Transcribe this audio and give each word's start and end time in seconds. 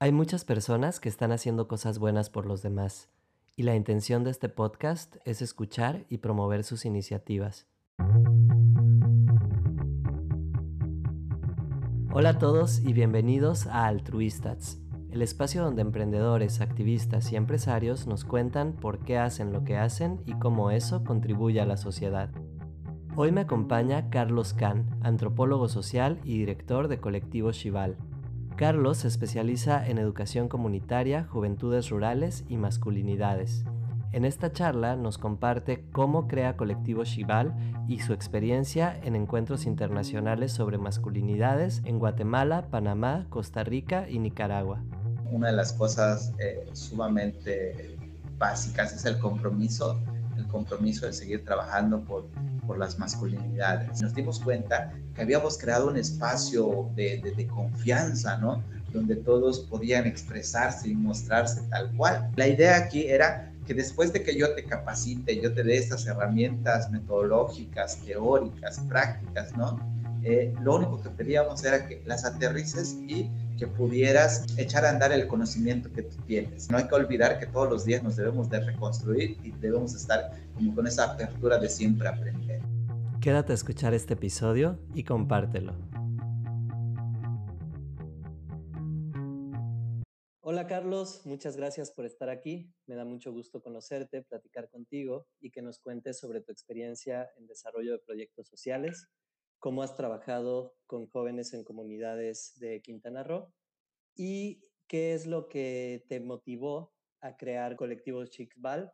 Hay 0.00 0.12
muchas 0.12 0.44
personas 0.44 1.00
que 1.00 1.08
están 1.08 1.32
haciendo 1.32 1.66
cosas 1.66 1.98
buenas 1.98 2.30
por 2.30 2.46
los 2.46 2.62
demás, 2.62 3.08
y 3.56 3.64
la 3.64 3.74
intención 3.74 4.22
de 4.22 4.30
este 4.30 4.48
podcast 4.48 5.16
es 5.24 5.42
escuchar 5.42 6.06
y 6.08 6.18
promover 6.18 6.62
sus 6.62 6.84
iniciativas. 6.84 7.66
Hola 12.12 12.28
a 12.28 12.38
todos 12.38 12.78
y 12.78 12.92
bienvenidos 12.92 13.66
a 13.66 13.88
Altruistats, 13.88 14.80
el 15.10 15.20
espacio 15.20 15.64
donde 15.64 15.82
emprendedores, 15.82 16.60
activistas 16.60 17.32
y 17.32 17.36
empresarios 17.36 18.06
nos 18.06 18.24
cuentan 18.24 18.74
por 18.74 19.00
qué 19.00 19.18
hacen 19.18 19.52
lo 19.52 19.64
que 19.64 19.78
hacen 19.78 20.22
y 20.26 20.34
cómo 20.34 20.70
eso 20.70 21.02
contribuye 21.02 21.60
a 21.60 21.66
la 21.66 21.76
sociedad. 21.76 22.30
Hoy 23.16 23.32
me 23.32 23.40
acompaña 23.40 24.10
Carlos 24.10 24.54
Kahn, 24.54 24.96
antropólogo 25.02 25.66
social 25.68 26.20
y 26.22 26.38
director 26.38 26.86
de 26.86 27.00
Colectivo 27.00 27.50
Chival 27.50 27.96
Carlos 28.58 28.98
se 28.98 29.06
especializa 29.06 29.86
en 29.86 29.98
educación 29.98 30.48
comunitaria, 30.48 31.22
juventudes 31.30 31.90
rurales 31.90 32.42
y 32.48 32.56
masculinidades. 32.56 33.62
En 34.10 34.24
esta 34.24 34.50
charla 34.50 34.96
nos 34.96 35.16
comparte 35.16 35.84
cómo 35.92 36.26
crea 36.26 36.56
Colectivo 36.56 37.04
Shival 37.04 37.54
y 37.86 38.00
su 38.00 38.12
experiencia 38.12 38.98
en 39.04 39.14
encuentros 39.14 39.64
internacionales 39.64 40.50
sobre 40.50 40.76
masculinidades 40.76 41.82
en 41.84 42.00
Guatemala, 42.00 42.66
Panamá, 42.68 43.26
Costa 43.30 43.62
Rica 43.62 44.08
y 44.08 44.18
Nicaragua. 44.18 44.82
Una 45.30 45.50
de 45.50 45.52
las 45.52 45.72
cosas 45.72 46.32
eh, 46.40 46.68
sumamente 46.72 47.96
básicas 48.38 48.92
es 48.92 49.04
el 49.04 49.20
compromiso, 49.20 50.02
el 50.38 50.46
compromiso 50.46 51.06
de 51.06 51.12
seguir 51.12 51.44
trabajando 51.44 52.02
por 52.04 52.28
por 52.68 52.78
las 52.78 52.98
masculinidades. 52.98 54.00
Nos 54.02 54.14
dimos 54.14 54.38
cuenta 54.38 54.92
que 55.14 55.22
habíamos 55.22 55.56
creado 55.58 55.88
un 55.88 55.96
espacio 55.96 56.90
de, 56.94 57.32
de, 57.34 57.46
confianza, 57.46 58.36
¿no? 58.36 58.62
Donde 58.92 59.16
todos 59.16 59.60
podían 59.60 60.06
expresarse 60.06 60.88
y 60.88 60.94
mostrarse 60.94 61.62
tal 61.70 61.90
cual. 61.96 62.30
La 62.36 62.46
idea 62.46 62.76
aquí 62.76 63.08
era 63.08 63.50
que 63.66 63.72
después 63.72 64.12
de 64.12 64.22
que 64.22 64.36
yo 64.36 64.54
te 64.54 64.64
capacite, 64.64 65.40
yo 65.40 65.52
te 65.52 65.62
dé 65.62 65.78
estas 65.78 66.06
herramientas 66.06 66.90
metodológicas, 66.90 67.96
teóricas, 68.04 68.78
prácticas, 68.80 69.56
¿no? 69.56 69.97
Eh, 70.24 70.52
lo 70.62 70.76
único 70.76 71.00
que 71.00 71.10
pedíamos 71.10 71.64
era 71.64 71.86
que 71.86 72.02
las 72.04 72.24
aterrices 72.24 72.96
y 73.06 73.30
que 73.56 73.66
pudieras 73.66 74.46
echar 74.56 74.84
a 74.84 74.90
andar 74.90 75.12
el 75.12 75.26
conocimiento 75.26 75.90
que 75.92 76.02
tú 76.02 76.16
tienes. 76.26 76.70
No 76.70 76.78
hay 76.78 76.88
que 76.88 76.94
olvidar 76.94 77.38
que 77.38 77.46
todos 77.46 77.68
los 77.68 77.84
días 77.84 78.02
nos 78.02 78.16
debemos 78.16 78.48
de 78.50 78.60
reconstruir 78.60 79.36
y 79.42 79.52
debemos 79.52 79.94
estar 79.94 80.32
como 80.54 80.74
con 80.74 80.86
esa 80.86 81.12
apertura 81.12 81.58
de 81.58 81.68
siempre 81.68 82.08
aprender. 82.08 82.60
Quédate 83.20 83.52
a 83.52 83.54
escuchar 83.54 83.94
este 83.94 84.14
episodio 84.14 84.78
y 84.94 85.04
compártelo. 85.04 85.74
Hola 90.40 90.66
Carlos, 90.66 91.22
muchas 91.26 91.56
gracias 91.56 91.90
por 91.90 92.06
estar 92.06 92.30
aquí. 92.30 92.72
Me 92.86 92.94
da 92.94 93.04
mucho 93.04 93.32
gusto 93.32 93.60
conocerte, 93.60 94.22
platicar 94.22 94.68
contigo 94.70 95.26
y 95.40 95.50
que 95.50 95.62
nos 95.62 95.78
cuentes 95.78 96.18
sobre 96.18 96.40
tu 96.40 96.52
experiencia 96.52 97.28
en 97.36 97.46
desarrollo 97.46 97.92
de 97.92 97.98
proyectos 97.98 98.48
sociales 98.48 99.08
cómo 99.58 99.82
has 99.82 99.96
trabajado 99.96 100.76
con 100.86 101.06
jóvenes 101.08 101.52
en 101.54 101.64
comunidades 101.64 102.58
de 102.58 102.80
Quintana 102.82 103.24
Roo 103.24 103.52
y 104.14 104.64
qué 104.86 105.14
es 105.14 105.26
lo 105.26 105.48
que 105.48 106.04
te 106.08 106.20
motivó 106.20 106.94
a 107.20 107.36
crear 107.36 107.76
Colectivos 107.76 108.30
Chixval. 108.30 108.92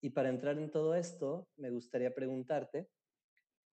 Y 0.00 0.10
para 0.10 0.30
entrar 0.30 0.58
en 0.58 0.70
todo 0.70 0.94
esto, 0.94 1.48
me 1.56 1.70
gustaría 1.70 2.14
preguntarte, 2.14 2.88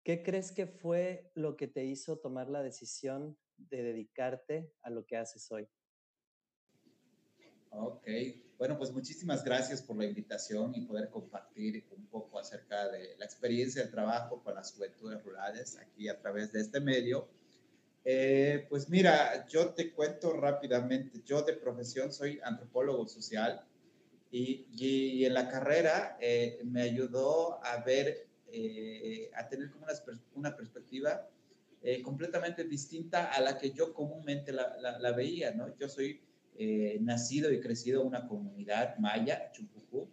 ¿qué 0.03 0.23
crees 0.23 0.51
que 0.51 0.67
fue 0.67 1.31
lo 1.35 1.57
que 1.57 1.67
te 1.67 1.83
hizo 1.83 2.19
tomar 2.19 2.49
la 2.49 2.63
decisión 2.63 3.37
de 3.57 3.83
dedicarte 3.83 4.73
a 4.81 4.89
lo 4.89 5.05
que 5.05 5.17
haces 5.17 5.51
hoy? 5.51 5.67
Ok, 7.71 8.07
bueno, 8.63 8.77
pues 8.77 8.93
muchísimas 8.93 9.43
gracias 9.43 9.81
por 9.81 9.97
la 9.97 10.05
invitación 10.05 10.73
y 10.73 10.85
poder 10.85 11.09
compartir 11.09 11.83
un 11.97 12.05
poco 12.05 12.39
acerca 12.39 12.87
de 12.87 13.17
la 13.17 13.25
experiencia 13.25 13.83
de 13.83 13.89
trabajo 13.89 14.41
con 14.41 14.55
las 14.55 14.71
juventudes 14.71 15.21
rurales 15.21 15.77
aquí 15.77 16.07
a 16.07 16.17
través 16.17 16.53
de 16.53 16.61
este 16.61 16.79
medio. 16.79 17.27
Eh, 18.05 18.65
pues 18.69 18.87
mira, 18.87 19.45
yo 19.49 19.73
te 19.73 19.91
cuento 19.91 20.31
rápidamente, 20.31 21.19
yo 21.25 21.41
de 21.41 21.51
profesión 21.57 22.13
soy 22.13 22.39
antropólogo 22.41 23.05
social 23.05 23.65
y, 24.31 24.65
y 24.71 25.25
en 25.25 25.33
la 25.33 25.49
carrera 25.49 26.17
eh, 26.21 26.61
me 26.63 26.83
ayudó 26.83 27.61
a 27.65 27.83
ver, 27.83 28.27
eh, 28.49 29.29
a 29.35 29.45
tener 29.49 29.71
como 29.71 29.87
una, 29.87 29.93
una 30.35 30.55
perspectiva 30.55 31.27
completamente 32.01 32.63
distinta 32.63 33.25
a 33.33 33.41
la 33.41 33.57
que 33.57 33.71
yo 33.71 33.93
comúnmente 33.93 34.53
la, 34.53 34.77
la, 34.77 34.99
la 34.99 35.11
veía, 35.11 35.51
¿no? 35.51 35.77
Yo 35.77 35.89
soy 35.89 36.21
eh, 36.57 36.97
nacido 37.01 37.51
y 37.51 37.59
crecido 37.59 38.01
en 38.01 38.07
una 38.07 38.27
comunidad 38.27 38.97
maya, 38.97 39.51
Chupucú, 39.51 40.09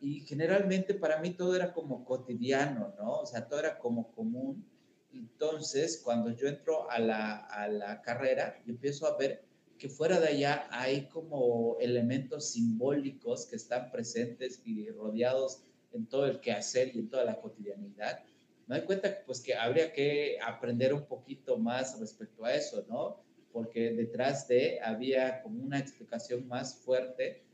y 0.00 0.20
generalmente 0.20 0.94
para 0.94 1.18
mí 1.20 1.30
todo 1.30 1.54
era 1.56 1.72
como 1.72 2.04
cotidiano, 2.04 2.94
¿no? 2.98 3.20
O 3.20 3.26
sea, 3.26 3.46
todo 3.48 3.60
era 3.60 3.78
como 3.78 4.12
común. 4.12 4.64
Entonces, 5.12 6.00
cuando 6.02 6.30
yo 6.30 6.48
entro 6.48 6.90
a 6.90 6.98
la, 6.98 7.36
a 7.36 7.68
la 7.68 8.02
carrera, 8.02 8.60
yo 8.66 8.72
empiezo 8.72 9.06
a 9.06 9.16
ver 9.16 9.44
que 9.78 9.88
fuera 9.88 10.20
de 10.20 10.28
allá 10.28 10.68
hay 10.70 11.08
como 11.08 11.76
elementos 11.80 12.50
simbólicos 12.50 13.46
que 13.46 13.56
están 13.56 13.90
presentes 13.90 14.60
y 14.64 14.90
rodeados 14.90 15.62
en 15.92 16.06
todo 16.06 16.26
el 16.26 16.40
quehacer 16.40 16.94
y 16.94 17.00
en 17.00 17.08
toda 17.08 17.24
la 17.24 17.40
cotidianidad. 17.40 18.24
Me 18.66 18.78
doy 18.78 18.86
cuenta 18.86 19.22
pues, 19.26 19.40
que 19.40 19.54
habría 19.54 19.92
que 19.92 20.38
aprender 20.42 20.92
un 20.94 21.04
poquito 21.06 21.58
más 21.58 21.98
respecto 22.00 22.44
a 22.44 22.54
eso, 22.54 22.84
¿no? 22.88 23.23
Porque 23.54 23.92
detrás 23.92 24.48
de 24.48 24.80
había 24.82 25.40
como 25.40 25.62
una 25.62 25.78
explicación 25.78 26.48
más 26.48 26.74
fuerte 26.74 27.44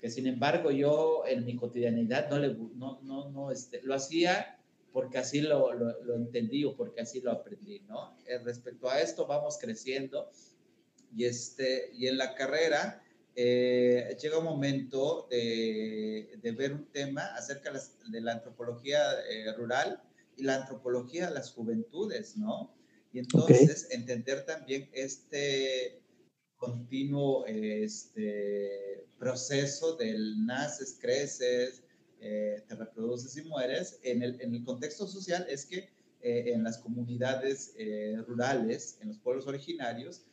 que 0.00 0.08
sin 0.08 0.28
embargo 0.28 0.70
yo 0.70 1.24
en 1.26 1.44
mi 1.44 1.56
cotidianidad 1.56 2.30
no, 2.30 2.38
le, 2.38 2.54
no, 2.54 3.00
no, 3.02 3.28
no 3.28 3.50
este, 3.50 3.82
lo 3.82 3.94
hacía 3.94 4.56
porque 4.92 5.18
así 5.18 5.40
lo, 5.40 5.74
lo, 5.74 6.14
entendí 6.14 6.64
o 6.64 6.76
porque 6.76 7.00
así 7.00 7.20
lo 7.20 7.32
aprendí, 7.32 7.80
¿no? 7.80 8.16
Eh, 8.26 8.38
respecto 8.38 8.88
a 8.88 9.00
esto 9.00 9.26
vamos 9.26 9.58
creciendo 9.60 10.30
y, 11.14 11.24
este, 11.24 11.90
y 11.92 12.06
en 12.06 12.18
la 12.18 12.34
carrera 12.34 13.02
eh, 13.34 14.16
llega 14.20 14.38
un 14.38 14.44
momento 14.44 15.26
de, 15.28 16.38
de, 16.40 16.52
ver 16.52 16.72
un 16.72 16.86
tema 16.86 17.26
acerca 17.36 17.72
de 17.72 18.20
la 18.20 18.32
antropología 18.32 18.98
eh, 19.28 19.52
rural 19.56 20.00
y 20.36 20.44
la 20.44 20.56
antropología 20.56 21.28
de 21.28 21.34
las 21.34 21.52
juventudes, 21.52 22.36
¿no? 22.36 22.77
Y 23.12 23.20
entonces 23.20 23.88
entender 23.90 24.44
también 24.44 24.88
este 24.92 26.02
continuo 26.56 27.46
este, 27.46 29.06
proceso 29.18 29.96
del 29.96 30.44
naces, 30.44 30.98
creces, 31.00 31.82
eh, 32.20 32.64
te 32.68 32.74
reproduces 32.74 33.36
y 33.36 33.42
mueres, 33.42 34.00
en 34.02 34.22
el, 34.22 34.40
en 34.40 34.54
el 34.54 34.64
contexto 34.64 35.06
social 35.06 35.46
es 35.48 35.64
que 35.64 35.88
eh, 36.20 36.52
en 36.52 36.64
las 36.64 36.78
comunidades 36.78 37.74
eh, 37.78 38.16
rurales, 38.26 38.98
en 39.00 39.08
los 39.08 39.18
pueblos 39.18 39.46
originarios, 39.46 40.24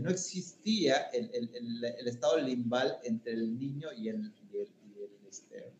no 0.00 0.08
existía 0.08 1.10
el, 1.12 1.28
el, 1.34 1.84
el, 1.84 2.08
estado 2.08 2.38
limbal 2.38 2.96
entre 3.04 3.34
el 3.34 3.58
niño 3.58 3.88
y 3.92 4.08
el, 4.08 4.32
y 4.50 4.56
el, 4.56 4.72
este, 5.28 5.74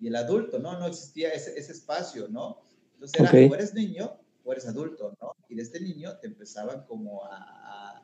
y 0.00 0.14
adulto, 0.14 0.58
¿no? 0.58 0.78
No 0.78 0.86
existía 0.86 1.28
ese, 1.32 1.58
ese 1.58 1.72
espacio, 1.72 2.26
¿no? 2.28 2.62
Entonces 2.94 3.20
era, 3.20 3.30
o 3.30 3.54
eres 3.54 3.74
niño 3.74 4.18
o 4.44 4.52
eres 4.52 4.66
adulto, 4.66 5.16
¿no? 5.20 5.36
Y 5.48 5.54
de 5.54 5.62
este 5.62 5.80
niño 5.80 6.18
te 6.18 6.26
empezaban 6.26 6.84
como 6.86 7.24
a, 7.24 8.02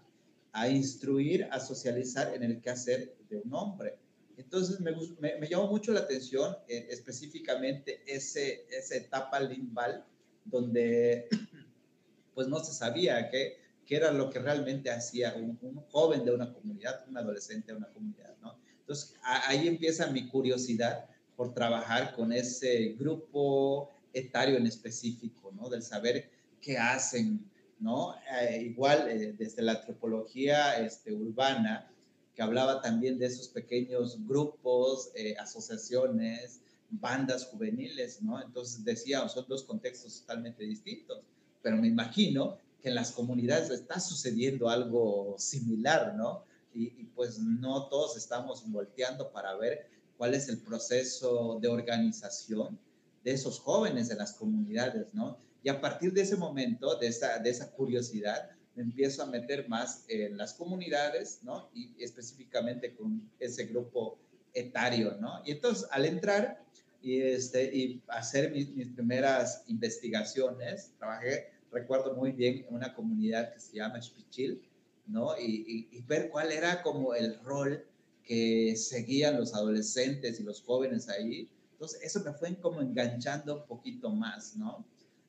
a, 0.53 0.69
instruir, 0.69 1.49
a 1.51 1.61
socializar 1.61 2.35
en 2.35 2.43
el 2.43 2.61
quehacer 2.61 3.17
de 3.29 3.39
un 3.39 3.55
hombre. 3.55 3.99
Entonces 4.37 4.81
me, 4.81 4.93
me, 5.21 5.49
llamó 5.49 5.69
mucho 5.69 5.93
la 5.93 6.01
atención 6.01 6.57
eh, 6.69 6.89
específicamente 6.91 8.03
ese, 8.07 8.67
esa 8.71 8.97
etapa 8.97 9.41
limbal 9.41 10.05
donde 10.45 11.29
pues 12.35 12.49
no 12.49 12.59
se 12.61 12.75
sabía 12.75 13.31
qué, 13.31 13.59
qué 13.87 13.97
era 13.97 14.13
lo 14.13 14.29
que 14.29 14.41
realmente 14.41 14.91
hacía 14.91 15.35
un, 15.35 15.57
joven 15.91 16.25
de 16.25 16.33
una 16.33 16.53
comunidad, 16.53 17.07
un 17.09 17.17
adolescente 17.17 17.73
de 17.73 17.79
una 17.79 17.89
comunidad, 17.89 18.37
¿no? 18.43 18.59
Entonces 18.81 19.15
ahí 19.23 19.67
empieza 19.67 20.07
mi 20.09 20.29
curiosidad 20.29 21.07
por 21.37 21.55
trabajar 21.55 22.15
con 22.15 22.33
ese 22.33 22.95
grupo 22.99 23.96
etario 24.19 24.57
en 24.57 24.67
específico, 24.67 25.53
¿no? 25.53 25.69
Del 25.69 25.83
saber 25.83 26.31
qué 26.61 26.79
hacen, 26.79 27.45
¿no? 27.79 28.15
Eh, 28.41 28.63
igual 28.63 29.09
eh, 29.11 29.35
desde 29.37 29.63
la 29.63 29.73
antropología 29.73 30.79
este, 30.79 31.13
urbana, 31.13 31.91
que 32.35 32.43
hablaba 32.43 32.81
también 32.81 33.19
de 33.19 33.27
esos 33.27 33.49
pequeños 33.49 34.19
grupos, 34.27 35.11
eh, 35.15 35.35
asociaciones, 35.39 36.61
bandas 36.91 37.47
juveniles, 37.47 38.23
¿no? 38.23 38.43
Entonces 38.43 38.85
decía, 38.85 39.29
son 39.29 39.47
dos 39.49 39.65
contextos 39.65 40.21
totalmente 40.21 40.65
distintos, 40.65 41.23
pero 41.63 41.77
me 41.77 41.89
imagino 41.89 42.59
que 42.81 42.89
en 42.89 42.95
las 42.95 43.13
comunidades 43.13 43.71
está 43.71 44.01
sucediendo 44.01 44.69
algo 44.69 45.35
similar, 45.39 46.15
¿no? 46.15 46.45
Y, 46.75 46.85
y 47.01 47.05
pues 47.15 47.39
no 47.39 47.89
todos 47.89 48.17
estamos 48.17 48.63
volteando 48.71 49.31
para 49.33 49.57
ver 49.57 49.89
cuál 50.17 50.35
es 50.35 50.49
el 50.49 50.59
proceso 50.59 51.59
de 51.61 51.69
organización 51.69 52.79
de 53.27 53.33
esos 53.33 53.59
jóvenes 53.59 54.09
de 54.09 54.15
las 54.15 54.35
comunidades, 54.35 55.13
¿no? 55.13 55.37
Y 55.65 55.69
a 55.69 55.81
partir 55.81 56.13
de 56.13 56.23
ese 56.23 56.37
momento, 56.37 56.97
de 56.97 57.09
esa, 57.09 57.41
de 57.41 57.51
esa 57.51 57.73
curiosidad, 57.73 58.51
me 58.77 58.85
empiezo 58.85 59.25
a 59.25 59.27
meter 59.27 59.69
más 59.69 60.05
en 60.07 60.37
las 60.37 60.55
comunidades, 60.55 61.41
¿no? 61.43 61.69
Y 61.75 61.91
específicamente 61.99 62.95
con 62.95 63.29
ese 63.41 63.65
grupo 63.65 64.17
etario, 64.55 65.17
¿no? 65.21 65.43
Y 65.45 65.51
entonces 65.51 65.89
al 65.91 66.05
entrar 66.05 66.63
y, 67.03 67.21
este, 67.21 67.65
y 67.77 68.01
hacer 68.07 68.53
mis, 68.53 68.71
mis 68.77 68.91
primeras 68.91 69.65
investigaciones, 69.67 70.93
trabajé, 70.97 71.51
recuerdo 71.73 72.15
muy 72.15 72.31
bien, 72.31 72.65
en 72.69 72.77
una 72.77 72.95
comunidad 72.95 73.53
que 73.53 73.59
se 73.59 73.75
llama 73.75 74.01
Spichil, 74.01 74.63
¿no? 75.09 75.37
Y, 75.37 75.89
y, 75.91 75.99
y, 75.99 76.01
ver 76.03 76.31
cuál 76.31 76.53
era 76.53 76.81
como 76.81 77.13
el 77.13 77.41
rol 77.41 77.85
que 78.23 78.77
seguían 78.77 79.37
los 79.37 79.53
adolescentes 79.53 80.39
y 80.39 80.45
los 80.45 80.63
jóvenes 80.63 81.09
ahí. 81.09 81.51
Entonces, 81.77 82.01
eso 82.03 82.21
me 82.25 82.33
fue 82.33 82.59
como 82.59 82.81
enganchando 82.81 83.61
un 83.61 83.67
poquito 83.67 84.09
más, 84.09 84.57
¿no? 84.57 84.87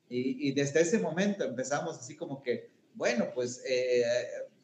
Y, 0.08 0.48
y 0.48 0.54
desde 0.54 0.80
ese 0.80 0.98
momento 0.98 1.44
empezamos 1.44 2.00
así 2.00 2.16
como 2.16 2.42
que, 2.42 2.72
bueno, 2.94 3.32
pues 3.36 3.62
eh, 3.68 4.04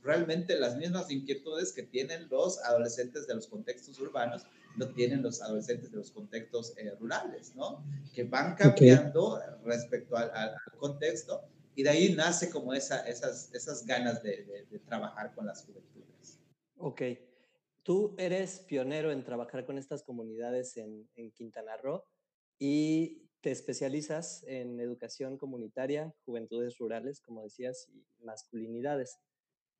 realmente 0.01 0.57
las 0.57 0.77
mismas 0.77 1.11
inquietudes 1.11 1.73
que 1.73 1.83
tienen 1.83 2.29
los 2.29 2.57
adolescentes 2.63 3.27
de 3.27 3.35
los 3.35 3.47
contextos 3.47 3.99
urbanos, 3.99 4.45
lo 4.77 4.87
tienen 4.93 5.21
los 5.21 5.41
adolescentes 5.41 5.91
de 5.91 5.97
los 5.97 6.11
contextos 6.11 6.73
eh, 6.77 6.95
rurales, 6.99 7.53
¿no? 7.53 7.83
Que 8.13 8.23
van 8.23 8.55
cambiando 8.55 9.35
okay. 9.35 9.49
respecto 9.65 10.15
al, 10.15 10.31
al, 10.31 10.55
contexto 10.77 11.41
y 11.75 11.83
de 11.83 11.89
ahí 11.89 12.13
nace 12.13 12.49
como 12.49 12.73
esa, 12.73 13.05
esas, 13.05 13.53
esas 13.53 13.85
ganas 13.85 14.23
de, 14.23 14.45
de, 14.45 14.65
de 14.71 14.79
trabajar 14.79 15.35
con 15.35 15.45
las 15.45 15.65
juventudes. 15.65 16.39
Ok. 16.77 17.01
Tú 17.83 18.15
eres 18.17 18.59
pionero 18.61 19.11
en 19.11 19.25
trabajar 19.25 19.65
con 19.65 19.77
estas 19.77 20.03
comunidades 20.03 20.77
en, 20.77 21.09
Quintana 21.33 21.75
Roo 21.75 22.05
y 22.57 23.29
te 23.41 23.51
especializas 23.51 24.45
en 24.47 24.79
educación 24.79 25.37
comunitaria, 25.37 26.15
juventudes 26.25 26.77
rurales, 26.77 27.19
como 27.19 27.43
decías, 27.43 27.89
y 27.93 28.05
masculinidades. 28.23 29.19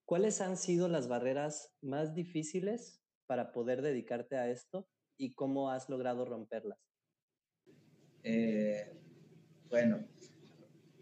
¿Cuáles 0.05 0.41
han 0.41 0.57
sido 0.57 0.89
las 0.89 1.07
barreras 1.07 1.73
más 1.81 2.13
difíciles 2.13 3.01
para 3.25 3.53
poder 3.53 3.81
dedicarte 3.81 4.35
a 4.35 4.49
esto 4.49 4.85
y 5.17 5.33
cómo 5.33 5.69
has 5.69 5.87
logrado 5.87 6.25
romperlas? 6.25 6.79
Eh, 8.23 8.99
bueno, 9.69 10.05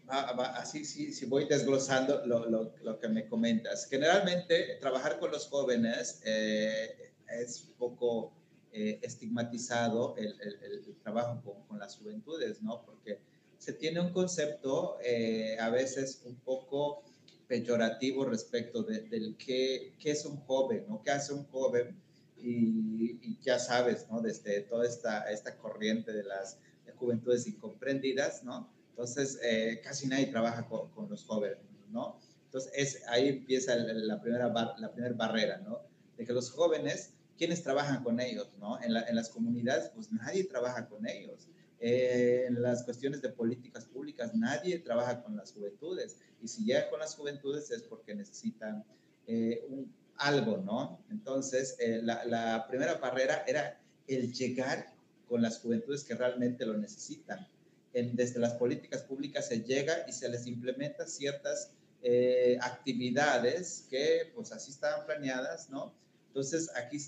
así 0.08 0.84
sí, 0.84 1.12
sí, 1.12 1.26
voy 1.26 1.46
desglosando 1.46 2.24
lo, 2.26 2.48
lo, 2.48 2.74
lo, 2.82 2.98
que 2.98 3.08
me 3.08 3.28
comentas. 3.28 3.86
Generalmente, 3.88 4.76
trabajar 4.80 5.18
con 5.18 5.30
los 5.30 5.48
jóvenes 5.48 6.20
eh, 6.24 7.12
es 7.28 7.64
un 7.64 7.74
poco 7.74 8.32
eh, 8.72 8.98
estigmatizado 9.02 10.16
el, 10.16 10.34
el, 10.40 10.84
el 10.86 10.96
trabajo 11.02 11.40
con, 11.42 11.66
con, 11.66 11.78
las 11.78 11.96
juventudes, 11.96 12.62
¿no? 12.62 12.82
Porque 12.84 13.20
se 13.58 13.72
tiene 13.72 14.00
un 14.00 14.12
concepto 14.12 14.98
eh, 15.04 15.56
a 15.60 15.70
veces 15.70 16.22
un 16.24 16.36
poco 16.36 17.04
peyorativo 17.46 18.24
respecto 18.24 18.82
de, 18.82 19.02
del 19.02 19.36
qué, 19.36 19.94
qué, 19.98 20.10
es 20.12 20.24
un 20.24 20.36
joven, 20.38 20.84
¿no? 20.88 21.02
¿Qué 21.02 21.10
hace 21.10 21.32
un 21.32 21.44
joven? 21.44 21.96
Y, 22.36 23.18
y 23.22 23.38
ya 23.40 23.58
sabes, 23.58 24.08
¿no? 24.10 24.20
Desde 24.20 24.62
toda 24.62 24.86
esta, 24.86 25.30
esta 25.30 25.56
corriente 25.58 26.12
de 26.12 26.24
las 26.24 26.58
de 26.84 26.92
juventudes 26.92 27.46
incomprendidas, 27.46 28.42
¿no? 28.42 28.68
Entonces, 28.92 29.38
eh, 29.42 29.80
casi 29.82 30.06
nadie 30.06 30.26
trabaja 30.26 30.66
con, 30.66 30.90
con, 30.90 31.08
los 31.10 31.24
jóvenes, 31.24 31.58
¿no? 31.90 32.18
Entonces, 32.46 32.72
es, 32.74 33.08
ahí 33.08 33.28
empieza 33.28 33.74
la 33.76 34.20
primera, 34.20 34.48
bar, 34.48 34.74
la 34.78 34.92
primera 34.92 35.14
barrera, 35.14 35.58
¿no? 35.58 35.80
De 36.16 36.24
que 36.24 36.32
los 36.32 36.50
jóvenes 36.50 37.14
¿quiénes 37.42 37.62
trabajan 37.62 38.04
con 38.04 38.20
ellos? 38.20 38.48
¿no? 38.60 38.80
En, 38.82 38.94
la, 38.94 39.02
en, 39.02 39.16
las 39.16 39.28
comunidades, 39.28 39.90
pues 39.94 40.12
nadie 40.12 40.44
trabaja 40.44 40.88
con 40.88 41.08
ellos. 41.08 41.48
Eh, 41.80 42.44
en 42.46 42.62
las 42.62 42.84
cuestiones 42.84 43.20
de 43.20 43.30
políticas 43.30 43.84
públicas, 43.86 44.32
nadie 44.34 44.78
trabaja 44.78 45.22
con 45.24 45.36
las 45.36 45.52
juventudes. 45.52 46.18
Y 46.40 46.46
si 46.46 46.64
llega 46.64 46.88
con 46.88 47.00
las 47.00 47.16
juventudes 47.16 47.70
es 47.72 47.82
porque 47.82 48.14
necesitan 48.14 48.84
eh, 49.26 49.64
un, 49.68 49.92
algo, 50.18 50.58
¿no? 50.58 51.00
Entonces, 51.10 51.76
eh, 51.80 52.00
la, 52.02 52.24
la, 52.26 52.66
primera 52.68 52.94
barrera 52.94 53.44
era 53.46 53.80
el 54.06 54.32
llegar 54.32 54.94
con 55.28 55.42
las 55.42 55.58
juventudes 55.58 56.04
que 56.04 56.14
realmente 56.14 56.64
lo 56.64 56.78
necesitan. 56.78 57.48
En, 57.94 58.16
desde 58.16 58.40
las 58.40 58.54
políticas 58.54 59.02
públicas 59.02 59.48
se 59.48 59.62
llega 59.62 60.04
y 60.08 60.12
se 60.12 60.28
les 60.28 60.46
implementa 60.46 61.06
ciertas 61.06 61.72
eh, 62.02 62.58
actividades 62.60 63.86
que 63.90 64.32
pues 64.34 64.52
así 64.52 64.70
estaban 64.70 65.06
planeadas, 65.06 65.70
¿no? 65.70 65.94
Entonces, 66.28 66.70
aquí 66.74 66.98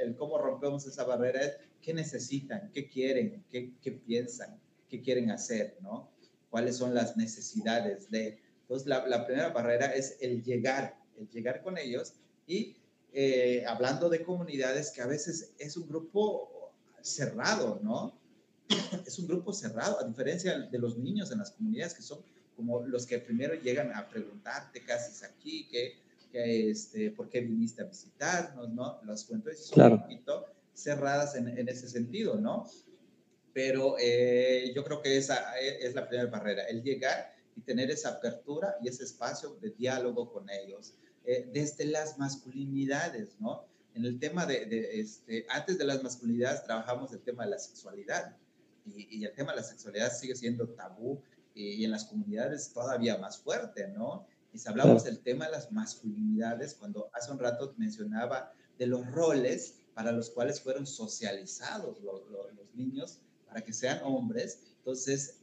el 0.00 0.16
cómo 0.16 0.36
rompemos 0.38 0.84
esa 0.86 1.04
barrera 1.04 1.42
es 1.42 1.56
qué 1.80 1.94
necesitan, 1.94 2.70
qué 2.72 2.88
quieren, 2.88 3.44
qué, 3.50 3.92
piensan, 4.04 4.60
qué 4.88 5.00
quieren 5.00 5.30
hacer, 5.30 5.76
¿no? 5.80 6.10
¿Cuáles 6.50 6.76
son 6.76 6.92
las 6.92 7.16
necesidades 7.16 8.10
de... 8.10 8.40
Entonces, 8.62 8.88
la, 8.88 9.06
la 9.06 9.26
primera 9.26 9.50
barrera 9.50 9.94
es 9.94 10.16
el 10.20 10.42
llegar, 10.42 10.98
el 11.16 11.30
llegar 11.30 11.62
con 11.62 11.78
ellos 11.78 12.14
y 12.46 12.76
eh, 13.12 13.64
hablando 13.66 14.08
de 14.08 14.22
comunidades 14.22 14.90
que 14.90 15.02
a 15.02 15.06
veces 15.06 15.52
es 15.58 15.76
un 15.76 15.86
grupo 15.86 16.72
cerrado, 17.02 17.78
¿no? 17.82 18.18
Es 19.06 19.18
un 19.18 19.26
grupo 19.26 19.52
cerrado, 19.52 20.00
a 20.00 20.04
diferencia 20.04 20.58
de 20.58 20.78
los 20.78 20.96
niños 20.96 21.30
en 21.30 21.38
las 21.38 21.52
comunidades 21.52 21.94
que 21.94 22.02
son 22.02 22.20
como 22.56 22.86
los 22.86 23.06
que 23.06 23.18
primero 23.18 23.54
llegan 23.54 23.94
a 23.94 24.08
preguntarte, 24.08 24.82
¿qué 24.84 24.92
haces 24.92 25.22
aquí? 25.22 25.66
¿Qué, 25.70 25.96
que, 26.30 26.70
este, 26.70 27.10
por 27.10 27.28
qué 27.28 27.40
viniste 27.40 27.82
a 27.82 27.86
visitarnos, 27.86 28.70
¿no? 28.70 29.00
Las 29.04 29.24
cuentas 29.24 29.58
son 29.58 29.74
claro. 29.74 29.94
un 29.96 30.02
poquito 30.02 30.46
cerradas 30.74 31.34
en, 31.34 31.48
en, 31.48 31.68
ese 31.68 31.88
sentido, 31.88 32.36
¿no? 32.36 32.68
Pero 33.52 33.96
eh, 33.98 34.72
yo 34.74 34.82
creo 34.84 35.02
que 35.02 35.16
esa 35.16 35.58
es 35.58 35.94
la 35.94 36.08
primera 36.08 36.30
barrera, 36.30 36.64
el 36.64 36.82
llegar 36.82 37.34
y 37.54 37.60
tener 37.60 37.90
esa 37.90 38.10
apertura 38.10 38.76
y 38.82 38.88
ese 38.88 39.04
espacio 39.04 39.56
de 39.60 39.70
diálogo 39.70 40.32
con 40.32 40.48
ellos. 40.48 40.94
Eh, 41.24 41.48
desde 41.52 41.84
las 41.84 42.18
masculinidades, 42.18 43.36
¿no? 43.38 43.66
En 43.94 44.06
el 44.06 44.18
tema 44.18 44.46
de, 44.46 44.64
de, 44.64 45.00
este, 45.00 45.46
antes 45.50 45.76
de 45.76 45.84
las 45.84 46.02
masculinidades 46.02 46.64
trabajamos 46.64 47.12
el 47.12 47.20
tema 47.20 47.44
de 47.44 47.50
la 47.50 47.58
sexualidad 47.58 48.36
y, 48.84 49.18
y 49.18 49.24
el 49.24 49.32
tema 49.34 49.52
de 49.52 49.58
la 49.58 49.64
sexualidad 49.64 50.12
sigue 50.12 50.34
siendo 50.34 50.68
tabú 50.68 51.20
y, 51.54 51.74
y 51.74 51.84
en 51.84 51.90
las 51.90 52.04
comunidades 52.04 52.72
todavía 52.72 53.18
más 53.18 53.38
fuerte, 53.38 53.88
¿no? 53.88 54.26
Y 54.52 54.58
si 54.58 54.68
hablamos 54.68 55.04
del 55.04 55.20
tema 55.20 55.46
de 55.46 55.52
las 55.52 55.72
masculinidades, 55.72 56.74
cuando 56.74 57.10
hace 57.14 57.32
un 57.32 57.38
rato 57.38 57.74
mencionaba 57.78 58.52
de 58.78 58.86
los 58.86 59.10
roles 59.10 59.78
para 59.94 60.12
los 60.12 60.30
cuales 60.30 60.60
fueron 60.60 60.86
socializados 60.86 62.00
los, 62.02 62.28
los, 62.30 62.54
los 62.54 62.74
niños 62.74 63.18
para 63.46 63.62
que 63.62 63.72
sean 63.72 64.00
hombres, 64.02 64.60
entonces 64.78 65.42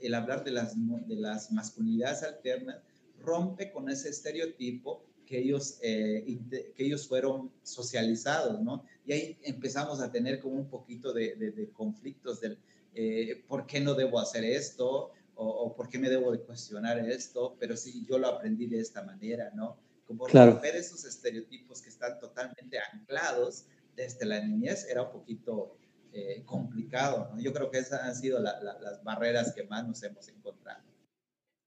el 0.00 0.14
hablar 0.14 0.44
de 0.44 0.50
las, 0.50 0.74
de 0.76 1.16
las 1.16 1.52
masculinidades 1.52 2.22
alternas 2.22 2.78
rompe 3.22 3.70
con 3.70 3.88
ese 3.88 4.08
estereotipo 4.08 5.04
que 5.26 5.38
ellos, 5.38 5.78
eh, 5.82 6.40
que 6.74 6.84
ellos 6.84 7.06
fueron 7.06 7.52
socializados, 7.62 8.60
¿no? 8.60 8.84
Y 9.04 9.12
ahí 9.12 9.38
empezamos 9.42 10.00
a 10.00 10.10
tener 10.10 10.40
como 10.40 10.56
un 10.56 10.68
poquito 10.68 11.12
de, 11.12 11.34
de, 11.36 11.50
de 11.52 11.70
conflictos 11.70 12.40
del 12.40 12.58
eh, 12.94 13.44
por 13.46 13.66
qué 13.66 13.80
no 13.80 13.94
debo 13.94 14.18
hacer 14.18 14.44
esto, 14.44 15.12
o, 15.36 15.46
o, 15.46 15.74
por 15.74 15.88
qué 15.88 15.98
me 15.98 16.10
debo 16.10 16.32
de 16.32 16.40
cuestionar 16.40 16.98
esto, 16.98 17.56
pero 17.58 17.76
sí, 17.76 18.04
yo 18.06 18.18
lo 18.18 18.28
aprendí 18.28 18.66
de 18.66 18.80
esta 18.80 19.02
manera, 19.02 19.50
¿no? 19.54 19.78
Como 20.06 20.24
claro. 20.24 20.52
romper 20.52 20.76
esos 20.76 21.04
estereotipos 21.04 21.80
que 21.80 21.88
están 21.88 22.18
totalmente 22.18 22.78
anclados 22.92 23.66
desde 23.94 24.26
la 24.26 24.40
niñez 24.40 24.86
era 24.88 25.02
un 25.04 25.12
poquito 25.12 25.76
eh, 26.12 26.42
complicado, 26.44 27.30
¿no? 27.32 27.40
Yo 27.40 27.52
creo 27.52 27.70
que 27.70 27.78
esas 27.78 28.02
han 28.02 28.16
sido 28.16 28.40
la, 28.40 28.60
la, 28.60 28.78
las 28.80 29.02
barreras 29.04 29.54
que 29.54 29.62
más 29.64 29.86
nos 29.86 30.02
hemos 30.02 30.28
encontrado. 30.28 30.82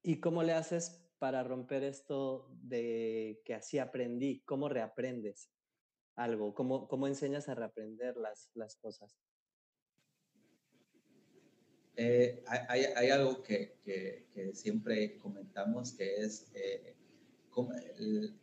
¿Y 0.02 0.20
cómo 0.20 0.42
le 0.42 0.52
haces 0.52 1.00
para 1.18 1.42
romper 1.42 1.84
esto 1.84 2.50
de 2.62 3.40
que 3.46 3.54
así 3.54 3.78
aprendí? 3.78 4.42
¿Cómo 4.44 4.68
reaprendes 4.68 5.53
algo? 6.16 6.54
¿Cómo, 6.54 6.88
cómo 6.88 7.06
enseñas 7.06 7.48
a 7.48 7.54
reaprender 7.54 8.16
las, 8.16 8.50
las 8.54 8.76
cosas? 8.76 9.16
Eh, 11.96 12.42
hay, 12.46 12.84
hay, 12.96 13.10
algo 13.10 13.40
que, 13.42 13.76
que, 13.84 14.26
que, 14.34 14.52
siempre 14.54 15.16
comentamos 15.18 15.92
que 15.92 16.16
es 16.16 16.50
eh, 16.54 16.96
cómo, 17.50 17.72
el, 17.72 18.34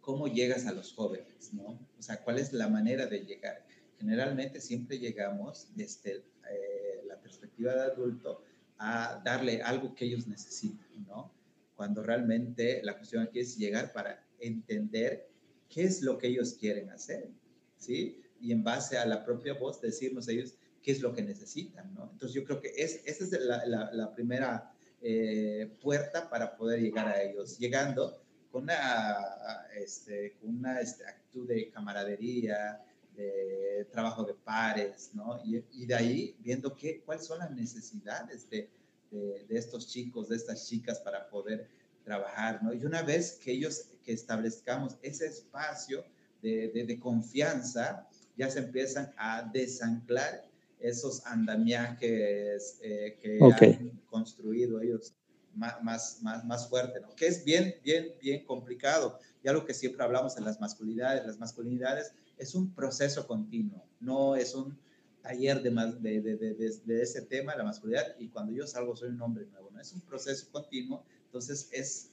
cómo, 0.00 0.28
llegas 0.28 0.66
a 0.66 0.72
los 0.72 0.92
jóvenes, 0.92 1.52
¿no? 1.52 1.80
O 1.98 2.02
sea, 2.02 2.22
cuál 2.22 2.38
es 2.38 2.52
la 2.52 2.68
manera 2.68 3.06
de 3.06 3.24
llegar. 3.24 3.66
Generalmente 3.98 4.60
siempre 4.60 4.98
llegamos 5.00 5.68
desde 5.74 6.18
eh, 6.50 7.02
la 7.06 7.20
perspectiva 7.20 7.74
de 7.74 7.82
adulto 7.82 8.44
a 8.78 9.20
darle 9.24 9.62
algo 9.62 9.94
que 9.96 10.04
ellos 10.04 10.28
necesitan, 10.28 10.86
¿no? 11.06 11.32
Cuando 11.74 12.02
realmente 12.04 12.80
la 12.84 12.96
cuestión 12.96 13.24
aquí 13.24 13.40
es 13.40 13.56
llegar 13.56 13.92
para 13.92 14.24
entender 14.38 15.33
qué 15.74 15.82
es 15.82 16.02
lo 16.02 16.16
que 16.18 16.28
ellos 16.28 16.54
quieren 16.54 16.88
hacer, 16.90 17.28
¿sí? 17.76 18.22
Y 18.40 18.52
en 18.52 18.62
base 18.62 18.96
a 18.96 19.04
la 19.04 19.24
propia 19.24 19.54
voz 19.54 19.80
decirnos 19.80 20.28
ellos, 20.28 20.54
qué 20.80 20.92
es 20.92 21.00
lo 21.00 21.12
que 21.12 21.22
necesitan, 21.22 21.92
¿no? 21.94 22.08
Entonces 22.12 22.32
yo 22.34 22.44
creo 22.44 22.60
que 22.60 22.72
es, 22.76 23.00
esa 23.04 23.24
es 23.24 23.32
la, 23.32 23.66
la, 23.66 23.92
la 23.92 24.14
primera 24.14 24.72
eh, 25.02 25.68
puerta 25.82 26.30
para 26.30 26.56
poder 26.56 26.80
llegar 26.80 27.08
a 27.08 27.20
ellos, 27.20 27.58
llegando 27.58 28.22
con 28.52 28.64
una, 28.64 29.66
este, 29.76 30.36
con 30.40 30.58
una 30.58 30.80
este, 30.80 31.04
actitud 31.04 31.48
de 31.48 31.70
camaradería, 31.70 32.80
de 33.16 33.86
trabajo 33.90 34.22
de 34.24 34.34
pares, 34.34 35.10
¿no? 35.12 35.40
Y, 35.44 35.64
y 35.72 35.86
de 35.86 35.94
ahí 35.94 36.36
viendo 36.38 36.74
qué, 36.76 37.00
cuáles 37.00 37.26
son 37.26 37.40
las 37.40 37.50
necesidades 37.50 38.48
de, 38.48 38.70
de, 39.10 39.44
de, 39.48 39.58
estos 39.58 39.88
chicos, 39.88 40.28
de 40.28 40.36
estas 40.36 40.68
chicas 40.68 41.00
para 41.00 41.28
poder 41.28 41.68
trabajar, 42.04 42.62
¿no? 42.62 42.72
Y 42.72 42.84
una 42.84 43.02
vez 43.02 43.32
que 43.42 43.52
ellos, 43.52 43.88
que 44.04 44.12
establezcamos 44.12 44.96
ese 45.02 45.26
espacio 45.26 46.04
de, 46.42 46.68
de, 46.68 47.00
confianza, 47.00 48.06
ya 48.36 48.50
se 48.50 48.58
empiezan 48.58 49.12
a 49.16 49.42
desanclar 49.52 50.44
esos 50.78 51.24
andamiajes 51.24 52.78
eh, 52.82 53.18
que 53.22 53.38
han 53.40 54.02
construido 54.10 54.80
ellos 54.80 55.14
más, 55.54 56.20
más, 56.22 56.44
más, 56.44 56.68
fuerte, 56.68 57.00
¿no? 57.00 57.14
Que 57.14 57.28
es 57.28 57.44
bien, 57.44 57.76
bien, 57.82 58.08
bien 58.20 58.44
complicado. 58.44 59.18
Ya 59.42 59.52
lo 59.52 59.64
que 59.64 59.72
siempre 59.72 60.02
hablamos 60.04 60.36
en 60.36 60.44
las 60.44 60.60
masculinidades, 60.60 61.24
las 61.26 61.38
masculinidades 61.38 62.12
es 62.36 62.54
un 62.54 62.74
proceso 62.74 63.26
continuo, 63.26 63.84
no 64.00 64.36
es 64.36 64.54
un 64.54 64.76
taller 65.22 65.62
de, 65.62 65.70
de, 65.70 66.20
de, 66.20 66.80
de, 66.84 67.02
ese 67.02 67.22
tema, 67.22 67.54
la 67.54 67.64
masculinidad, 67.64 68.14
y 68.18 68.28
cuando 68.28 68.52
yo 68.52 68.66
salgo 68.66 68.94
soy 68.94 69.10
un 69.10 69.22
hombre 69.22 69.46
nuevo, 69.46 69.70
¿no? 69.70 69.80
Es 69.80 69.92
un 69.92 70.00
proceso 70.02 70.48
continuo, 70.50 71.02
entonces 71.26 71.68
es 71.72 72.10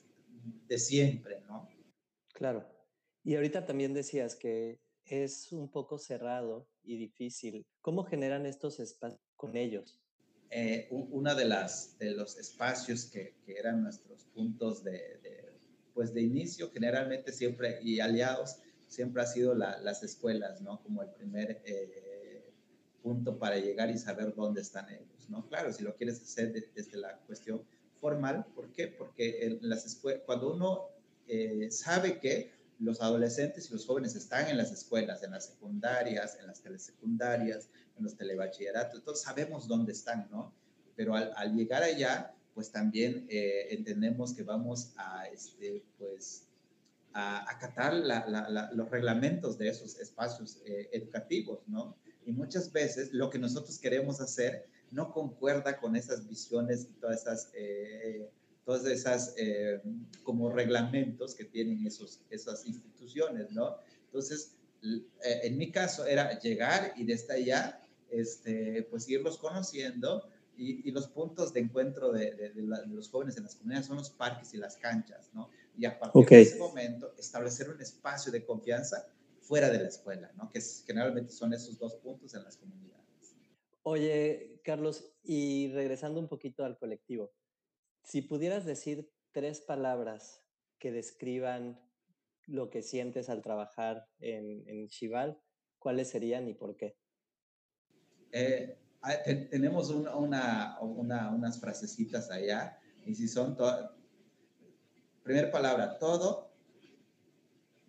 de 0.68 0.78
siempre, 0.78 1.42
¿no? 1.48 1.68
Claro. 2.42 2.68
Y 3.24 3.36
ahorita 3.36 3.68
también 3.68 3.94
decías 3.94 4.36
que 4.36 4.80
es 5.06 5.52
un 5.52 5.70
poco 5.70 6.00
cerrado 6.00 6.68
y 6.82 6.98
difícil. 6.98 7.68
¿Cómo 7.82 8.04
generan 8.04 8.48
estos 8.48 8.80
espacios 8.80 9.22
con 9.36 9.56
ellos? 9.56 10.02
Eh, 10.50 10.88
uno 10.90 11.36
de, 11.36 11.46
las, 11.46 12.00
de 12.00 12.16
los 12.16 12.40
espacios 12.40 13.06
que, 13.06 13.36
que 13.46 13.60
eran 13.60 13.84
nuestros 13.84 14.26
puntos 14.34 14.84
de, 14.84 15.54
pues 15.94 16.16
de 16.16 16.24
inicio, 16.24 16.72
generalmente 16.72 17.32
siempre, 17.32 17.78
y 17.84 18.00
aliados, 18.00 18.58
siempre 18.88 19.22
ha 19.22 19.28
sido 19.28 19.54
las 19.54 20.02
escuelas, 20.02 20.62
¿no? 20.62 20.82
Como 20.82 21.04
el 21.04 21.12
primer 21.12 21.62
eh, 21.64 22.52
punto 23.04 23.38
para 23.38 23.60
llegar 23.60 23.92
y 23.92 24.00
saber 24.00 24.34
dónde 24.34 24.62
están 24.62 24.90
ellos, 24.90 25.30
¿no? 25.30 25.48
Claro, 25.48 25.72
si 25.72 25.84
lo 25.84 25.96
quieres 25.96 26.20
hacer 26.20 26.52
desde 26.74 26.98
la 26.98 27.20
cuestión 27.20 27.62
formal, 28.00 28.48
¿por 28.56 28.72
qué? 28.72 28.88
Porque 28.88 29.46
en 29.46 29.60
las 29.62 29.86
escuelas, 29.86 30.24
cuando 30.26 30.56
uno 30.56 31.01
eh, 31.28 31.70
sabe 31.72 32.20
que 32.20 32.52
los 32.80 33.02
adolescentes 33.02 33.70
y 33.70 33.74
los 33.74 33.86
jóvenes 33.86 34.16
están 34.16 34.48
en 34.48 34.58
las 34.58 34.72
escuelas, 34.72 35.24
en 35.24 35.32
las 35.32 35.46
secundarias, 35.46 36.38
en 36.40 36.48
las 36.48 36.62
telesecundarias, 36.62 37.70
en 37.98 38.04
los 38.04 38.16
telebachilleratos, 38.18 39.04
todos 39.04 39.22
sabemos 39.22 39.68
dónde 39.68 39.92
están, 39.92 40.28
¿no? 40.32 40.54
Pero 40.96 41.16
al, 41.16 41.32
al 41.36 41.56
llegar 41.56 41.84
allá, 41.84 42.34
pues 42.54 42.72
también 42.72 43.26
eh, 43.30 43.68
entendemos 43.70 44.34
que 44.34 44.44
vamos 44.44 44.94
a, 44.98 45.28
este, 45.28 45.84
pues, 45.98 46.48
a 47.14 47.50
acatar 47.50 47.94
los 48.74 48.90
reglamentos 48.90 49.58
de 49.58 49.70
esos 49.70 50.00
espacios 50.00 50.62
eh, 50.66 50.90
educativos, 50.92 51.60
¿no? 51.68 51.96
Y 52.26 52.32
muchas 52.32 52.72
veces 52.72 53.14
lo 53.14 53.30
que 53.30 53.40
nosotros 53.40 53.80
queremos 53.80 54.22
hacer 54.22 54.68
no 54.92 55.12
concuerda 55.12 55.80
con 55.80 55.96
esas 55.96 56.28
visiones 56.28 56.88
y 56.90 56.94
todas 57.00 57.22
esas, 57.22 57.52
eh, 57.54 58.30
todas 58.66 58.86
esas 58.86 59.34
eh, 59.38 59.82
como 60.24 60.52
reglamentos 60.52 61.36
que 61.36 61.46
tienen 61.46 61.86
esos, 61.86 62.22
esas 62.30 62.66
instituciones, 62.66 63.52
¿no? 63.52 63.78
Entonces, 64.06 64.56
en 65.24 65.58
mi 65.58 65.72
caso 65.72 66.06
era 66.06 66.40
llegar 66.40 66.94
y 66.98 67.06
desde 67.06 67.34
allá, 67.34 67.84
este, 68.10 68.88
pues 68.90 69.08
irlos 69.08 69.38
conociendo 69.38 70.28
y, 70.58 70.92
los 70.92 71.08
puntos 71.08 71.54
de 71.54 71.62
encuentro 71.62 72.12
de, 72.12 72.36
de, 72.36 72.50
de, 72.52 72.88
los 72.88 73.10
jóvenes 73.10 73.38
en 73.38 73.44
las 73.44 73.56
comunidades 73.56 73.88
son 73.88 73.98
los 73.98 74.10
parques 74.12 74.54
y 74.54 74.58
las 74.58 74.78
canchas, 74.78 75.30
¿no? 75.34 75.50
y 75.78 75.86
a 75.86 75.98
partir 75.98 76.26
de 76.28 76.42
ese 76.42 76.58
momento 76.58 77.14
establecer 77.18 77.70
un 77.70 77.82
espacio 77.82 78.32
de 78.32 78.46
confianza 78.46 79.08
fuera 79.40 79.70
de 79.70 79.80
la 79.80 79.88
escuela, 79.88 80.32
¿no? 80.38 80.50
que 80.50 80.62
generalmente 80.86 81.32
son 81.32 81.54
esos 81.54 81.80
dos 81.80 81.96
puntos 81.96 82.34
en 82.36 82.44
las 82.44 82.58
comunidades. 82.58 83.36
Oye, 83.84 84.60
Carlos, 84.64 85.12
y 85.24 85.70
regresando 85.70 86.20
un 86.20 86.28
poquito 86.28 86.64
al 86.64 86.78
colectivo, 86.78 87.32
si 88.04 88.22
pudieras 88.22 88.66
decir 88.66 89.12
tres 89.32 89.62
palabras 89.62 90.42
que 90.80 90.92
describan 90.92 91.80
lo 92.48 92.70
que 92.70 92.82
sientes 92.82 93.30
al 93.30 93.42
trabajar 93.42 94.08
en, 94.20 94.68
en 94.68 94.88
Chival, 94.88 95.42
¿cuáles 95.80 96.10
serían 96.10 96.48
y 96.48 96.54
por 96.54 96.76
qué? 96.76 96.98
Eh, 98.32 98.78
ah, 99.02 99.16
tenemos 99.50 99.90
una, 99.90 100.16
una, 100.16 100.80
una, 100.82 101.34
unas 101.34 101.60
frasecitas 101.60 102.30
allá, 102.32 102.80
y 103.06 103.16
si 103.16 103.28
son 103.28 103.56
Primera 105.24 105.52
palabra, 105.52 106.00
todo. 106.00 106.52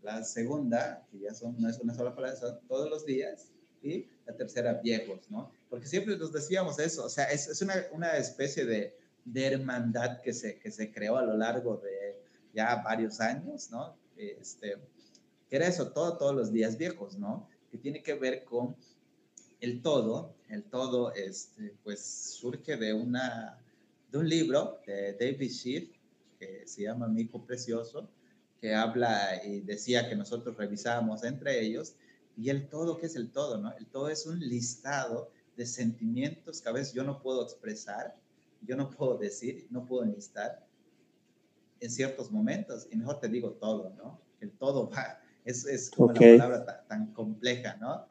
La 0.03 0.23
segunda, 0.25 1.07
que 1.11 1.21
ya 1.21 1.35
son, 1.35 1.61
no 1.61 1.69
es 1.69 1.79
una 1.79 1.95
sola 1.95 2.15
palabra, 2.15 2.37
son 2.37 2.61
todos 2.67 2.91
los 2.91 3.07
días. 3.07 3.53
Y 3.83 4.07
la 4.27 4.37
tercera, 4.37 4.75
viejos, 4.75 5.31
¿no? 5.31 5.51
Porque 5.71 5.87
siempre 5.87 6.17
nos 6.17 6.33
decíamos 6.33 6.79
eso, 6.79 7.05
o 7.05 7.09
sea, 7.09 7.25
es, 7.25 7.49
es 7.49 7.63
una, 7.63 7.75
una, 7.93 8.17
especie 8.17 8.65
de, 8.65 8.97
de, 9.25 9.47
hermandad 9.47 10.21
que 10.21 10.33
se, 10.33 10.59
que 10.59 10.71
se 10.71 10.93
creó 10.93 11.17
a 11.17 11.23
lo 11.23 11.37
largo 11.37 11.77
de 11.79 12.21
ya 12.53 12.83
varios 12.83 13.21
años, 13.21 13.71
¿no? 13.71 13.97
Este, 14.17 14.77
que 15.49 15.57
era 15.57 15.67
eso, 15.67 15.93
todo, 15.93 16.17
todos 16.17 16.35
los 16.35 16.53
días 16.53 16.77
viejos, 16.79 17.19
¿no? 17.19 17.49
Que 17.71 17.79
tiene 17.79 18.03
que 18.03 18.15
ver 18.15 18.45
con 18.45 18.77
el 19.61 19.81
todo, 19.81 20.35
el 20.49 20.65
todo, 20.65 21.13
este, 21.15 21.75
pues 21.85 22.05
surge 22.05 22.77
de, 22.77 22.93
una, 22.93 23.59
de 24.11 24.19
un 24.19 24.29
libro 24.29 24.81
de 24.87 25.13
David 25.13 25.51
Schiff, 25.51 25.91
que 26.39 26.67
se 26.67 26.83
llama 26.83 27.07
Mico 27.07 27.45
Precioso, 27.45 28.09
que 28.61 28.75
habla 28.75 29.45
y 29.45 29.61
decía 29.61 30.09
que 30.09 30.17
nosotros 30.17 30.57
revisábamos 30.57 31.25
entre 31.25 31.61
ellos, 31.61 31.95
y 32.37 32.51
el 32.51 32.69
todo, 32.69 32.99
¿qué 32.99 33.07
es 33.07 33.17
el 33.17 33.31
todo? 33.31 33.59
No? 33.59 33.73
El 33.77 33.87
todo 33.87 34.09
es 34.09 34.27
un 34.27 34.41
listado 34.41 35.31
de 35.57 35.67
sentimientos 35.67 36.61
que 36.61 36.69
a 36.69 36.73
veces 36.73 36.95
yo 36.95 37.05
no 37.05 37.23
puedo 37.23 37.43
expresar, 37.43 38.17
yo 38.63 38.77
no 38.77 38.91
puedo 38.91 39.19
decir, 39.19 39.67
no 39.71 39.85
puedo 39.85 40.05
enlistar 40.05 40.67
en 41.81 41.91
ciertos 41.91 42.31
momentos, 42.31 42.87
y 42.91 42.97
mejor 42.97 43.21
te 43.21 43.29
digo 43.29 43.53
todo, 43.53 43.93
¿no? 43.97 44.21
El 44.41 44.53
todo 44.53 44.89
va, 44.89 45.21
es, 45.45 45.67
es 45.67 45.91
como 45.91 46.11
una 46.11 46.21
palabra 46.21 46.85
tan, 46.87 47.13
compleja, 47.13 47.77
¿no? 47.77 48.07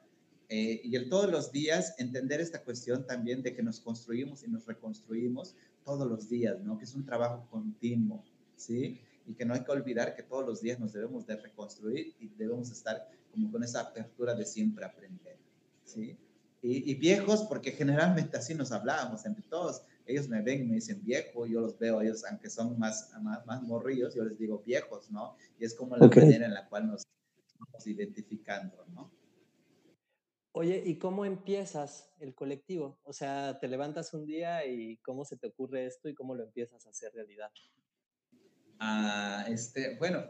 Eh, 0.49 0.81
y 0.83 0.95
el 0.97 1.07
todos 1.09 1.31
los 1.31 1.51
días, 1.51 1.95
entender 1.97 2.41
esta 2.41 2.61
cuestión 2.61 3.07
también 3.07 3.41
de 3.41 3.55
que 3.55 3.63
nos 3.63 3.79
construimos 3.79 4.43
y 4.43 4.49
nos 4.49 4.65
reconstruimos 4.65 5.55
todos 5.85 6.05
los 6.07 6.27
días, 6.27 6.59
¿no? 6.61 6.77
Que 6.77 6.83
es 6.83 6.93
un 6.93 7.05
trabajo 7.05 7.47
continuo, 7.49 8.23
¿sí? 8.57 8.99
Y 9.25 9.33
que 9.33 9.45
no 9.45 9.53
hay 9.53 9.63
que 9.63 9.71
olvidar 9.71 10.15
que 10.15 10.23
todos 10.23 10.45
los 10.45 10.61
días 10.61 10.77
nos 10.79 10.91
debemos 10.91 11.25
de 11.25 11.37
reconstruir 11.37 12.13
y 12.19 12.27
debemos 12.27 12.69
estar 12.69 13.09
como 13.31 13.49
con 13.49 13.63
esa 13.63 13.79
apertura 13.79 14.35
de 14.35 14.45
siempre 14.45 14.83
aprender, 14.83 15.37
¿sí? 15.85 16.17
Y, 16.63 16.93
viejos, 16.93 17.41
porque 17.43 17.71
generalmente 17.71 18.37
así 18.37 18.53
nos 18.53 18.71
hablábamos 18.71 19.25
entre 19.25 19.43
todos. 19.43 19.81
Ellos 20.05 20.27
me 20.27 20.41
ven 20.41 20.61
y 20.61 20.65
me 20.65 20.75
dicen 20.75 21.03
viejo, 21.03 21.45
yo 21.45 21.61
los 21.61 21.77
veo 21.77 22.01
ellos, 22.01 22.23
aunque 22.25 22.49
son 22.49 22.77
más, 22.79 23.11
más, 23.21 23.45
más 23.45 23.61
morrillos, 23.63 24.15
yo 24.15 24.23
les 24.23 24.37
digo 24.37 24.63
viejos, 24.65 25.11
¿no? 25.11 25.35
Y 25.59 25.65
es 25.65 25.75
como 25.75 25.95
la 25.97 26.07
manera 26.07 26.45
en 26.45 26.53
la 26.53 26.67
cual 26.67 26.87
nos 26.87 27.03
estamos 27.45 27.87
identificando, 27.87 28.85
¿no? 28.87 29.11
Oye, 30.53 30.83
¿y 30.85 30.97
cómo 30.97 31.23
empiezas 31.23 32.11
el 32.19 32.35
colectivo? 32.35 32.99
O 33.03 33.13
sea, 33.13 33.57
te 33.61 33.69
levantas 33.69 34.13
un 34.13 34.25
día 34.25 34.65
y 34.65 34.97
cómo 34.97 35.23
se 35.23 35.37
te 35.37 35.47
ocurre 35.47 35.85
esto 35.85 36.09
y 36.09 36.13
cómo 36.13 36.35
lo 36.35 36.43
empiezas 36.43 36.85
a 36.85 36.89
hacer 36.89 37.13
realidad. 37.13 37.49
Ah, 38.79 39.45
este, 39.47 39.95
bueno, 39.97 40.25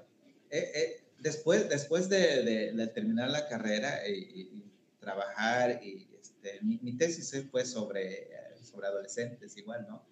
eh, 0.52 0.72
eh, 0.76 1.04
después, 1.18 1.70
después 1.70 2.08
de, 2.08 2.74
de, 2.74 2.88
terminar 2.88 3.32
la 3.32 3.48
carrera 3.48 4.08
y, 4.08 4.70
trabajar, 5.00 5.80
y 5.84 6.08
este, 6.20 6.62
mi, 6.62 6.78
mi, 6.84 6.96
tesis 6.96 7.50
fue 7.50 7.66
sobre, 7.66 8.30
sobre 8.64 8.88
adolescentes 8.88 9.58
igual, 9.58 9.86
¿no? 9.88 10.04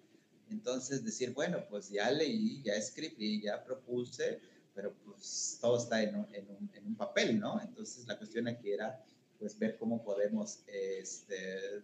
Entonces 0.50 1.04
decir, 1.04 1.32
bueno, 1.32 1.64
pues 1.68 1.90
ya 1.90 2.10
leí, 2.10 2.62
ya 2.62 2.74
escribí, 2.74 3.40
ya 3.40 3.62
propuse, 3.64 4.40
pero 4.74 4.92
pues 5.04 5.58
todo 5.60 5.78
está 5.78 6.02
en 6.02 6.16
un, 6.16 6.34
en 6.34 6.48
un, 6.50 6.70
en 6.74 6.86
un 6.86 6.96
papel, 6.96 7.38
¿no? 7.38 7.60
Entonces 7.60 8.06
la 8.06 8.18
cuestión 8.18 8.48
aquí 8.48 8.72
era 8.72 9.02
pues 9.38 9.58
ver 9.58 9.78
cómo 9.78 10.02
podemos 10.02 10.60
este, 10.66 11.82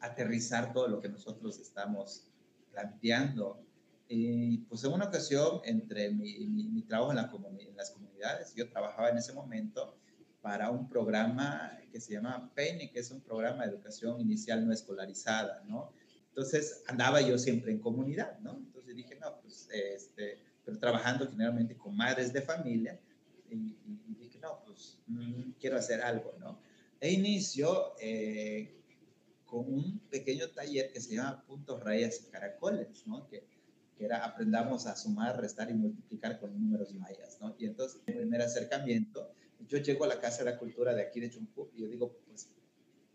aterrizar 0.00 0.72
todo 0.72 0.88
lo 0.88 1.00
que 1.00 1.08
nosotros 1.08 1.58
estamos 1.58 2.24
planteando. 2.72 3.64
Y 4.08 4.58
pues 4.58 4.84
en 4.84 4.92
una 4.92 5.06
ocasión, 5.06 5.60
entre 5.64 6.10
mi, 6.10 6.46
mi, 6.46 6.82
trabajo 6.82 7.12
en, 7.12 7.16
la 7.16 7.30
en, 7.60 7.76
las 7.76 7.92
comunidades, 7.92 8.54
yo 8.54 8.68
trabajaba 8.68 9.10
en 9.10 9.18
ese 9.18 9.32
momento 9.32 9.96
para 10.42 10.70
un 10.70 10.88
programa 10.88 11.78
que 11.90 12.00
se 12.00 12.12
llama 12.12 12.52
PENI, 12.54 12.90
que 12.90 12.98
es 12.98 13.10
un 13.12 13.20
programa 13.20 13.64
de 13.64 13.70
educación 13.70 14.20
inicial 14.20 14.66
no 14.66 14.72
escolarizada, 14.72 15.62
¿no? 15.66 15.92
Entonces 16.28 16.82
andaba 16.88 17.20
yo 17.20 17.38
siempre 17.38 17.70
en 17.70 17.78
comunidad, 17.78 18.38
¿no? 18.40 18.56
Entonces 18.56 18.96
dije, 18.96 19.16
no, 19.20 19.40
pues, 19.40 19.68
este, 19.72 20.38
pero 20.64 20.78
trabajando 20.78 21.28
generalmente 21.30 21.76
con 21.76 21.96
madres 21.96 22.32
de 22.32 22.42
familia, 22.42 22.98
y, 23.48 23.76
dije, 24.18 24.38
no, 24.40 24.62
pues 24.64 24.98
mm, 25.06 25.52
quiero 25.60 25.76
hacer 25.76 26.00
algo, 26.00 26.34
¿no? 26.40 26.58
E 27.00 27.12
inicio 27.12 27.94
eh, 28.00 28.80
con 29.44 29.72
un 29.72 29.98
pequeño 30.10 30.48
taller 30.48 30.90
que 30.92 31.00
se 31.00 31.14
llama 31.14 31.44
Puntos, 31.46 31.82
Rayas 31.82 32.22
y 32.26 32.30
Caracoles, 32.30 33.06
¿no? 33.06 33.28
Que, 33.28 33.44
que, 33.96 34.06
era 34.06 34.24
aprendamos 34.24 34.86
a 34.86 34.96
sumar, 34.96 35.40
restar 35.40 35.70
y 35.70 35.74
multiplicar 35.74 36.40
con 36.40 36.52
números 36.58 36.94
mayas, 36.94 37.38
¿no? 37.40 37.54
Y 37.58 37.66
entonces, 37.66 38.00
el 38.06 38.16
primer 38.16 38.40
acercamiento, 38.40 39.34
yo 39.68 39.78
llego 39.78 40.04
a 40.04 40.08
la 40.08 40.20
Casa 40.20 40.44
de 40.44 40.50
la 40.50 40.58
Cultura 40.58 40.94
de 40.94 41.02
aquí 41.02 41.20
de 41.20 41.30
Chumpuc 41.30 41.72
y 41.74 41.82
yo 41.82 41.88
digo, 41.88 42.16
pues, 42.26 42.48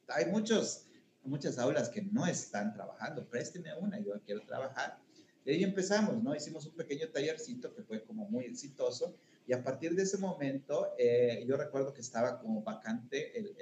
hay 0.07 0.25
muchos, 0.25 0.85
muchas 1.23 1.57
aulas 1.57 1.89
que 1.89 2.01
no 2.01 2.25
están 2.25 2.73
trabajando, 2.73 3.27
présteme 3.27 3.73
una, 3.75 3.99
yo 3.99 4.13
quiero 4.25 4.41
trabajar. 4.45 4.99
Y 5.45 5.51
ahí 5.51 5.63
empezamos, 5.63 6.21
¿no? 6.21 6.35
Hicimos 6.35 6.65
un 6.65 6.73
pequeño 6.73 7.07
tallercito 7.09 7.73
que 7.73 7.83
fue 7.83 8.03
como 8.03 8.27
muy 8.29 8.45
exitoso 8.45 9.15
y 9.45 9.53
a 9.53 9.63
partir 9.63 9.95
de 9.95 10.03
ese 10.03 10.17
momento 10.17 10.89
eh, 10.97 11.45
yo 11.47 11.55
recuerdo 11.55 11.93
que 11.93 12.01
estaba 12.01 12.39
como 12.39 12.63
vacante 12.63 13.37
el, 13.39 13.55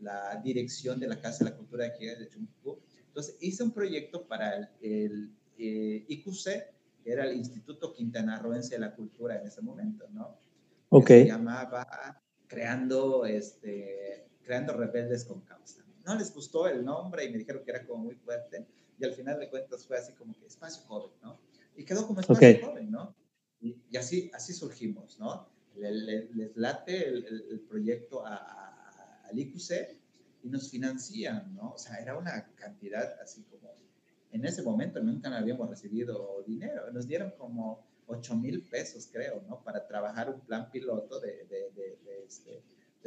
la 0.00 0.40
dirección 0.44 1.00
de 1.00 1.08
la 1.08 1.20
Casa 1.20 1.44
de 1.44 1.50
la 1.50 1.56
Cultura 1.56 1.84
de 1.84 1.90
aquí 1.90 2.06
de 2.06 2.28
Chumbucú. 2.28 2.78
Entonces 3.08 3.36
hice 3.40 3.64
un 3.64 3.72
proyecto 3.72 4.28
para 4.28 4.54
el, 4.54 4.68
el 4.80 5.30
eh, 5.58 6.04
IQC, 6.06 6.44
que 7.02 7.10
era 7.12 7.24
el 7.24 7.36
Instituto 7.36 7.92
Quintanarroense 7.92 8.74
de 8.74 8.80
la 8.80 8.94
Cultura 8.94 9.40
en 9.40 9.46
ese 9.48 9.60
momento, 9.60 10.06
¿no? 10.10 10.38
Ok. 10.90 11.08
se 11.08 11.26
llamaba 11.26 12.22
Creando, 12.46 13.26
este, 13.26 14.28
Creando 14.42 14.74
Rebeldes 14.74 15.24
con 15.24 15.42
Causa. 15.42 15.84
No 16.04 16.14
les 16.14 16.32
gustó 16.32 16.66
el 16.66 16.84
nombre 16.84 17.24
y 17.24 17.30
me 17.30 17.38
dijeron 17.38 17.62
que 17.64 17.70
era 17.70 17.84
como 17.86 18.04
muy 18.04 18.14
fuerte 18.14 18.66
y 18.98 19.04
al 19.04 19.12
final 19.12 19.38
de 19.38 19.48
cuentas 19.48 19.86
fue 19.86 19.98
así 19.98 20.12
como 20.14 20.34
que 20.34 20.46
espacio 20.46 20.82
joven, 20.84 21.12
¿no? 21.22 21.38
Y 21.76 21.84
quedó 21.84 22.06
como 22.06 22.20
espacio 22.20 22.66
joven, 22.66 22.90
¿no? 22.90 23.14
Y, 23.60 23.96
así, 23.96 24.30
así 24.34 24.52
surgimos, 24.52 25.18
¿no? 25.18 25.48
Les, 25.76 26.56
late 26.56 27.08
el, 27.08 27.64
proyecto 27.68 28.24
a, 28.26 29.20
al 29.24 29.38
IQC 29.38 29.98
y 30.42 30.48
nos 30.48 30.70
financian, 30.70 31.54
¿no? 31.54 31.72
O 31.72 31.78
sea, 31.78 31.96
era 31.96 32.16
una 32.16 32.48
cantidad 32.54 33.20
así 33.20 33.44
como, 33.44 33.70
en 34.32 34.44
ese 34.44 34.62
momento 34.62 35.02
nunca 35.02 35.36
habíamos 35.36 35.68
recibido 35.68 36.42
dinero, 36.46 36.90
nos 36.92 37.06
dieron 37.06 37.32
como 37.38 37.87
8 38.08 38.36
mil 38.36 38.62
pesos, 38.62 39.08
creo, 39.12 39.42
¿no? 39.48 39.62
Para 39.62 39.86
trabajar 39.86 40.30
un 40.30 40.40
plan 40.40 40.70
piloto 40.70 41.20
de, 41.20 41.44
de, 41.46 41.70
de, 41.74 41.98
de 42.04 42.24
este, 42.26 42.64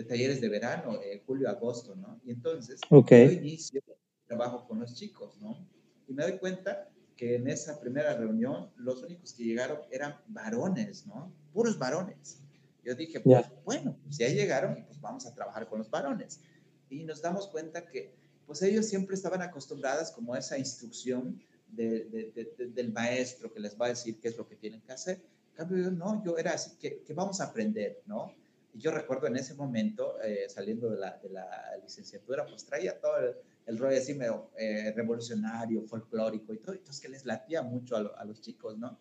talleres 0.07 0.41
de 0.41 0.49
verano, 0.49 0.99
eh, 1.03 1.21
julio, 1.25 1.49
agosto, 1.49 1.95
¿no? 1.95 2.19
Y 2.23 2.31
entonces, 2.31 2.79
okay. 2.89 3.27
yo 3.27 3.31
inicio 3.33 3.81
trabajo 4.25 4.65
con 4.67 4.79
los 4.79 4.95
chicos, 4.95 5.37
¿no? 5.41 5.67
Y 6.07 6.13
me 6.13 6.23
doy 6.23 6.37
cuenta 6.37 6.89
que 7.17 7.35
en 7.35 7.47
esa 7.47 7.79
primera 7.79 8.15
reunión 8.15 8.71
los 8.77 9.03
únicos 9.03 9.33
que 9.33 9.43
llegaron 9.43 9.79
eran 9.91 10.19
varones, 10.27 11.05
¿no? 11.05 11.33
Puros 11.53 11.77
varones. 11.77 12.41
Yo 12.83 12.95
dije, 12.95 13.19
pues 13.19 13.45
bueno, 13.63 13.97
pues 14.03 14.17
ya 14.17 14.27
llegaron, 14.27 14.85
pues 14.85 14.99
vamos 14.99 15.25
a 15.25 15.33
trabajar 15.33 15.67
con 15.67 15.79
los 15.79 15.89
varones. 15.89 16.41
Y 16.89 17.03
nos 17.03 17.21
damos 17.21 17.47
cuenta 17.47 17.85
que 17.85 18.15
pues 18.47 18.61
ellos 18.63 18.87
siempre 18.87 19.15
estaban 19.15 19.41
acostumbradas 19.41 20.11
como 20.11 20.33
a 20.33 20.39
esa 20.39 20.57
instrucción 20.57 21.41
del 21.71 22.91
maestro 22.91 23.51
que 23.51 23.59
les 23.59 23.79
va 23.79 23.87
a 23.87 23.89
decir 23.89 24.19
qué 24.19 24.27
es 24.29 24.37
lo 24.37 24.47
que 24.47 24.55
tienen 24.55 24.81
que 24.81 24.91
hacer. 24.91 25.21
En 25.51 25.55
cambio, 25.55 25.83
yo 25.83 25.91
no, 25.91 26.23
yo 26.23 26.37
era 26.37 26.53
así, 26.53 26.77
que, 26.77 27.01
que 27.01 27.13
vamos 27.13 27.41
a 27.41 27.45
aprender, 27.45 28.01
¿no? 28.05 28.33
Y 28.73 28.79
yo 28.79 28.91
recuerdo 28.91 29.27
en 29.27 29.35
ese 29.35 29.53
momento, 29.53 30.21
eh, 30.21 30.47
saliendo 30.47 30.89
de 30.89 30.97
la, 30.97 31.17
de 31.17 31.29
la, 31.29 31.77
licenciatura, 31.83 32.45
pues 32.45 32.65
traía 32.65 32.99
todo 32.99 33.17
el, 33.17 33.35
el 33.65 33.77
rollo 33.77 33.97
así 33.97 34.13
medio 34.13 34.49
eh, 34.57 34.93
revolucionario, 34.95 35.83
folclórico 35.83 36.53
y 36.53 36.59
todo, 36.59 36.75
entonces 36.75 37.01
que 37.01 37.09
les 37.09 37.25
latía 37.25 37.61
mucho 37.61 37.95
a, 37.97 38.25
los 38.25 38.41
chicos, 38.41 38.77
¿no? 38.77 38.97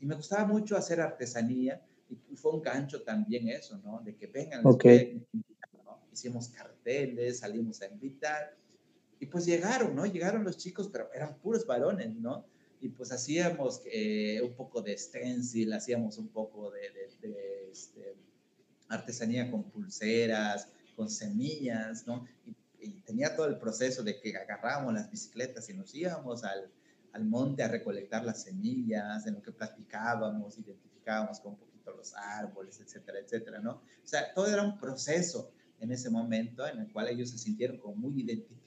Y 0.00 0.06
me 0.06 0.14
gustaba 0.14 0.46
mucho 0.46 0.76
hacer 0.76 1.00
artesanía 1.00 1.82
y 2.28 2.36
fue 2.36 2.52
un 2.52 2.62
gancho 2.62 3.02
también 3.02 3.48
eso, 3.48 3.78
¿no? 3.84 4.00
De 4.00 4.16
que 4.16 4.26
vengan, 4.26 4.66
okay. 4.66 5.26
¿no? 5.84 6.00
hicimos 6.12 6.48
carteles, 6.48 7.38
salimos 7.38 7.80
a 7.82 7.86
invitar 7.86 8.56
y 9.20 9.26
pues 9.26 9.46
llegaron, 9.46 9.94
¿no? 9.94 10.04
Llegaron 10.06 10.42
los 10.42 10.56
chicos, 10.56 10.88
pero 10.90 11.12
eran 11.14 11.38
puros 11.38 11.66
varones, 11.66 12.14
¿no? 12.16 12.44
Y 12.80 12.88
pues 12.88 13.12
hacíamos 13.12 13.82
eh, 13.84 14.40
un 14.42 14.54
poco 14.54 14.82
de 14.82 14.96
stencil, 14.96 15.72
hacíamos 15.72 16.18
un 16.18 16.28
poco 16.28 16.70
de, 16.70 16.80
de, 17.20 17.70
este, 17.70 18.16
artesanía 18.88 19.50
con 19.50 19.70
pulseras, 19.70 20.68
con 20.96 21.08
semillas, 21.08 22.06
¿no? 22.06 22.26
Y 22.44 22.56
y 22.80 23.02
tenía 23.02 23.36
todo 23.36 23.46
el 23.46 23.58
proceso 23.58 24.02
de 24.02 24.20
que 24.20 24.36
agarrábamos 24.36 24.94
las 24.94 25.10
bicicletas 25.10 25.68
y 25.68 25.74
nos 25.74 25.94
íbamos 25.94 26.44
al, 26.44 26.70
al 27.12 27.24
monte 27.24 27.62
a 27.62 27.68
recolectar 27.68 28.24
las 28.24 28.42
semillas, 28.42 29.26
en 29.26 29.34
lo 29.34 29.42
que 29.42 29.52
platicábamos, 29.52 30.58
identificábamos 30.58 31.40
con 31.40 31.52
un 31.52 31.58
poquito 31.58 31.92
los 31.92 32.14
árboles, 32.14 32.80
etcétera, 32.80 33.18
etcétera, 33.20 33.60
¿no? 33.60 33.72
O 33.72 34.06
sea, 34.06 34.32
todo 34.32 34.46
era 34.46 34.62
un 34.62 34.78
proceso 34.78 35.52
en 35.78 35.92
ese 35.92 36.10
momento 36.10 36.66
en 36.66 36.78
el 36.78 36.92
cual 36.92 37.08
ellos 37.08 37.30
se 37.30 37.38
sintieron 37.38 37.78
como 37.78 37.94
muy 37.96 38.22
identificados 38.22 38.59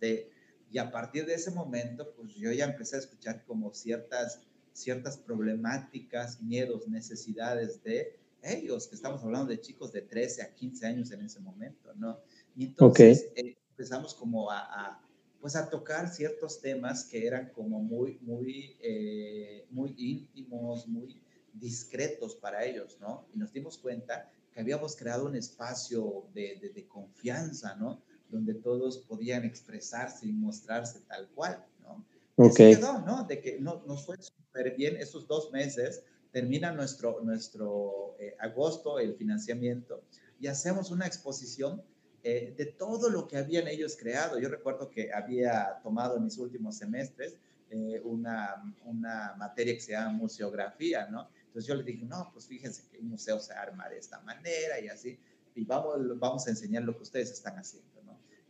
de, 0.00 0.30
y 0.70 0.78
a 0.78 0.90
partir 0.90 1.26
de 1.26 1.34
ese 1.34 1.50
momento, 1.50 2.14
pues 2.16 2.34
yo 2.34 2.50
ya 2.52 2.64
empecé 2.64 2.96
a 2.96 3.00
escuchar 3.00 3.44
como 3.44 3.74
ciertas, 3.74 4.40
ciertas 4.72 5.18
problemáticas, 5.18 6.40
miedos, 6.40 6.88
necesidades 6.88 7.82
de 7.82 8.18
ellos, 8.42 8.88
que 8.88 8.94
estamos 8.94 9.22
hablando 9.22 9.50
de 9.50 9.60
chicos 9.60 9.92
de 9.92 10.02
13 10.02 10.42
a 10.42 10.54
15 10.54 10.86
años 10.86 11.12
en 11.12 11.22
ese 11.22 11.40
momento, 11.40 11.92
¿no? 11.94 12.18
Y 12.56 12.66
entonces 12.66 13.30
eh, 13.36 13.56
empezamos 13.70 14.14
como 14.14 14.50
a, 14.50 15.00
pues 15.40 15.54
a 15.54 15.68
tocar 15.68 16.08
ciertos 16.08 16.60
temas 16.60 17.04
que 17.04 17.26
eran 17.26 17.50
como 17.50 17.80
muy, 17.80 18.18
muy, 18.22 18.78
eh, 18.80 19.66
muy 19.70 19.94
íntimos, 19.98 20.88
muy 20.88 21.22
discretos 21.52 22.34
para 22.36 22.64
ellos, 22.64 22.96
¿no? 22.98 23.28
Y 23.34 23.38
nos 23.38 23.52
dimos 23.52 23.76
cuenta 23.76 24.30
que 24.52 24.60
habíamos 24.60 24.96
creado 24.96 25.26
un 25.26 25.36
espacio 25.36 26.26
de, 26.32 26.72
de, 26.74 26.88
confianza, 26.88 27.76
¿no? 27.76 28.02
Donde 28.32 28.54
todos 28.54 28.98
podían 28.98 29.44
expresarse 29.44 30.26
y 30.26 30.32
mostrarse 30.32 31.00
tal 31.06 31.28
cual, 31.28 31.64
¿no? 31.82 32.04
Ok. 32.36 32.56
quedó, 32.56 32.98
¿no? 33.00 33.24
De 33.24 33.40
que 33.40 33.60
no, 33.60 33.84
nos 33.86 34.04
fue 34.04 34.16
súper 34.20 34.74
bien 34.74 34.96
esos 34.96 35.28
dos 35.28 35.52
meses, 35.52 36.02
termina 36.32 36.72
nuestro, 36.72 37.20
nuestro 37.22 38.16
eh, 38.18 38.34
agosto 38.40 38.98
el 38.98 39.14
financiamiento 39.14 40.02
y 40.40 40.48
hacemos 40.48 40.90
una 40.90 41.06
exposición 41.06 41.82
eh, 42.24 42.54
de 42.56 42.66
todo 42.66 43.10
lo 43.10 43.28
que 43.28 43.36
habían 43.36 43.68
ellos 43.68 43.96
creado. 43.96 44.38
Yo 44.38 44.48
recuerdo 44.48 44.88
que 44.88 45.12
había 45.12 45.80
tomado 45.82 46.16
en 46.16 46.24
mis 46.24 46.38
últimos 46.38 46.76
semestres 46.76 47.36
eh, 47.70 48.00
una, 48.04 48.62
una 48.84 49.34
materia 49.38 49.74
que 49.74 49.80
se 49.80 49.92
llama 49.92 50.12
museografía, 50.12 51.06
¿no? 51.06 51.28
Entonces 51.46 51.66
yo 51.66 51.74
les 51.74 51.84
dije, 51.84 52.04
no, 52.04 52.30
pues 52.32 52.46
fíjense 52.46 52.82
que 52.90 52.98
un 52.98 53.10
museo 53.10 53.38
se 53.38 53.52
arma 53.52 53.88
de 53.88 53.98
esta 53.98 54.20
manera 54.20 54.80
y 54.80 54.88
así, 54.88 55.18
y 55.54 55.64
vamos, 55.64 56.18
vamos 56.18 56.46
a 56.46 56.50
enseñar 56.50 56.82
lo 56.82 56.96
que 56.96 57.02
ustedes 57.02 57.30
están 57.30 57.58
haciendo. 57.58 57.91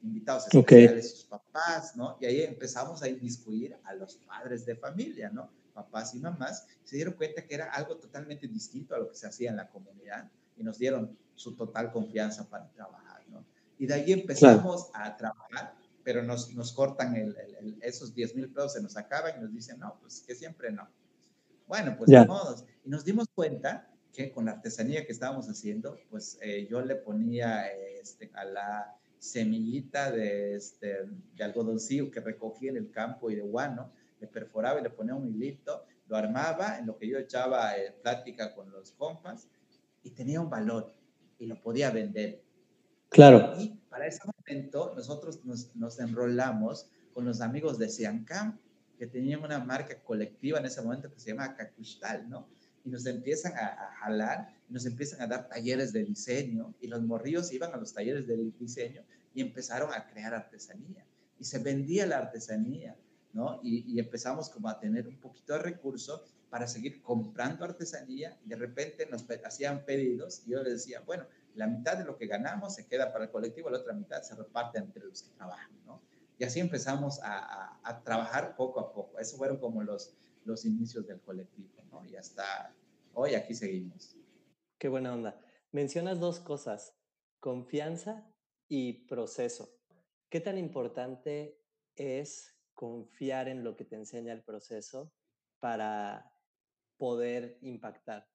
Invitados 0.02 0.46
especiales, 0.46 1.10
sus 1.10 1.24
papás, 1.24 1.96
¿no? 1.96 2.16
Y 2.20 2.26
ahí 2.26 2.42
empezamos 2.42 3.02
a 3.02 3.08
inmiscuir 3.08 3.76
a 3.84 3.94
los 3.94 4.16
padres 4.16 4.66
de 4.66 4.74
familia, 4.76 5.30
¿no? 5.30 5.50
Papás 5.74 6.14
y 6.14 6.18
mamás, 6.18 6.66
se 6.84 6.96
dieron 6.96 7.14
cuenta 7.14 7.46
que 7.46 7.54
era 7.54 7.72
algo 7.72 7.96
totalmente 7.96 8.46
distinto 8.48 8.94
a 8.94 8.98
lo 8.98 9.08
que 9.08 9.16
se 9.16 9.26
hacía 9.26 9.50
en 9.50 9.56
la 9.56 9.68
comunidad 9.68 10.30
y 10.56 10.62
nos 10.62 10.78
dieron 10.78 11.16
su 11.34 11.56
total 11.56 11.92
confianza 11.92 12.48
para 12.48 12.68
trabajar. 12.72 13.12
Y 13.82 13.86
de 13.86 13.94
ahí 13.94 14.12
empezamos 14.12 14.90
a 14.94 15.16
trabajar, 15.16 15.74
pero 16.04 16.22
nos, 16.22 16.54
nos 16.54 16.72
cortan 16.72 17.16
el, 17.16 17.36
esos 17.82 18.14
10 18.14 18.36
mil 18.36 18.48
pesos, 18.48 18.74
se 18.74 18.80
nos 18.80 18.96
acaban 18.96 19.32
y 19.36 19.40
nos 19.40 19.52
dicen, 19.52 19.80
no, 19.80 19.98
pues 20.00 20.22
que 20.24 20.36
siempre 20.36 20.70
no. 20.70 20.88
Bueno, 21.66 21.96
pues 21.96 22.08
de 22.08 22.24
modos. 22.24 22.64
Y 22.84 22.90
nos 22.90 23.04
dimos 23.04 23.26
cuenta 23.34 23.90
que 24.12 24.30
con 24.30 24.44
la 24.44 24.52
artesanía 24.52 25.04
que 25.04 25.10
estábamos 25.10 25.48
haciendo, 25.48 25.98
pues 26.10 26.38
eh, 26.42 26.68
yo 26.70 26.80
le 26.82 26.94
ponía 26.94 27.66
este, 28.00 28.30
a 28.34 28.44
la 28.44 28.96
semillita 29.22 30.10
de, 30.10 30.56
este, 30.56 31.06
de 31.36 31.44
algodoncillo 31.44 32.10
que 32.10 32.18
recogí 32.18 32.66
en 32.66 32.76
el 32.76 32.90
campo 32.90 33.30
y 33.30 33.36
de 33.36 33.42
guano, 33.42 33.92
le 34.20 34.26
perforaba 34.26 34.80
y 34.80 34.82
le 34.82 34.90
ponía 34.90 35.14
un 35.14 35.28
hilito, 35.28 35.84
lo 36.08 36.16
armaba, 36.16 36.76
en 36.78 36.86
lo 36.86 36.98
que 36.98 37.08
yo 37.08 37.18
echaba 37.18 37.76
eh, 37.76 37.94
plática 38.02 38.52
con 38.52 38.72
los 38.72 38.90
compas, 38.90 39.46
y 40.02 40.10
tenía 40.10 40.40
un 40.40 40.50
valor 40.50 40.92
y 41.38 41.46
lo 41.46 41.60
podía 41.62 41.92
vender. 41.92 42.42
Claro. 43.10 43.54
Y 43.60 43.68
para 43.88 44.08
ese 44.08 44.18
momento 44.26 44.92
nosotros 44.96 45.44
nos, 45.44 45.74
nos 45.76 46.00
enrolamos 46.00 46.90
con 47.14 47.24
los 47.24 47.40
amigos 47.40 47.78
de 47.78 47.90
Siancam, 47.90 48.58
que 48.98 49.06
tenían 49.06 49.44
una 49.44 49.60
marca 49.60 50.02
colectiva 50.02 50.58
en 50.58 50.66
ese 50.66 50.82
momento 50.82 51.12
que 51.12 51.20
se 51.20 51.30
llama 51.30 51.54
Cacushtal, 51.54 52.28
¿no? 52.28 52.48
Y 52.84 52.90
nos 52.90 53.06
empiezan 53.06 53.52
a, 53.56 53.66
a, 53.66 53.94
jalar, 54.00 54.52
nos 54.72 54.86
empiezan 54.86 55.20
a 55.20 55.26
dar 55.26 55.48
talleres 55.48 55.92
de 55.92 56.04
diseño, 56.04 56.74
y 56.80 56.86
los 56.86 57.02
morrillos 57.02 57.52
iban 57.52 57.72
a 57.72 57.76
los 57.76 57.92
talleres 57.92 58.26
de 58.26 58.36
diseño 58.58 59.02
y 59.34 59.40
empezaron 59.40 59.92
a 59.92 60.06
crear 60.06 60.34
artesanía. 60.34 61.04
Y 61.38 61.44
se 61.44 61.58
vendía 61.58 62.06
la 62.06 62.18
artesanía, 62.18 62.96
¿no? 63.32 63.60
Y, 63.62 63.92
y 63.92 63.98
empezamos 63.98 64.48
como 64.48 64.68
a 64.68 64.78
tener 64.78 65.06
un 65.08 65.18
poquito 65.18 65.54
de 65.54 65.60
recurso 65.60 66.24
para 66.50 66.66
seguir 66.66 67.02
comprando 67.02 67.64
artesanía, 67.64 68.38
y 68.44 68.48
de 68.48 68.56
repente 68.56 69.06
nos 69.06 69.24
hacían 69.44 69.84
pedidos, 69.84 70.42
y 70.46 70.50
yo 70.50 70.62
les 70.62 70.74
decía, 70.74 71.00
bueno, 71.00 71.26
la 71.54 71.66
mitad 71.66 71.96
de 71.96 72.04
lo 72.04 72.16
que 72.16 72.26
ganamos 72.26 72.74
se 72.74 72.86
queda 72.86 73.12
para 73.12 73.24
el 73.24 73.30
colectivo, 73.30 73.70
la 73.70 73.78
otra 73.78 73.92
mitad 73.92 74.22
se 74.22 74.34
reparte 74.34 74.78
entre 74.78 75.04
los 75.04 75.22
que 75.22 75.30
trabajan, 75.36 75.70
¿no? 75.86 76.00
Y 76.38 76.44
así 76.44 76.60
empezamos 76.60 77.20
a, 77.22 77.78
a, 77.82 78.02
trabajar 78.02 78.56
poco 78.56 78.80
a 78.80 78.92
poco. 78.92 79.18
Esos 79.18 79.38
fueron 79.38 79.58
como 79.58 79.82
los, 79.82 80.14
los 80.44 80.64
inicios 80.64 81.06
del 81.06 81.20
colectivo, 81.20 81.70
¿no? 81.90 82.04
Y 82.04 82.16
hasta 82.16 82.74
hoy 83.14 83.34
aquí 83.34 83.54
seguimos. 83.54 84.16
Qué 84.82 84.88
buena 84.88 85.14
onda. 85.14 85.40
Mencionas 85.70 86.18
dos 86.18 86.40
cosas, 86.40 86.98
confianza 87.38 88.28
y 88.68 89.06
proceso. 89.06 89.78
¿Qué 90.28 90.40
tan 90.40 90.58
importante 90.58 91.56
es 91.94 92.58
confiar 92.74 93.46
en 93.46 93.62
lo 93.62 93.76
que 93.76 93.84
te 93.84 93.94
enseña 93.94 94.32
el 94.32 94.42
proceso 94.42 95.14
para 95.60 96.36
poder 96.96 97.58
impactar? 97.60 98.28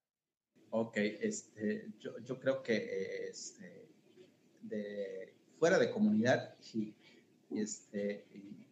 Ok, 0.70 0.96
este, 0.96 1.92
yo, 2.00 2.18
yo 2.20 2.40
creo 2.40 2.64
que 2.64 3.28
este, 3.28 3.90
fuera 5.60 5.78
de 5.78 5.92
comunidad, 5.92 6.56
y, 6.74 6.96
este, 7.50 8.26
y 8.32 8.66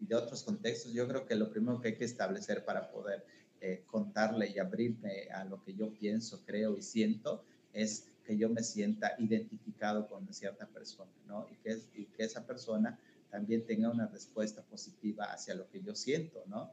de 0.00 0.14
otros 0.14 0.42
contextos, 0.42 0.92
yo 0.92 1.08
creo 1.08 1.24
que 1.24 1.36
lo 1.36 1.50
primero 1.50 1.80
que 1.80 1.88
hay 1.88 1.96
que 1.96 2.04
establecer 2.04 2.66
para 2.66 2.90
poder 2.90 3.24
eh, 3.60 3.84
contarle 3.86 4.48
y 4.48 4.58
abrirme 4.58 5.28
a 5.30 5.44
lo 5.44 5.62
que 5.62 5.74
yo 5.74 5.92
pienso, 5.92 6.42
creo 6.46 6.76
y 6.76 6.82
siento 6.82 7.44
es 7.72 8.06
que 8.24 8.36
yo 8.36 8.48
me 8.48 8.62
sienta 8.62 9.14
identificado 9.18 10.08
con 10.08 10.32
cierta 10.32 10.66
persona, 10.66 11.10
¿no? 11.26 11.46
Y 11.50 11.56
que, 11.56 11.78
y 11.94 12.04
que 12.06 12.24
esa 12.24 12.46
persona 12.46 12.98
también 13.30 13.64
tenga 13.64 13.90
una 13.90 14.06
respuesta 14.06 14.62
positiva 14.62 15.26
hacia 15.26 15.54
lo 15.54 15.68
que 15.70 15.82
yo 15.82 15.94
siento, 15.94 16.42
¿no? 16.46 16.70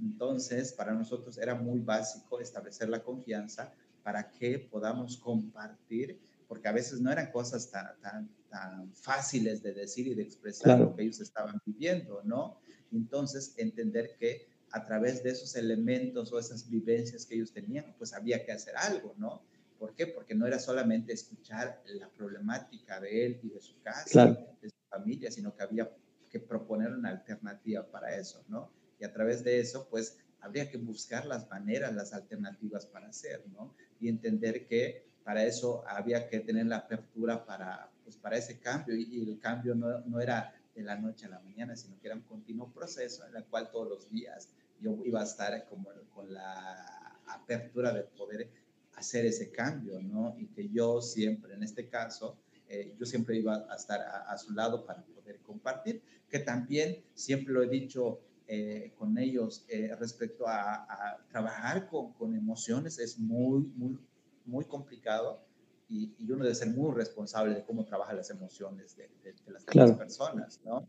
Entonces, 0.00 0.72
para 0.72 0.92
nosotros 0.92 1.36
era 1.38 1.54
muy 1.54 1.80
básico 1.80 2.40
establecer 2.40 2.88
la 2.88 3.02
confianza 3.02 3.72
para 4.02 4.30
que 4.30 4.58
podamos 4.58 5.16
compartir, 5.18 6.18
porque 6.48 6.68
a 6.68 6.72
veces 6.72 7.00
no 7.00 7.12
eran 7.12 7.30
cosas 7.30 7.70
tan, 7.70 8.00
tan, 8.00 8.30
tan 8.48 8.92
fáciles 8.94 9.62
de 9.62 9.74
decir 9.74 10.06
y 10.08 10.14
de 10.14 10.22
expresar 10.22 10.80
lo 10.80 10.96
que 10.96 11.02
ellos 11.02 11.20
estaban 11.20 11.60
viviendo, 11.66 12.22
¿no? 12.24 12.58
Entonces, 12.92 13.54
entender 13.56 14.16
que 14.18 14.48
a 14.72 14.84
través 14.86 15.22
de 15.22 15.30
esos 15.30 15.56
elementos 15.56 16.32
o 16.32 16.38
esas 16.38 16.68
vivencias 16.68 17.26
que 17.26 17.34
ellos 17.34 17.52
tenían, 17.52 17.94
pues 17.98 18.12
había 18.12 18.44
que 18.44 18.52
hacer 18.52 18.76
algo, 18.76 19.14
¿no? 19.18 19.42
¿Por 19.78 19.94
qué? 19.94 20.06
Porque 20.06 20.34
no 20.34 20.46
era 20.46 20.58
solamente 20.58 21.12
escuchar 21.12 21.82
la 21.86 22.08
problemática 22.10 23.00
de 23.00 23.26
él 23.26 23.40
y 23.42 23.48
de 23.48 23.60
su 23.60 23.80
casa, 23.80 24.26
de 24.60 24.68
su 24.68 24.76
familia, 24.88 25.30
sino 25.30 25.56
que 25.56 25.62
había 25.62 25.90
que 26.28 26.38
proponer 26.38 26.92
una 26.92 27.08
alternativa 27.08 27.84
para 27.90 28.16
eso, 28.16 28.44
¿no? 28.48 28.70
Y 28.98 29.04
a 29.04 29.12
través 29.12 29.42
de 29.42 29.58
eso, 29.58 29.88
pues 29.90 30.18
habría 30.40 30.70
que 30.70 30.78
buscar 30.78 31.26
las 31.26 31.48
maneras, 31.48 31.94
las 31.94 32.12
alternativas 32.12 32.86
para 32.86 33.08
hacer, 33.08 33.44
¿no? 33.48 33.74
Y 33.98 34.08
entender 34.08 34.66
que 34.66 35.10
para 35.24 35.44
eso 35.44 35.82
había 35.86 36.28
que 36.28 36.40
tener 36.40 36.66
la 36.66 36.78
apertura 36.78 37.44
para, 37.44 37.90
pues, 38.04 38.16
para 38.16 38.36
ese 38.36 38.58
cambio 38.58 38.94
y, 38.94 39.22
el 39.22 39.38
cambio 39.38 39.74
no, 39.74 40.00
no, 40.00 40.20
era 40.20 40.54
de 40.74 40.82
la 40.82 40.96
noche 40.96 41.26
a 41.26 41.30
la 41.30 41.40
mañana, 41.40 41.76
sino 41.76 41.98
que 42.00 42.08
era 42.08 42.16
un 42.16 42.22
continuo 42.22 42.72
proceso 42.72 43.26
en 43.26 43.36
el 43.36 43.44
cual 43.44 43.70
todos 43.70 43.88
los 43.88 44.10
días 44.10 44.48
yo 44.80 44.98
iba 45.04 45.20
a 45.20 45.24
estar 45.24 45.66
como 45.68 45.90
con 46.14 46.32
la 46.32 47.20
apertura 47.26 47.92
de 47.92 48.02
poder 48.02 48.50
hacer 48.94 49.24
ese 49.26 49.50
cambio, 49.50 50.00
¿no? 50.00 50.36
Y 50.38 50.46
que 50.48 50.68
yo 50.68 51.00
siempre, 51.00 51.54
en 51.54 51.62
este 51.62 51.88
caso, 51.88 52.36
eh, 52.68 52.94
yo 52.98 53.06
siempre 53.06 53.36
iba 53.36 53.66
a 53.68 53.74
estar 53.74 54.00
a, 54.00 54.36
su 54.38 54.52
lado 54.52 54.84
para 54.84 55.02
poder 55.02 55.40
compartir, 55.40 56.02
que 56.28 56.38
también 56.38 57.02
siempre 57.14 57.52
lo 57.52 57.62
he 57.62 57.68
dicho 57.68 58.20
eh, 58.46 58.92
con 58.98 59.16
ellos 59.18 59.64
eh, 59.68 59.94
respecto 59.98 60.44
a, 60.46 61.18
trabajar 61.30 61.88
con, 61.88 62.12
con, 62.12 62.34
emociones 62.34 62.98
es 62.98 63.18
muy, 63.18 63.60
muy, 63.76 63.98
muy 64.44 64.64
complicado 64.64 65.42
y, 65.88 66.14
y, 66.18 66.30
uno 66.30 66.44
debe 66.44 66.54
ser 66.54 66.68
muy 66.68 66.94
responsable 66.94 67.54
de 67.54 67.64
cómo 67.64 67.84
trabaja 67.84 68.12
las 68.12 68.30
emociones 68.30 68.96
de, 68.96 69.10
las 69.46 69.64
personas, 69.64 70.60
¿no? 70.64 70.86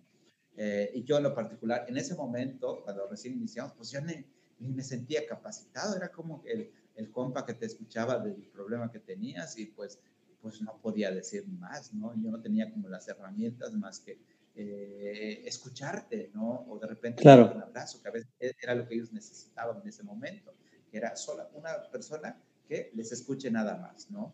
Eh, 0.58 0.92
y 0.96 1.04
yo 1.04 1.18
en 1.18 1.24
lo 1.24 1.34
particular, 1.34 1.86
en 1.88 1.98
ese 1.98 2.16
momento, 2.16 2.82
cuando 2.84 3.08
recién 3.08 3.34
iniciamos, 3.36 3.74
pues 3.74 3.90
yo 3.92 4.02
ni, 4.02 4.26
ni 4.60 4.70
me 4.72 4.84
sentía 4.84 5.26
capacitado, 5.26 5.96
era 5.96 6.12
como 6.12 6.44
el, 6.46 6.72
el, 6.96 7.12
compa 7.12 7.46
que 7.46 7.54
te 7.54 7.66
escuchaba 7.66 8.20
del 8.20 8.36
problema 8.48 8.92
que 8.92 9.00
tenías 9.00 9.58
y 9.58 9.68
pues, 9.68 10.00
pues 10.42 10.62
no 10.62 10.78
podía 10.82 11.12
decir 11.12 11.48
más, 11.48 11.94
¿no? 11.94 12.14
Yo 12.22 12.32
no 12.32 12.42
tenía 12.42 12.72
como 12.72 12.90
las 12.90 13.08
herramientas 13.08 13.74
más 13.74 14.00
que 14.00 14.20
eh, 14.56 15.44
escucharte, 15.46 16.30
¿no? 16.34 16.66
O 16.68 16.78
de 16.78 16.88
repente 16.88 17.22
claro. 17.22 17.52
un 17.56 17.62
abrazo, 17.62 18.02
que 18.02 18.10
a 18.10 18.12
veces 18.12 18.30
era 18.62 18.76
lo 18.76 18.86
que 18.88 18.96
ellos 18.96 19.14
necesitaban 19.14 19.82
en 19.82 19.88
ese 19.88 20.04
momento, 20.04 20.54
que 20.90 20.98
era 20.98 21.16
sola 21.16 21.50
una 21.54 21.82
persona 21.90 22.38
que 22.68 22.92
les 22.94 23.12
escuche 23.12 23.50
nada 23.50 23.78
más, 23.78 24.12
¿no? 24.12 24.34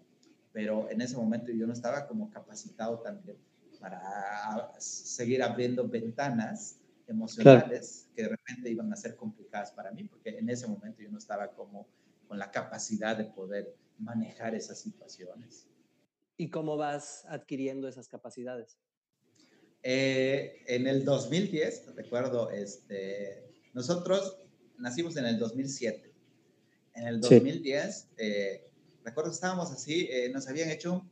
Pero 0.51 0.89
en 0.89 1.01
ese 1.01 1.15
momento 1.15 1.51
yo 1.51 1.67
no 1.67 1.73
estaba 1.73 2.07
como 2.07 2.31
capacitado 2.31 2.99
también 2.99 3.37
para 3.77 4.73
seguir 4.79 5.41
abriendo 5.41 5.87
ventanas 5.87 6.79
emocionales 7.07 8.09
que 8.15 8.23
de 8.23 8.29
repente 8.29 8.69
iban 8.69 8.91
a 8.91 8.95
ser 8.95 9.15
complicadas 9.15 9.71
para 9.71 9.91
mí, 9.91 10.03
porque 10.03 10.37
en 10.37 10.49
ese 10.49 10.67
momento 10.67 11.01
yo 11.01 11.09
no 11.09 11.17
estaba 11.17 11.51
como 11.53 11.87
con 12.27 12.37
la 12.37 12.51
capacidad 12.51 13.15
de 13.15 13.25
poder 13.25 13.75
manejar 13.97 14.55
esas 14.55 14.79
situaciones. 14.79 15.67
¿Y 16.35 16.49
cómo 16.49 16.77
vas 16.77 17.25
adquiriendo 17.27 17.87
esas 17.87 18.07
capacidades? 18.07 18.77
Eh, 19.83 20.63
en 20.67 20.87
el 20.87 21.05
2010, 21.05 21.95
recuerdo, 21.95 22.51
este, 22.51 23.47
nosotros 23.73 24.37
nacimos 24.77 25.15
en 25.17 25.25
el 25.25 25.39
2007. 25.39 26.13
En 26.95 27.07
el 27.07 27.21
2010, 27.21 28.09
eh, 28.17 28.69
recuerdo, 29.03 29.31
estábamos 29.31 29.71
así, 29.71 30.07
eh, 30.11 30.29
nos 30.29 30.47
habían 30.47 30.69
hecho 30.69 30.93
un 30.93 31.07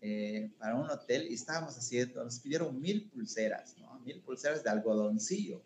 pedido 0.00 0.54
para 0.58 0.74
un 0.76 0.88
hotel 0.90 1.26
y 1.30 1.34
estábamos 1.34 1.76
haciendo, 1.76 2.24
nos 2.24 2.40
pidieron 2.40 2.80
mil 2.80 3.08
pulseras, 3.10 3.76
¿no? 3.78 3.98
Mil 4.00 4.20
pulseras 4.20 4.62
de 4.62 4.70
algodoncillo. 4.70 5.62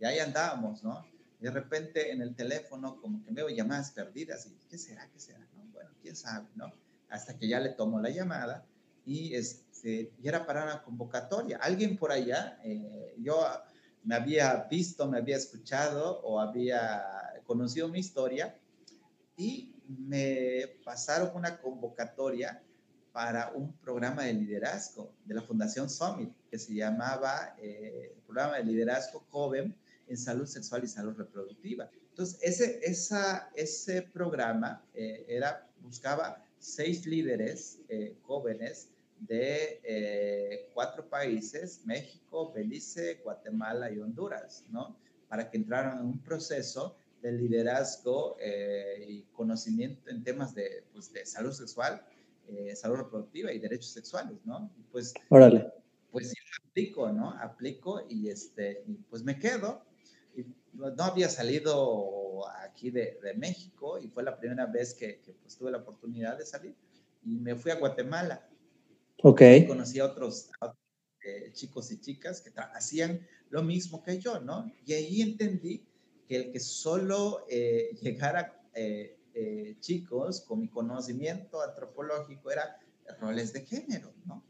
Y 0.00 0.04
ahí 0.04 0.18
andábamos, 0.18 0.82
¿no? 0.82 1.04
de 1.44 1.50
repente 1.50 2.10
en 2.10 2.22
el 2.22 2.34
teléfono 2.34 2.98
como 3.02 3.22
que 3.22 3.30
veo 3.30 3.50
llamadas 3.50 3.90
perdidas 3.90 4.46
y 4.46 4.56
¿qué 4.70 4.78
será? 4.78 5.06
¿Qué 5.12 5.20
será? 5.20 5.46
¿no? 5.54 5.64
Bueno, 5.72 5.90
quién 6.00 6.16
sabe, 6.16 6.46
¿no? 6.54 6.72
Hasta 7.10 7.36
que 7.36 7.46
ya 7.46 7.60
le 7.60 7.68
tomo 7.68 8.00
la 8.00 8.08
llamada 8.08 8.64
y 9.04 9.34
es, 9.34 9.62
este, 9.84 10.10
y 10.22 10.26
era 10.26 10.46
para 10.46 10.64
una 10.64 10.82
convocatoria. 10.82 11.58
Alguien 11.58 11.98
por 11.98 12.12
allá, 12.12 12.58
eh, 12.64 13.14
yo 13.18 13.46
me 14.04 14.14
había 14.14 14.66
visto, 14.70 15.06
me 15.06 15.18
había 15.18 15.36
escuchado 15.36 16.20
o 16.22 16.40
había 16.40 17.02
conocido 17.46 17.88
mi 17.88 17.98
historia 17.98 18.56
y 19.36 19.74
me 19.86 20.78
pasaron 20.82 21.30
una 21.34 21.60
convocatoria 21.60 22.62
para 23.14 23.52
un 23.54 23.72
programa 23.74 24.24
de 24.24 24.34
liderazgo 24.34 25.14
de 25.24 25.34
la 25.34 25.42
Fundación 25.42 25.88
Summit 25.88 26.34
que 26.50 26.58
se 26.58 26.74
llamaba 26.74 27.54
eh, 27.62 28.12
Programa 28.26 28.56
de 28.56 28.64
Liderazgo 28.64 29.24
Joven 29.30 29.72
en 30.08 30.16
Salud 30.16 30.46
Sexual 30.46 30.82
y 30.82 30.88
Salud 30.88 31.16
Reproductiva. 31.16 31.88
Entonces, 32.10 32.38
ese, 32.42 32.80
esa, 32.82 33.50
ese 33.54 34.02
programa 34.02 34.84
eh, 34.94 35.24
era, 35.28 35.70
buscaba 35.80 36.44
seis 36.58 37.06
líderes 37.06 37.78
jóvenes 38.22 38.88
de 39.20 39.80
eh, 39.84 40.70
cuatro 40.74 41.08
países, 41.08 41.82
México, 41.84 42.52
Belice, 42.52 43.20
Guatemala 43.22 43.90
y 43.92 44.00
Honduras, 44.00 44.64
¿no? 44.70 44.96
Para 45.28 45.48
que 45.48 45.56
entraran 45.56 46.00
en 46.00 46.06
un 46.06 46.18
proceso 46.18 46.96
de 47.22 47.32
liderazgo 47.32 48.36
eh, 48.40 49.06
y 49.08 49.22
conocimiento 49.32 50.10
en 50.10 50.22
temas 50.22 50.54
de, 50.54 50.84
pues, 50.92 51.12
de 51.12 51.24
salud 51.24 51.52
sexual, 51.52 52.04
eh, 52.48 52.74
salud 52.76 52.96
reproductiva 52.96 53.52
y 53.52 53.58
derechos 53.58 53.90
sexuales, 53.90 54.38
¿no? 54.44 54.70
pues, 54.92 55.14
Órale. 55.28 55.72
pues 56.10 56.30
sí, 56.30 56.36
aplico, 56.68 57.10
¿no? 57.12 57.30
Aplico 57.30 58.02
y, 58.08 58.28
este, 58.28 58.84
pues 59.10 59.22
me 59.22 59.38
quedo. 59.38 59.84
Y 60.36 60.44
no 60.72 60.92
había 60.98 61.28
salido 61.28 62.48
aquí 62.62 62.90
de, 62.90 63.18
de, 63.22 63.34
México 63.34 63.98
y 63.98 64.08
fue 64.08 64.22
la 64.22 64.36
primera 64.36 64.66
vez 64.66 64.92
que, 64.94 65.20
que 65.20 65.32
pues, 65.34 65.56
tuve 65.56 65.70
la 65.70 65.78
oportunidad 65.78 66.36
de 66.36 66.44
salir 66.44 66.74
y 67.24 67.36
me 67.36 67.54
fui 67.54 67.70
a 67.70 67.76
Guatemala 67.76 68.48
Ok. 69.26 69.40
Conocí 69.66 70.00
a 70.00 70.04
otros, 70.04 70.50
eh, 71.24 71.50
chicos 71.54 71.90
y 71.90 71.98
chicas 71.98 72.42
que 72.42 72.50
hacían 72.74 73.26
lo 73.48 73.62
mismo 73.62 74.02
que 74.02 74.18
yo, 74.18 74.38
¿no? 74.38 74.70
Y 74.84 74.92
ahí 74.92 75.22
entendí 75.22 75.82
que 76.28 76.36
el 76.36 76.52
que 76.52 76.60
solo 76.60 77.46
eh, 77.48 77.96
llegara 78.02 78.62
eh, 78.74 79.16
chicos 79.80 80.40
con 80.42 80.60
mi 80.60 80.68
conocimiento 80.68 81.60
antropológico 81.60 82.50
era 82.50 82.78
roles 83.20 83.52
de 83.52 83.64
género, 83.64 84.12
¿no? 84.24 84.44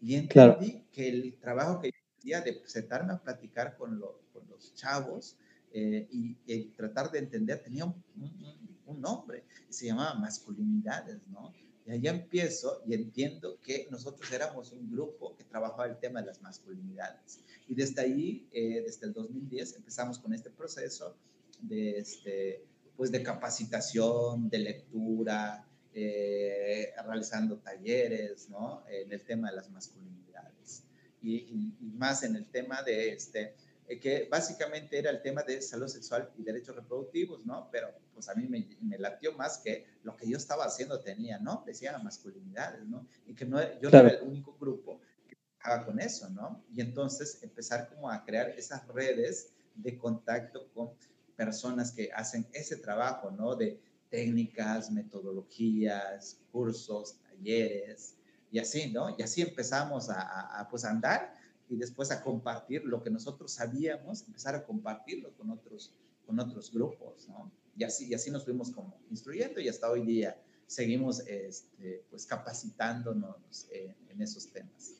Y 0.00 0.14
entendí 0.16 0.84
que 0.90 1.08
el 1.08 1.38
trabajo 1.38 1.80
que 1.80 1.90
yo 1.90 1.98
hacía 2.18 2.40
de 2.40 2.62
sentarme 2.66 3.12
a 3.12 3.18
platicar 3.18 3.76
con, 3.76 4.00
con 4.32 4.48
los 4.48 4.74
chavos 4.74 5.36
y, 5.72 6.34
tratar 6.76 7.10
de 7.10 7.18
entender 7.18 7.62
tenía 7.62 7.84
un, 7.84 8.02
un, 8.16 8.78
un 8.86 9.00
nombre, 9.00 9.44
se 9.68 9.86
llamaba 9.86 10.14
masculinidades, 10.14 11.20
¿no? 11.28 11.52
Y 11.86 11.90
ahí 11.90 12.06
empiezo 12.06 12.82
y 12.86 12.94
entiendo 12.94 13.58
que 13.60 13.88
nosotros 13.90 14.30
éramos 14.32 14.70
un 14.72 14.90
grupo 14.90 15.34
que 15.36 15.44
trabajaba 15.44 15.86
el 15.86 15.98
tema 15.98 16.20
de 16.20 16.26
las 16.26 16.40
masculinidades. 16.40 17.40
Y 17.66 17.74
desde 17.74 18.00
ahí, 18.02 18.48
eh, 18.52 18.82
desde 18.86 19.06
el 19.06 19.12
2010, 19.12 19.76
empezamos 19.76 20.18
con 20.18 20.32
este 20.32 20.50
proceso 20.50 21.16
de, 21.60 21.98
este, 21.98 22.64
pues 23.02 23.10
de 23.10 23.20
capacitación, 23.20 24.48
de 24.48 24.58
lectura, 24.58 25.66
eh, 25.92 26.94
realizando 27.04 27.58
talleres 27.58 28.48
¿no? 28.48 28.84
en 28.88 29.10
el 29.10 29.24
tema 29.24 29.50
de 29.50 29.56
las 29.56 29.68
masculinidades. 29.70 30.84
Y, 31.20 31.34
y, 31.80 31.90
más 31.96 32.22
en 32.22 32.36
el 32.36 32.46
tema 32.46 32.80
de 32.84 33.08
este, 33.14 33.56
eh, 33.88 33.98
que 33.98 34.28
básicamente 34.30 35.00
era 35.00 35.10
el 35.10 35.20
tema 35.20 35.42
de 35.42 35.60
salud 35.60 35.88
sexual 35.88 36.30
y 36.38 36.44
derechos 36.44 36.76
reproductivos, 36.76 37.44
¿no? 37.44 37.68
Pero 37.72 37.88
pues 38.14 38.28
a 38.28 38.36
mí 38.36 38.46
me, 38.46 38.68
me 38.82 38.96
latió 38.98 39.32
más 39.32 39.58
que 39.58 39.84
lo 40.04 40.16
que 40.16 40.28
yo 40.28 40.36
estaba 40.36 40.64
haciendo 40.64 41.00
tenía, 41.00 41.40
¿no? 41.40 41.64
Decía 41.66 41.98
masculinidades, 41.98 42.84
¿no? 42.86 43.08
Y 43.26 43.34
que 43.34 43.44
no, 43.44 43.58
yo 43.80 43.90
no 43.90 43.98
era 43.98 44.10
el 44.10 44.22
único 44.22 44.56
grupo 44.60 45.00
que 45.26 45.36
trabajaba 45.58 45.86
con 45.86 45.98
eso, 45.98 46.30
¿no? 46.30 46.64
Y 46.72 46.80
entonces 46.80 47.42
empezar 47.42 47.88
como 47.88 48.08
a 48.08 48.24
crear 48.24 48.50
esas 48.50 48.86
redes 48.86 49.48
de 49.74 49.98
contacto 49.98 50.70
con 50.72 50.92
personas 51.36 51.92
que 51.92 52.10
hacen 52.12 52.46
ese 52.52 52.76
trabajo, 52.76 53.30
¿no? 53.30 53.54
De 53.54 53.80
técnicas, 54.10 54.90
metodologías, 54.90 56.38
cursos, 56.50 57.16
talleres, 57.22 58.16
y 58.50 58.58
así, 58.58 58.90
¿no? 58.92 59.14
Y 59.18 59.22
así 59.22 59.42
empezamos 59.42 60.10
a, 60.10 60.20
a, 60.20 60.60
a 60.60 60.68
pues 60.68 60.84
andar 60.84 61.34
y 61.68 61.76
después 61.76 62.10
a 62.10 62.22
compartir 62.22 62.84
lo 62.84 63.02
que 63.02 63.10
nosotros 63.10 63.52
sabíamos, 63.52 64.26
empezar 64.26 64.54
a 64.54 64.64
compartirlo 64.64 65.32
con 65.36 65.50
otros, 65.50 65.94
con 66.26 66.38
otros 66.38 66.70
grupos, 66.72 67.28
¿no? 67.28 67.50
Y 67.76 67.84
así, 67.84 68.08
y 68.08 68.14
así 68.14 68.30
nos 68.30 68.44
fuimos 68.44 68.70
como 68.70 69.00
instruyendo 69.10 69.60
y 69.60 69.68
hasta 69.68 69.90
hoy 69.90 70.04
día 70.04 70.38
seguimos 70.66 71.20
este, 71.20 72.04
pues 72.10 72.26
capacitándonos 72.26 73.66
en 73.70 74.20
esos 74.20 74.52
temas. 74.52 74.94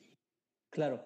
Claro. 0.71 1.05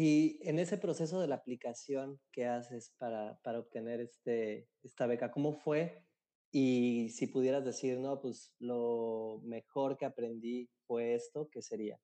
Y 0.00 0.38
en 0.48 0.60
ese 0.60 0.78
proceso 0.78 1.20
de 1.20 1.26
la 1.26 1.34
aplicación 1.34 2.20
que 2.30 2.46
haces 2.46 2.92
para, 2.98 3.36
para 3.42 3.58
obtener 3.58 4.00
este, 4.00 4.68
esta 4.84 5.08
beca, 5.08 5.32
¿cómo 5.32 5.52
fue? 5.52 6.06
Y 6.52 7.08
si 7.08 7.26
pudieras 7.26 7.64
decir, 7.64 7.98
no, 7.98 8.20
pues 8.20 8.52
lo 8.60 9.40
mejor 9.42 9.98
que 9.98 10.06
aprendí 10.06 10.70
fue 10.86 11.16
esto, 11.16 11.48
¿qué 11.50 11.62
sería? 11.62 11.98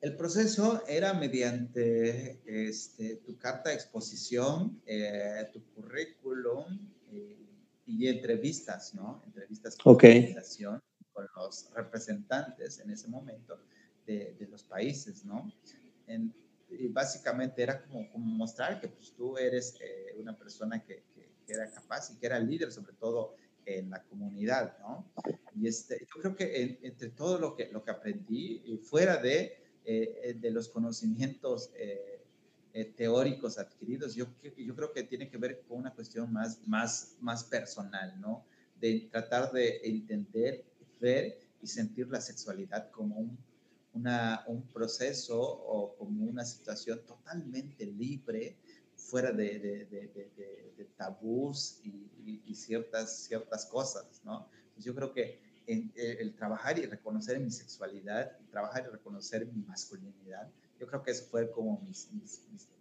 El 0.00 0.16
proceso 0.16 0.82
era 0.88 1.14
mediante 1.14 2.40
este, 2.68 3.18
tu 3.24 3.38
carta 3.38 3.70
de 3.70 3.76
exposición, 3.76 4.82
eh, 4.86 5.48
tu 5.52 5.62
currículum 5.66 6.64
eh, 7.12 7.46
y 7.86 8.08
entrevistas, 8.08 8.92
¿no? 8.92 9.22
Entrevistas 9.24 9.76
con, 9.76 9.96
con 11.12 11.28
los 11.36 11.70
representantes 11.76 12.80
en 12.80 12.90
ese 12.90 13.06
momento 13.06 13.60
de, 14.04 14.34
de 14.34 14.48
los 14.48 14.64
países, 14.64 15.24
¿no? 15.24 15.48
En, 16.06 16.34
y 16.70 16.88
básicamente 16.88 17.62
era 17.62 17.82
como, 17.82 18.10
como, 18.10 18.24
mostrar 18.24 18.80
que 18.80 18.88
pues, 18.88 19.12
tú 19.12 19.36
eres 19.36 19.76
eh, 19.80 20.14
una 20.16 20.36
persona 20.36 20.82
que, 20.82 21.04
que, 21.14 21.24
era 21.46 21.70
capaz 21.70 22.10
y 22.10 22.16
que 22.16 22.24
era 22.26 22.38
líder, 22.40 22.72
sobre 22.72 22.94
todo 22.94 23.36
en 23.66 23.90
la 23.90 24.02
comunidad, 24.04 24.78
¿no? 24.78 25.12
Y 25.54 25.68
este, 25.68 26.00
yo 26.00 26.20
creo 26.20 26.36
que 26.36 26.78
entre 26.82 27.10
todo 27.10 27.38
lo 27.38 27.54
que, 27.54 27.70
lo 27.70 27.84
que 27.84 27.90
aprendí, 27.90 28.80
fuera 28.82 29.18
de 29.18 29.64
eh, 29.86 30.20
eh, 30.22 30.34
de 30.40 30.50
los 30.50 30.70
conocimientos 30.70 31.70
eh, 31.76 32.24
teóricos 32.96 33.58
adquiridos, 33.58 34.14
yo, 34.14 34.26
yo 34.56 34.74
creo 34.74 34.92
que 34.94 35.02
tiene 35.02 35.28
que 35.28 35.36
ver 35.36 35.60
con 35.68 35.76
una 35.76 35.92
cuestión 35.92 36.32
más, 36.32 36.66
más, 36.66 37.18
más 37.20 37.44
personal, 37.44 38.18
¿no? 38.18 38.46
De 38.80 39.08
tratar 39.12 39.52
de 39.52 39.82
entender, 39.84 40.64
ver 41.00 41.38
y 41.60 41.66
sentir 41.66 42.08
la 42.08 42.22
sexualidad 42.22 42.90
como 42.92 43.16
un, 43.16 43.38
una, 43.94 44.44
un 44.46 44.62
proceso 44.68 45.40
o 45.40 45.96
como 45.96 46.24
una 46.24 46.44
situación 46.44 47.00
totalmente 47.06 47.86
libre, 47.86 48.56
fuera 48.96 49.32
de, 49.32 49.58
de, 49.58 49.84
de, 49.86 50.84
tabús 50.96 51.80
y, 51.82 52.40
y, 52.46 52.54
ciertas, 52.54 53.24
ciertas 53.24 53.66
cosas, 53.66 54.22
¿no? 54.24 54.48
yo 54.78 54.94
creo 54.94 55.12
que 55.12 55.40
en, 55.66 55.92
eh, 55.96 56.18
el 56.20 56.34
trabajar 56.34 56.78
y 56.78 56.86
reconocer 56.86 57.40
mi 57.40 57.50
sexualidad, 57.50 58.36
trabajar 58.50 58.84
y 58.86 58.92
reconocer 58.92 59.46
mi 59.46 59.62
masculinidad. 59.62 60.48
Yo 60.78 60.86
creo 60.86 61.02
que 61.02 61.10
eso 61.12 61.24
fue 61.30 61.50
como 61.50 61.80
mis, 61.80 62.08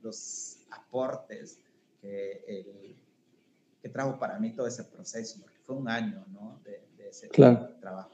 los 0.02 0.58
aportes 0.70 1.60
que, 2.02 2.44
el, 2.48 2.96
que 3.82 3.90
trajo 3.90 4.20
para 4.20 4.38
mí 4.40 4.52
todo 4.54 4.68
ese 4.68 4.84
proceso, 4.84 5.40
porque 5.42 5.58
fue 5.64 5.76
un 5.76 5.88
año 5.88 6.26
¿no? 6.32 6.60
de, 6.64 6.82
ese 7.08 7.28
trabajo. 7.80 8.12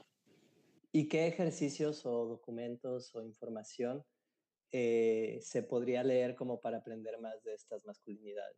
¿Y 0.92 1.08
qué 1.08 1.26
ejercicios 1.26 2.04
o 2.04 2.26
documentos 2.26 3.14
o 3.14 3.22
información 3.22 4.04
eh, 4.72 5.38
se 5.42 5.62
podría 5.62 6.02
leer 6.02 6.34
como 6.34 6.60
para 6.60 6.78
aprender 6.78 7.18
más 7.20 7.42
de 7.44 7.54
estas 7.54 7.84
masculinidades? 7.86 8.56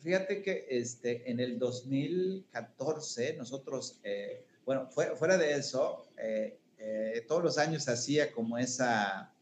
Fíjate 0.00 0.42
que 0.42 0.66
este, 0.70 1.30
en 1.30 1.40
el 1.40 1.58
2014 1.58 3.36
nosotros 3.36 4.00
eh, 4.04 4.46
bueno, 4.64 4.88
fuera, 4.90 5.36
de 5.36 5.54
eso, 5.54 6.06
eh, 6.16 6.60
eh, 6.78 7.24
todos 7.26 7.42
los 7.42 7.58
años 7.58 7.88
hacía 7.88 8.30
como 8.30 8.58
esa, 8.58 9.34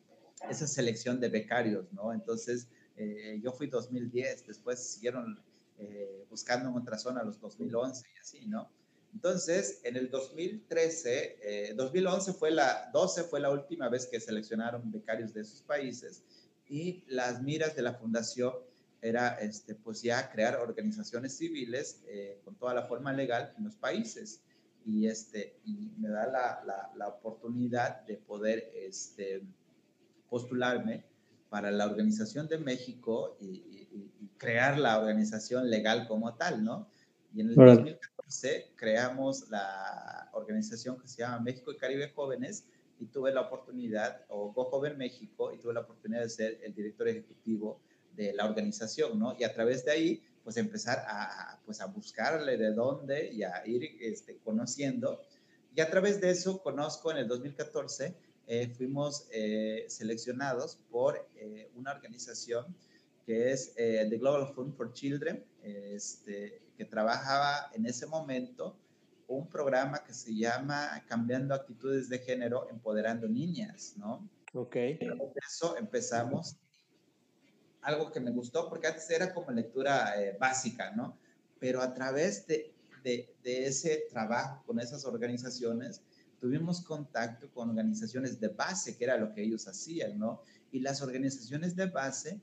esa 0.49 0.67
selección 0.67 1.21
de 1.21 1.29
becarios, 1.29 1.93
¿no? 1.93 2.13
Entonces, 2.13 2.69
eh, 2.97 3.39
yo 3.43 3.53
fui 3.53 3.67
2010, 3.67 4.47
después 4.47 4.79
siguieron 4.95 5.43
buscando 6.29 6.69
en 6.69 6.77
otra 6.77 6.99
zona 6.99 7.23
los 7.23 7.41
2011 7.41 8.07
y 8.15 8.19
así, 8.19 8.47
¿no? 8.47 8.71
Entonces, 9.13 9.81
en 9.85 9.97
el 9.97 10.11
2013, 10.11 11.75
2011 11.77 12.33
fue 12.33 12.51
la, 12.51 12.91
12 12.93 13.25
fue 13.25 13.41
la 13.41 13.51
última 13.51 13.89
vez 13.89 14.07
que 14.07 14.21
seleccionaron 14.21 14.91
becarios 14.91 15.35
de 15.35 15.43
esos 15.43 15.63
países 15.63 16.23
y 16.69 17.05
las 17.09 17.43
miras 17.43 17.75
de 17.75 17.83
la 17.83 17.95
fundación 17.95 18.55
era, 19.03 19.35
este, 19.41 19.75
pues 19.75 20.03
ya 20.03 20.31
crear 20.31 20.57
organizaciones 20.57 21.37
civiles 21.37 22.03
con 22.45 22.55
toda 22.55 22.75
la 22.75 22.85
forma 22.85 23.13
legal 23.13 23.53
en 23.59 23.65
los 23.65 23.75
países 23.75 24.43
y, 24.85 25.07
este, 25.07 25.57
y 25.65 25.93
me 25.99 26.09
da 26.09 26.27
la, 26.27 26.91
la, 26.97 27.09
oportunidad 27.09 28.03
de 28.07 28.17
poder 28.17 28.71
este, 28.75 29.43
postularme 30.29 31.05
para 31.49 31.71
la 31.71 31.87
Organización 31.87 32.49
de 32.49 32.59
México 32.59 33.37
y, 33.41 33.89
crear 34.39 34.79
la 34.79 34.99
organización 34.99 35.69
legal 35.69 36.09
como 36.09 36.33
tal, 36.35 36.65
¿no? 36.65 36.89
Y 37.35 37.43
en 37.43 37.51
el 37.51 37.55
2014 37.57 38.20
creamos 38.77 39.49
la 39.51 40.31
organización 40.33 40.99
que 41.01 41.09
se 41.09 41.19
llama 41.23 41.41
México 41.41 41.73
y 41.73 41.77
Caribe 41.77 42.11
Jóvenes 42.15 42.65
y 43.01 43.07
tuve 43.07 43.33
la 43.33 43.43
oportunidad, 43.43 44.25
o 44.29 44.53
Go 44.53 44.65
Joven 44.65 44.99
México, 44.99 45.53
y 45.53 45.59
tuve 45.59 45.73
la 45.73 45.81
oportunidad 45.81 46.23
de 46.23 46.29
ser 46.29 46.61
el 46.63 46.75
director 46.75 47.09
ejecutivo 47.09 47.81
de 48.15 48.33
la 48.35 48.45
organización, 48.45 49.19
¿no? 49.19 49.35
Y 49.39 49.45
a 49.45 49.53
través 49.55 49.85
de 49.85 49.93
ahí 49.93 50.23
pues 50.45 50.57
empezar 50.57 51.05
a, 51.07 51.61
pues 51.65 51.81
a 51.81 51.87
buscarle 51.87 52.57
de 52.57 52.73
dónde 52.73 53.31
y 53.33 53.43
a 53.43 53.67
ir 53.67 53.97
este, 54.01 54.39
conociendo. 54.39 55.23
Y 55.75 55.81
a 55.81 55.91
través 55.91 56.21
de 56.21 56.31
eso 56.31 56.63
conozco 56.63 57.11
en 57.11 57.19
el 57.19 57.29
2014, 57.29 58.15
eh, 58.47 58.69
fuimos 58.69 59.29
eh, 59.33 59.85
seleccionados 59.89 60.79
por 60.91 61.29
eh, 61.37 61.71
una 61.77 61.93
organización 61.93 62.75
que 63.25 63.53
es 63.53 63.75
The 63.75 64.19
Global 64.19 64.53
Fund 64.53 64.75
for 64.75 64.93
Children, 64.93 65.45
este, 65.63 66.61
que 66.81 66.87
trabajaba 66.87 67.71
en 67.75 67.85
ese 67.85 68.07
momento 68.07 68.75
un 69.29 69.47
programa 69.51 70.03
que 70.03 70.15
se 70.15 70.35
llama 70.35 71.05
Cambiando 71.07 71.55
Actitudes 71.55 72.09
de 72.09 72.21
Género, 72.21 72.71
Empoderando 72.71 73.29
Niñas, 73.29 73.93
¿no? 73.99 74.27
Ok. 74.55 74.77
Por 75.19 75.33
eso 75.47 75.77
empezamos 75.77 76.57
algo 77.83 78.11
que 78.11 78.19
me 78.19 78.31
gustó, 78.31 78.71
porque 78.71 78.87
antes 78.87 79.11
era 79.11 79.35
como 79.35 79.51
lectura 79.51 80.19
eh, 80.19 80.39
básica, 80.41 80.93
¿no? 80.93 81.19
Pero 81.59 81.83
a 81.83 81.93
través 81.93 82.47
de, 82.47 82.73
de, 83.05 83.31
de, 83.43 83.67
ese 83.67 84.07
trabajo 84.09 84.63
con 84.65 84.81
esas 84.81 85.05
organizaciones, 85.05 86.01
tuvimos 86.41 86.81
contacto 86.81 87.51
con 87.53 87.69
organizaciones 87.69 88.41
de 88.41 88.49
base, 88.49 88.97
que 88.97 89.05
era 89.05 89.19
lo 89.19 89.35
que 89.35 89.43
ellos 89.43 89.69
hacían, 89.69 90.19
¿no? 90.19 90.41
Y 90.73 90.81
las 90.81 91.03
organizaciones 91.03 91.77
de 91.77 91.91
base 91.91 92.41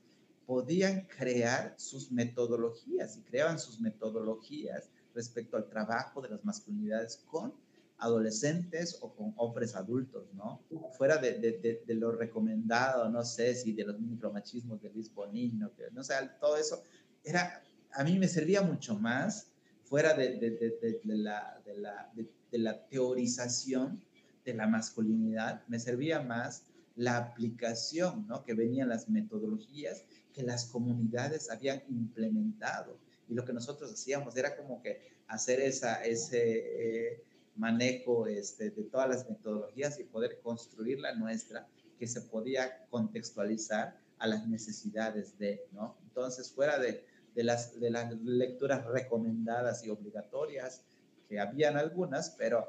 podían 0.48 1.02
crear 1.02 1.76
sus 1.78 2.10
metodologías 2.10 3.18
y 3.18 3.22
creaban 3.22 3.60
sus 3.60 3.82
metodologías 3.82 4.90
respecto 5.14 5.58
al 5.58 5.68
trabajo 5.70 6.22
de 6.22 6.30
las 6.30 6.44
masculinidades 6.46 7.18
con 7.28 7.54
adolescentes 7.98 8.98
o 9.02 9.14
con 9.14 9.34
hombres 9.36 9.76
adultos, 9.76 10.34
¿no? 10.34 10.62
Fuera 10.98 11.18
de, 11.18 11.34
de, 11.40 11.84
de, 11.86 11.96
lo 11.96 12.12
recomendado, 12.12 13.10
no 13.10 13.26
sé 13.26 13.56
si 13.56 13.74
de 13.74 13.84
los 13.84 14.00
micromachismos 14.00 14.82
de 14.82 14.90
Luis 14.92 15.14
Bonino, 15.14 15.74
que, 15.76 15.92
no 15.92 16.04
sé, 16.04 16.14
todo 16.40 16.56
eso, 16.56 16.82
era, 17.24 17.62
a 17.94 18.04
mí 18.06 18.18
me 18.18 18.28
servía 18.28 18.62
mucho 18.62 18.96
más 18.96 19.52
fuera 19.84 20.14
de, 20.14 21.02
la, 21.04 21.62
la, 21.66 22.12
de 22.16 22.58
la 22.58 22.88
teorización 22.88 24.02
de 24.46 24.54
la 24.54 24.68
masculinidad, 24.68 25.68
me 25.68 25.80
servía 25.80 26.22
más 26.22 26.64
la 26.96 27.18
aplicación, 27.18 28.28
¿no? 28.28 28.44
Que 28.44 28.54
venían 28.54 28.90
las 28.90 29.10
metodologías 29.10 30.06
que 30.38 30.44
las 30.44 30.66
comunidades 30.66 31.50
habían 31.50 31.82
implementado. 31.90 32.96
Y 33.28 33.34
lo 33.34 33.44
que 33.44 33.54
nosotros 33.54 33.92
hacíamos 33.92 34.38
era 34.38 34.56
como 34.56 34.82
que 34.84 35.02
hacer 35.28 35.60
esa, 35.60 36.06
ese... 36.06 37.10
Eh, 37.10 37.24
manejo 37.58 38.28
este, 38.28 38.70
de 38.70 38.84
todas 38.84 39.10
las 39.10 39.30
metodologías 39.30 40.00
y 40.00 40.04
poder 40.04 40.40
construir 40.42 41.00
la 41.00 41.16
nuestra 41.16 41.68
que 42.00 42.08
se 42.08 42.22
podía 42.22 42.86
contextualizar 42.90 44.00
a 44.20 44.28
las 44.28 44.48
necesidades 44.48 45.38
de, 45.38 45.66
¿no? 45.72 45.98
Entonces, 46.04 46.52
fuera 46.52 46.80
de, 46.80 47.04
de, 47.36 47.44
las, 47.44 47.80
de 47.80 47.90
las 47.90 48.14
lecturas 48.22 48.86
recomendadas 48.86 49.84
y 49.86 49.90
obligatorias, 49.90 50.84
que 51.28 51.40
habían 51.40 51.78
algunas, 51.78 52.32
pero 52.32 52.68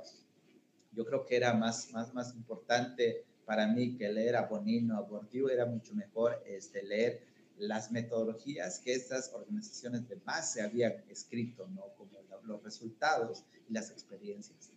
yo 0.93 1.05
creo 1.05 1.25
que 1.25 1.37
era 1.37 1.55
más, 1.55 1.93
más, 1.93 2.13
más 2.15 2.35
importante 2.35 3.25
para 3.45 3.67
mí 3.67 3.97
que 3.97 4.09
leer 4.09 4.37
a 4.37 4.47
Bonino, 4.47 4.97
abortivo, 4.97 5.49
era 5.49 5.65
mucho 5.65 5.95
mejor 5.95 6.43
este, 6.47 6.83
leer 6.83 7.23
las 7.59 7.91
metodologías 7.91 8.81
que 8.81 8.95
estas 8.95 9.33
organizaciones 9.33 10.09
de 10.09 10.17
base 10.17 10.63
habían 10.63 11.05
escrito, 11.09 11.67
¿no? 11.69 11.95
Como 11.97 12.19
los 12.45 12.63
resultados 12.63 13.45
y 13.69 13.73
las 13.73 13.91
experiencias. 13.91 14.73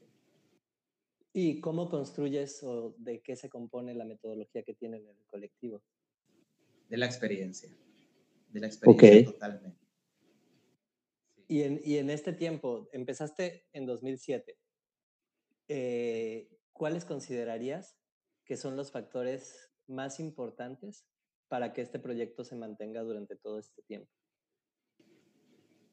¿Y 1.33 1.61
cómo 1.61 1.89
construyes 1.89 2.61
o 2.63 2.93
de 2.97 3.21
qué 3.21 3.35
se 3.35 3.49
compone 3.49 3.93
la 3.93 4.03
metodología 4.03 4.63
que 4.63 4.73
tienen 4.73 5.07
en 5.07 5.17
el 5.17 5.25
colectivo? 5.27 5.81
De 6.89 6.97
la 6.97 7.05
experiencia, 7.05 7.69
de 8.49 8.59
la 8.59 8.67
experiencia 8.67 9.31
totalmente. 9.31 9.79
Y, 11.47 11.63
en, 11.63 11.81
y 11.85 11.97
en 11.97 12.09
este 12.09 12.33
tiempo, 12.33 12.89
empezaste 12.91 13.65
en 13.71 13.85
2007, 13.85 14.57
eh, 15.69 16.49
¿cuáles 16.73 17.05
considerarías 17.05 17.97
que 18.43 18.57
son 18.57 18.75
los 18.75 18.91
factores 18.91 19.71
más 19.87 20.19
importantes 20.19 21.05
para 21.51 21.73
que 21.73 21.81
este 21.81 21.99
proyecto 21.99 22.45
se 22.45 22.55
mantenga 22.55 23.01
durante 23.01 23.35
todo 23.35 23.59
este 23.59 23.81
tiempo? 23.81 24.09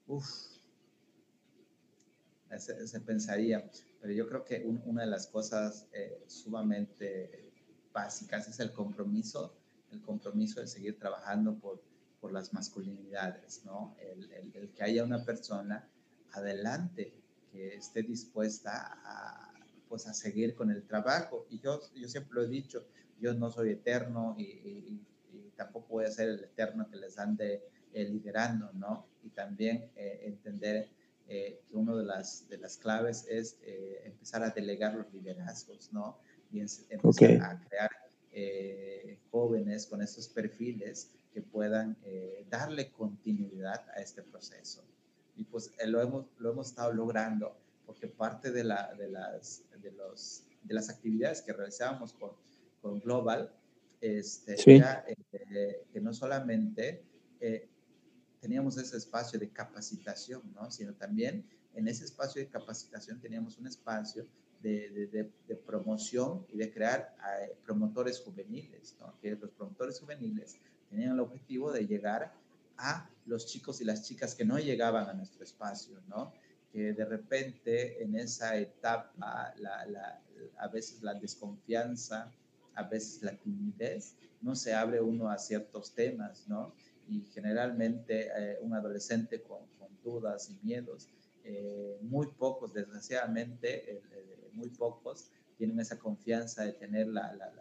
Uf, 0.07 0.25
se, 2.57 3.01
pensaría, 3.01 3.69
pero 4.01 4.13
yo 4.13 4.29
creo 4.29 4.45
que 4.45 4.65
una 4.65 5.03
de 5.03 5.09
las 5.09 5.27
cosas 5.27 5.89
eh, 5.93 6.23
sumamente 6.29 7.51
básicas 7.93 8.47
es 8.47 8.61
el 8.61 8.71
compromiso, 8.71 9.53
el 9.91 10.01
compromiso 10.01 10.61
de 10.61 10.69
seguir 10.69 10.97
trabajando 10.97 11.59
por, 11.59 11.83
por 12.21 12.31
las 12.33 12.55
masculinidades, 12.55 13.65
¿no? 13.65 13.97
El, 13.99 14.31
el, 14.55 14.71
que 14.71 14.85
haya 14.85 15.03
una 15.03 15.25
persona 15.25 15.91
adelante 16.35 17.13
que 17.51 17.75
esté 17.75 18.05
dispuesta 18.05 18.97
a, 19.05 19.53
pues, 19.89 20.07
a 20.07 20.15
seguir 20.15 20.55
con 20.55 20.71
el 20.71 20.85
trabajo. 20.85 21.49
Y 21.51 21.59
yo, 21.59 21.81
yo 21.97 22.09
siempre 22.09 22.37
lo 22.37 22.43
he 22.45 22.49
dicho, 22.49 22.87
yo 23.21 23.35
no 23.35 23.51
soy 23.51 23.71
eterno 23.71 24.37
y, 24.39 25.01
tampoco 25.59 25.89
voy 25.89 26.05
a 26.05 26.11
ser 26.11 26.29
el 26.29 26.45
eterno 26.45 26.89
que 26.89 26.97
les 26.97 27.19
ande 27.19 27.65
eh, 27.93 28.05
liderando, 28.05 28.71
¿no? 28.75 29.07
Y 29.25 29.31
también 29.31 29.91
eh, 29.97 30.21
entender 30.23 30.89
eh, 31.27 31.61
que 31.69 31.77
una 31.77 31.95
de 31.97 32.05
las, 32.05 32.49
de 32.49 32.59
las 32.59 32.79
claves 32.79 33.27
es 33.29 33.59
empezar 34.05 34.43
a 34.43 34.51
delegar 34.51 34.95
los 34.95 35.13
liderazgos, 35.13 35.93
¿no? 35.93 36.19
Y 36.51 36.61
empezar 36.61 37.43
a 37.43 37.61
crear 37.69 37.91
jóvenes 39.31 39.87
con 39.87 40.01
estos 40.01 40.29
perfiles 40.29 41.11
que 41.35 41.43
puedan 41.43 41.99
darle 42.49 42.91
continuidad 42.93 43.85
a 43.95 44.01
este 44.01 44.23
proceso. 44.23 44.85
Y 45.37 45.45
pues 45.45 45.73
lo, 45.85 46.01
hemos, 46.01 46.27
lo 46.39 46.53
hemos 46.53 46.69
estado 46.69 46.93
logrando 46.93 47.55
porque 47.85 48.07
parte 48.07 48.53
de, 48.53 48.65
la, 48.65 48.95
de, 48.95 49.09
las, 49.09 49.65
de, 49.83 49.91
los, 49.91 50.45
de 50.63 50.75
las 50.75 50.89
actividades 50.89 51.43
que 51.43 51.53
realizábamos 51.53 52.13
con, 52.13 52.31
con 52.81 53.01
Global 53.01 53.53
este, 54.01 54.57
era 54.77 55.05
eh, 55.07 55.87
que 55.93 56.01
no 56.01 56.13
solamente 56.13 57.03
eh, 57.41 57.69
teníamos 58.41 58.77
ese 58.77 58.97
espacio 58.97 59.39
de 59.39 59.51
capacitación, 59.51 60.43
¿no? 60.55 60.71
sino 60.71 60.95
también 60.95 61.45
en 61.75 61.89
ese 61.89 62.05
espacio 62.05 62.41
de 62.41 62.49
capacitación 62.49 63.21
teníamos 63.21 63.59
un 63.59 63.67
espacio 63.67 64.27
de, 64.63 65.09
de, 65.13 65.31
de, 65.47 65.57
promoción 65.57 66.45
y 66.53 66.59
de 66.59 66.73
crear 66.73 67.15
eh, 67.41 67.57
promotores 67.65 68.21
juveniles, 68.21 68.97
¿no? 69.01 69.15
que 69.21 69.37
los 69.37 69.51
promotores 69.51 70.01
juveniles 70.01 70.59
tenían 70.91 71.13
el 71.13 71.21
objetivo 71.21 71.71
de 71.73 71.87
llegar 71.87 72.33
a 72.77 73.09
los 73.27 73.47
chicos 73.47 73.81
y 73.81 73.85
las 73.85 74.03
chicas 74.03 74.35
que 74.35 74.45
no 74.45 74.59
llegaban 74.59 75.09
a 75.09 75.13
nuestro 75.13 75.45
espacio, 75.45 76.01
¿no? 76.09 76.33
que 76.73 76.93
de 76.93 77.05
repente 77.05 78.03
en 78.03 78.17
esa 78.17 78.57
etapa 78.57 79.55
la, 79.59 80.21
a 80.59 80.69
veces 80.69 81.03
la 81.03 81.15
desconfianza, 81.15 82.33
a 82.79 82.85
veces 82.85 83.23
la 83.23 83.37
timidez, 83.37 84.15
no 84.41 84.55
se 84.55 84.73
abre 84.73 85.01
uno 85.01 85.29
a 85.29 85.37
ciertos 85.37 85.93
temas, 85.93 86.47
¿no? 86.47 86.73
Y 87.09 87.23
generalmente 87.33 88.29
eh, 88.37 88.59
un 88.61 88.73
adolescente 88.73 89.43
con, 89.43 89.67
con, 89.79 89.89
dudas 90.05 90.49
y 90.49 90.65
miedos, 90.65 91.09
eh, 91.43 91.99
muy 92.03 92.29
pocos, 92.29 92.73
desgraciadamente, 92.73 93.97
eh, 93.97 94.51
muy 94.53 94.71
pocos 94.71 95.31
tienen 95.57 95.81
esa 95.81 95.99
confianza 95.99 96.65
de 96.65 96.73
tener 96.73 97.09
la, 97.09 97.35
la, 97.35 97.53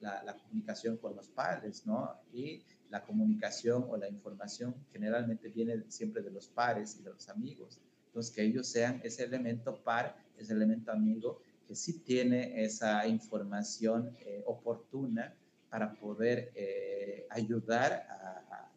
la, 0.00 0.22
la, 0.24 0.34
comunicación 0.34 0.96
con 0.96 1.14
los 1.14 1.28
padres, 1.28 1.84
¿no? 1.86 2.14
Y 2.32 2.62
la 2.88 3.04
comunicación 3.04 3.84
o 3.88 3.96
la 3.98 4.08
información 4.08 4.74
generalmente 4.90 5.50
viene 5.50 5.84
siempre 5.88 6.22
de 6.22 6.30
los 6.30 6.48
padres 6.48 6.96
y 6.98 7.02
de 7.02 7.10
los 7.10 7.28
amigos. 7.28 7.78
Entonces, 8.06 8.34
que 8.34 8.42
ellos 8.42 8.66
sean 8.66 9.00
ese 9.04 9.24
elemento 9.24 9.82
par, 9.84 10.16
ese 10.38 10.54
elemento 10.54 10.90
amigo, 10.90 11.42
que 11.66 11.74
sí 11.74 12.00
tiene 12.00 12.62
esa 12.62 13.06
información 13.06 14.16
eh, 14.20 14.42
oportuna 14.46 15.36
para 15.68 15.94
poder 15.94 16.52
eh, 16.54 17.26
ayudar 17.30 17.92
a, 18.08 18.72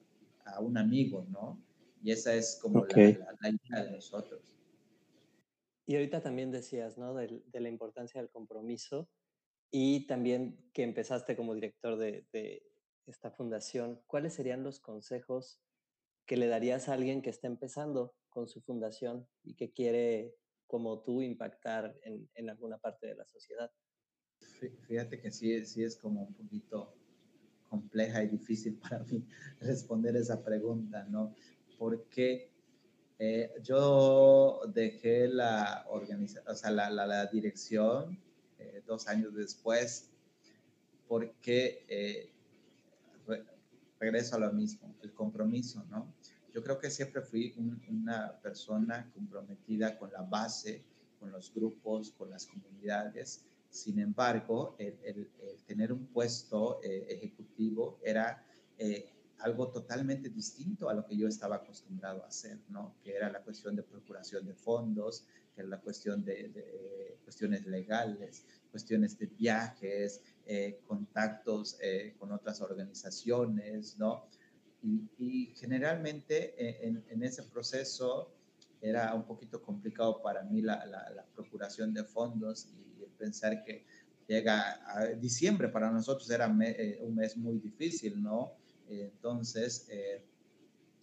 a, 0.45 0.59
un 0.59 0.77
amigo, 0.77 1.25
¿no? 1.29 1.61
Y 2.01 2.11
esa 2.11 2.33
es 2.33 2.59
como 2.61 2.85
la, 2.85 3.01
idea 3.01 3.83
de 3.83 3.91
nosotros. 3.91 4.41
Y 5.85 5.95
ahorita 5.95 6.21
también 6.21 6.51
decías, 6.51 6.97
¿no? 6.97 7.13
De, 7.13 7.43
de, 7.45 7.59
la 7.59 7.69
importancia 7.69 8.19
del 8.19 8.29
compromiso 8.29 9.07
y 9.71 10.07
también 10.07 10.57
que 10.73 10.83
empezaste 10.83 11.35
como 11.35 11.53
director 11.53 11.97
de, 11.97 12.25
de 12.33 12.63
esta 13.05 13.31
fundación. 13.31 14.01
¿Cuáles 14.07 14.33
serían 14.33 14.63
los 14.63 14.79
consejos 14.79 15.61
que 16.25 16.37
le 16.37 16.47
darías 16.47 16.89
a 16.89 16.93
alguien 16.93 17.21
que 17.21 17.31
está 17.31 17.47
empezando 17.47 18.13
con 18.29 18.47
su 18.47 18.61
fundación 18.61 19.27
y 19.43 19.55
que 19.55 19.71
quiere, 19.71 20.35
como 20.69 20.99
tú, 21.01 21.23
impactar 21.23 21.99
en, 22.03 22.29
en 22.35 22.49
alguna 22.49 22.77
parte 22.77 23.07
de 23.07 23.15
la 23.15 23.25
sociedad? 23.25 23.71
Fíjate 24.87 25.19
que 25.19 25.31
sí, 25.31 25.65
sí 25.65 25.83
es 25.83 25.95
como 25.95 26.21
un 26.21 26.33
poquito 26.35 26.93
compleja 27.67 28.23
y 28.23 28.27
difícil 28.27 28.75
para 28.89 28.99
mí 29.05 29.25
responder 29.59 30.15
esa 30.15 30.43
pregunta, 30.43 31.05
¿no? 31.09 31.33
Porque 31.79 32.51
eh, 33.17 33.51
yo 33.63 34.61
dejé 34.71 35.27
la 35.27 35.85
organización, 35.89 36.47
o 36.47 36.55
sea, 36.55 36.69
la, 36.69 36.89
la, 36.91 37.25
dirección 37.25 38.19
eh, 38.59 38.83
dos 38.85 39.07
años 39.07 39.33
después, 39.33 40.11
porque 41.07 41.83
eh, 41.89 42.31
regreso 43.99 44.35
a 44.35 44.39
lo 44.39 44.53
mismo, 44.53 44.95
el 45.01 45.13
compromiso, 45.13 45.83
¿no? 45.89 46.13
Yo 46.53 46.63
creo 46.63 46.79
que 46.79 46.89
siempre 46.89 47.21
fui 47.21 47.53
una 47.89 48.39
persona 48.41 49.09
comprometida 49.13 49.97
con 49.97 50.11
la 50.11 50.21
base, 50.21 50.83
con 51.19 51.31
los 51.31 51.53
grupos, 51.53 52.11
con 52.11 52.29
las 52.29 52.47
comunidades. 52.47 53.43
Sin 53.69 53.99
embargo, 53.99 54.75
el, 54.79 55.29
tener 55.67 55.93
un 55.93 56.07
puesto 56.07 56.81
eh, 56.83 57.05
ejecutivo 57.09 57.99
era 58.03 58.43
eh, 58.77 59.13
algo 59.39 59.69
totalmente 59.69 60.29
distinto 60.29 60.89
a 60.89 60.93
lo 60.93 61.05
que 61.05 61.15
yo 61.15 61.27
estaba 61.27 61.57
acostumbrado 61.57 62.23
a 62.23 62.27
hacer, 62.27 62.57
¿no? 62.69 62.95
Que 63.03 63.15
era 63.15 63.29
la 63.29 63.41
cuestión 63.41 63.75
de 63.75 63.83
procuración 63.83 64.45
de 64.45 64.55
fondos, 64.55 65.25
que 65.53 65.61
era 65.61 65.69
la 65.69 65.79
cuestión 65.79 66.25
de, 66.25 66.49
de 66.49 67.17
cuestiones 67.23 67.65
legales, 67.67 68.43
cuestiones 68.71 69.17
de 69.19 69.27
viajes, 69.27 70.21
eh, 70.45 70.81
contactos 70.87 71.77
con 72.17 72.31
otras 72.31 72.59
organizaciones, 72.61 73.97
¿no? 73.99 74.25
Y, 74.81 75.53
generalmente 75.55 76.55
eh, 76.57 77.03
en, 77.09 77.23
ese 77.23 77.43
proceso 77.43 78.31
era 78.81 79.13
un 79.13 79.25
poquito 79.25 79.61
complicado 79.61 80.21
para 80.21 80.43
mí 80.43 80.61
la, 80.61 80.85
la, 80.85 81.25
procuración 81.35 81.93
de 81.93 82.05
fondos 82.05 82.67
y 82.67 82.89
pensar 83.17 83.63
que 83.65 83.85
llega 84.27 84.79
a 84.87 85.05
diciembre 85.07 85.67
para 85.67 85.91
nosotros 85.91 86.29
era 86.29 86.47
eh, 86.61 86.99
un 87.01 87.15
mes 87.15 87.35
muy 87.35 87.59
difícil, 87.59 88.21
¿no? 88.21 88.53
entonces 88.87 89.85
eh, 89.89 90.23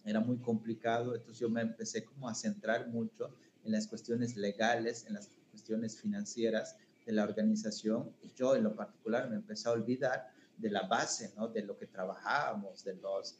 era 0.03 0.19
muy 0.19 0.37
complicado, 0.37 1.15
entonces 1.15 1.39
yo 1.39 1.49
me 1.49 1.61
empecé 1.61 2.03
como 2.03 2.27
a 2.27 2.35
centrar 2.35 2.87
mucho 2.87 3.35
en 3.63 3.71
las 3.71 3.87
cuestiones 3.87 4.35
legales, 4.35 5.05
en 5.05 5.13
las 5.13 5.29
cuestiones 5.51 5.99
financieras 5.99 6.75
de 7.05 7.11
la 7.11 7.23
organización 7.23 8.11
y 8.21 8.31
yo 8.33 8.55
en 8.55 8.63
lo 8.63 8.75
particular 8.75 9.29
me 9.29 9.35
empecé 9.35 9.69
a 9.69 9.73
olvidar 9.73 10.31
de 10.57 10.69
la 10.69 10.83
base, 10.87 11.33
¿no? 11.35 11.47
De 11.47 11.61
lo 11.61 11.77
que 11.77 11.87
trabajábamos, 11.87 12.83
de 12.83 12.95
los 12.95 13.39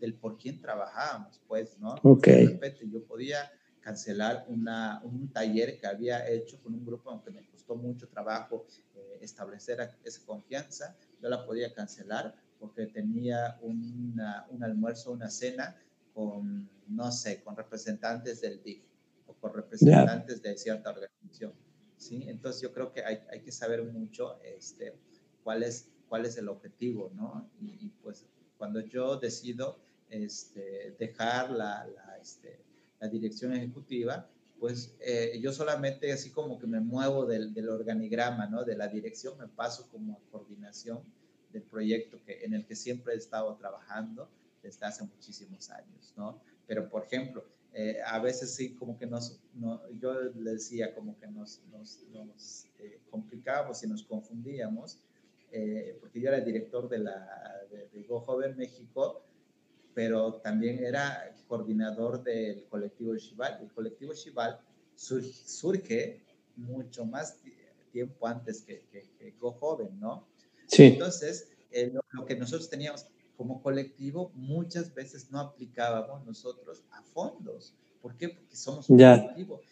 del 0.00 0.14
por 0.14 0.36
quién 0.38 0.60
trabajábamos, 0.60 1.40
pues, 1.46 1.78
¿no? 1.78 1.94
De 2.22 2.46
repente 2.46 2.88
yo 2.88 3.04
podía 3.04 3.50
cancelar 3.86 4.44
una, 4.48 5.00
un 5.04 5.28
taller 5.32 5.78
que 5.78 5.86
había 5.86 6.28
hecho 6.28 6.60
con 6.60 6.74
un 6.74 6.84
grupo, 6.84 7.08
aunque 7.08 7.30
me 7.30 7.46
costó 7.46 7.76
mucho 7.76 8.08
trabajo 8.08 8.66
eh, 8.96 9.18
establecer 9.20 9.78
esa 10.02 10.26
confianza, 10.26 10.96
yo 11.22 11.28
la 11.28 11.46
podía 11.46 11.72
cancelar 11.72 12.34
porque 12.58 12.86
tenía 12.86 13.58
una, 13.60 14.44
un 14.50 14.64
almuerzo, 14.64 15.12
una 15.12 15.30
cena 15.30 15.76
con, 16.12 16.68
no 16.88 17.12
sé, 17.12 17.42
con 17.44 17.54
representantes 17.54 18.40
del 18.40 18.60
DIF 18.60 18.82
o 19.28 19.34
con 19.34 19.54
representantes 19.54 20.42
de 20.42 20.58
cierta 20.58 20.90
organización. 20.90 21.52
¿sí? 21.96 22.24
Entonces 22.26 22.62
yo 22.62 22.72
creo 22.72 22.92
que 22.92 23.04
hay, 23.04 23.20
hay, 23.30 23.40
que 23.40 23.52
saber 23.52 23.84
mucho 23.84 24.40
este, 24.42 24.98
cuál, 25.44 25.62
es, 25.62 25.90
cuál 26.08 26.26
es 26.26 26.36
el 26.38 26.48
objetivo, 26.48 27.12
¿no? 27.14 27.48
y 27.60 27.88
pues 28.02 28.26
cuando 28.58 28.80
yo 28.80 29.16
decido 29.16 29.78
este, 30.10 30.94
dejar 30.98 31.50
la, 31.50 31.86
la, 31.86 32.18
este, 32.20 32.60
la, 33.00 33.08
dirección 33.08 33.52
ejecutiva, 33.54 34.28
pues 34.58 34.94
eh, 35.00 35.38
yo 35.40 35.52
solamente 35.52 36.12
así 36.12 36.30
como 36.30 36.58
que 36.58 36.66
me 36.66 36.80
muevo 36.80 37.26
del, 37.26 37.52
del, 37.52 37.68
organigrama, 37.68 38.46
¿no? 38.46 38.64
De 38.64 38.76
la 38.76 38.88
dirección, 38.88 39.36
me 39.38 39.48
paso 39.48 39.88
como 39.90 40.14
a 40.14 40.30
coordinación 40.30 41.02
del 41.52 41.62
proyecto 41.62 42.18
que, 42.24 42.44
en 42.44 42.54
el 42.54 42.66
que 42.66 42.76
siempre 42.76 43.14
he 43.14 43.16
estado 43.16 43.54
trabajando 43.56 44.28
desde 44.62 44.86
hace 44.86 45.04
muchísimos 45.04 45.70
años, 45.70 46.14
¿no? 46.16 46.40
Pero, 46.66 46.88
por 46.88 47.04
ejemplo, 47.04 47.44
eh, 47.72 47.98
a 48.06 48.18
veces 48.18 48.54
sí 48.54 48.74
como 48.74 48.98
que 48.98 49.06
nos, 49.06 49.38
no, 49.54 49.82
yo 50.00 50.14
le 50.14 50.52
decía 50.52 50.94
como 50.94 51.18
que 51.18 51.26
nos, 51.26 51.60
nos, 51.70 52.02
nos 52.10 52.66
eh, 52.78 53.00
complicábamos 53.10 53.82
y 53.84 53.86
nos 53.86 54.02
confundíamos 54.02 54.98
eh, 55.58 55.96
porque 55.98 56.20
yo 56.20 56.28
era 56.28 56.40
director 56.40 56.86
de, 56.86 56.98
la, 56.98 57.66
de, 57.70 58.02
Go 58.02 58.20
Joven 58.20 58.58
México, 58.58 59.24
pero 59.94 60.34
también 60.34 60.84
era 60.84 61.34
coordinador 61.48 62.22
del 62.22 62.66
colectivo 62.68 63.16
Shival. 63.16 63.60
El 63.62 63.72
colectivo 63.72 64.12
Shival 64.12 64.60
surge, 64.94 66.22
mucho 66.56 67.06
más 67.06 67.38
tiempo 67.90 68.26
antes 68.26 68.60
que, 68.60 68.84
que, 68.90 69.30
Go 69.40 69.52
Joven, 69.52 69.98
¿no? 69.98 70.28
Sí. 70.66 70.84
Entonces, 70.84 71.48
eh, 71.70 71.90
lo, 72.12 72.26
que 72.26 72.36
nosotros 72.36 72.68
teníamos 72.68 73.06
como 73.38 73.62
colectivo 73.62 74.32
muchas 74.34 74.92
veces 74.92 75.30
no 75.30 75.40
aplicábamos 75.40 76.26
nosotros 76.26 76.84
a 76.90 77.02
fondos. 77.02 77.74
¿Por 78.02 78.14
qué? 78.18 78.28
Porque 78.28 78.56
somos 78.56 78.90
un 78.90 78.98
colectivo. 78.98 79.62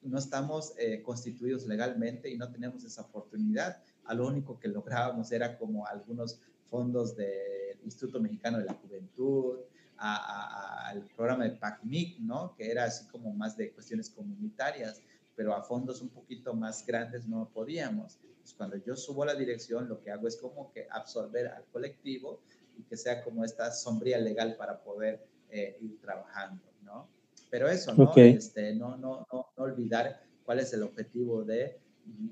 No 0.00 0.18
estamos 0.18 0.72
eh, 0.78 1.02
constituidos 1.02 1.66
legalmente 1.66 2.30
y 2.30 2.38
no 2.38 2.50
tenemos 2.50 2.82
esa 2.84 3.02
oportunidad. 3.02 3.82
A 4.10 4.14
lo 4.14 4.26
único 4.26 4.58
que 4.58 4.66
lográbamos 4.66 5.30
era 5.30 5.56
como 5.56 5.86
algunos 5.86 6.40
fondos 6.64 7.14
del 7.14 7.78
Instituto 7.84 8.20
Mexicano 8.20 8.58
de 8.58 8.64
la 8.64 8.74
Juventud, 8.74 9.60
al 9.98 11.04
programa 11.14 11.44
de 11.44 11.50
PACMIC, 11.50 12.18
¿no? 12.18 12.52
Que 12.56 12.72
era 12.72 12.86
así 12.86 13.06
como 13.06 13.32
más 13.32 13.56
de 13.56 13.70
cuestiones 13.70 14.10
comunitarias, 14.10 15.00
pero 15.36 15.54
a 15.54 15.62
fondos 15.62 16.02
un 16.02 16.08
poquito 16.08 16.54
más 16.54 16.84
grandes 16.84 17.28
no 17.28 17.48
podíamos. 17.54 18.18
Pues 18.40 18.52
cuando 18.54 18.78
yo 18.78 18.96
subo 18.96 19.22
a 19.22 19.26
la 19.26 19.34
dirección, 19.36 19.88
lo 19.88 20.02
que 20.02 20.10
hago 20.10 20.26
es 20.26 20.36
como 20.36 20.72
que 20.72 20.88
absorber 20.90 21.46
al 21.46 21.66
colectivo 21.66 22.40
y 22.76 22.82
que 22.82 22.96
sea 22.96 23.22
como 23.22 23.44
esta 23.44 23.70
sombría 23.70 24.18
legal 24.18 24.56
para 24.56 24.82
poder 24.82 25.24
eh, 25.50 25.78
ir 25.80 26.00
trabajando, 26.00 26.64
¿no? 26.82 27.08
Pero 27.48 27.68
eso, 27.68 27.94
¿no? 27.94 28.12
Este, 28.16 28.74
no, 28.74 28.96
no, 28.96 29.24
no, 29.32 29.46
no, 29.56 29.62
olvidar 29.62 30.20
cuál 30.44 30.58
es 30.58 30.72
el 30.72 30.82
objetivo 30.82 31.44
de 31.44 31.78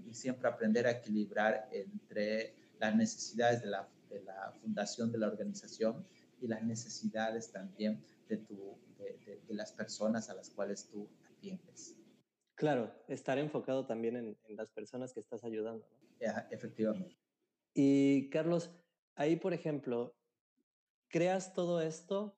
y, 0.06 0.14
siempre 0.14 0.48
aprender 0.48 0.86
a 0.86 0.92
equilibrar 0.92 1.68
entre 1.72 2.54
las 2.78 2.94
necesidades 2.94 3.62
de 3.62 3.68
la, 3.68 3.88
de 4.10 4.22
la, 4.22 4.52
fundación 4.60 5.12
de 5.12 5.18
la 5.18 5.28
organización 5.28 6.06
y 6.40 6.48
las 6.48 6.62
necesidades 6.62 7.52
también 7.52 8.02
de, 8.28 8.38
tu, 8.38 8.78
de, 8.98 9.40
de, 9.46 9.54
las 9.54 9.72
personas 9.72 10.30
a 10.30 10.34
las 10.34 10.50
cuales 10.50 10.88
tú 10.88 11.08
atiendes. 11.30 11.96
Claro, 12.54 12.92
estar 13.06 13.38
enfocado 13.38 13.86
también 13.86 14.16
en, 14.16 14.36
en 14.48 14.56
las 14.56 14.70
personas 14.70 15.12
que 15.12 15.20
estás 15.20 15.44
ayudando. 15.44 15.86
¿no? 16.20 16.28
efectivamente. 16.50 17.16
Y 17.74 18.28
Carlos, 18.30 18.70
ahí, 19.14 19.36
por 19.36 19.54
ejemplo, 19.54 20.16
creas 21.08 21.54
todo 21.54 21.80
esto 21.80 22.36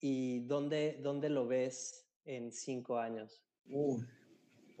y 0.00 0.40
¿dónde, 0.40 0.98
dónde 1.02 1.30
lo 1.30 1.46
ves 1.46 2.06
en 2.24 2.52
cinco 2.52 2.98
años? 2.98 3.42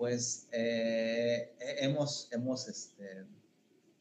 Pues 0.02 0.48
eh, 0.50 1.54
hemos, 1.78 2.28
hemos 2.32 2.66
este, 2.66 3.24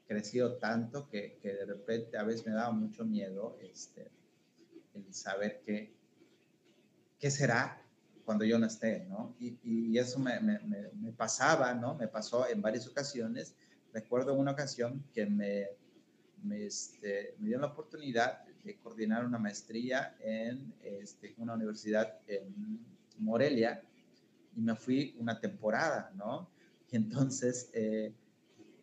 crecido 0.07 0.55
tanto 0.55 1.07
que, 1.07 1.37
que, 1.39 1.53
de 1.53 1.63
repente 1.63 2.17
a 2.17 2.23
veces 2.23 2.43
me 2.43 2.53
daba 2.53 2.71
mucho 2.71 3.05
miedo 3.05 3.59
este, 3.61 4.09
el 4.95 5.13
saber 5.13 5.61
qué, 5.63 5.93
qué 7.19 7.29
será 7.29 7.79
cuando 8.25 8.45
yo 8.45 8.57
no 8.57 8.65
esté, 8.65 9.05
¿no? 9.09 9.35
Y, 9.39 9.95
eso 9.95 10.17
me, 10.17 10.39
pasaba, 11.15 11.75
¿no? 11.75 11.93
Me 11.93 12.07
pasó 12.07 12.49
en 12.49 12.63
varias 12.63 12.87
ocasiones 12.87 13.53
recuerdo 13.93 14.33
una 14.33 14.53
ocasión 14.53 15.05
que 15.13 15.27
me, 15.27 15.67
este, 16.49 17.35
me 17.37 17.49
dio 17.49 17.59
la 17.59 17.67
oportunidad 17.67 18.43
de 18.63 18.75
coordinar 18.79 19.23
una 19.23 19.37
maestría 19.37 20.15
en 20.19 20.73
este, 20.81 21.35
una 21.37 21.53
universidad 21.53 22.17
en 22.25 22.83
Morelia 23.19 23.83
y 24.55 24.61
me 24.61 24.75
fui 24.75 25.15
una 25.19 25.39
temporada, 25.39 26.11
¿no? 26.15 26.49
Y 26.89 26.97
entonces 26.97 27.69
eh, 27.73 28.13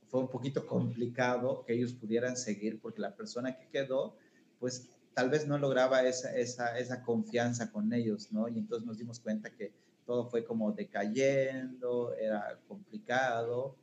fue 0.09 0.21
un 0.21 0.29
poquito 0.29 0.66
complicado 0.66 1.64
que 1.64 1.75
ellos 1.75 1.93
pudieran 1.93 2.37
seguir 2.37 2.81
porque 2.81 3.01
la 3.01 3.14
persona 3.14 3.57
que 3.57 3.69
quedó, 3.69 4.16
pues 4.59 4.89
tal 5.14 5.31
vez 5.31 5.47
no 5.47 5.59
lograba 5.59 6.03
esa, 6.03 6.35
esa, 6.35 6.79
esa 6.79 7.03
confianza 7.03 7.71
con 7.71 7.93
ellos, 7.93 8.33
¿no? 8.33 8.49
Y 8.49 8.59
entonces 8.59 8.87
nos 8.87 8.99
dimos 8.99 9.21
cuenta 9.21 9.51
que 9.51 9.73
todo 10.07 10.29
fue 10.31 10.45
como 10.45 10.73
decayendo, 10.73 12.14
era 12.14 12.59
complicado 12.66 13.77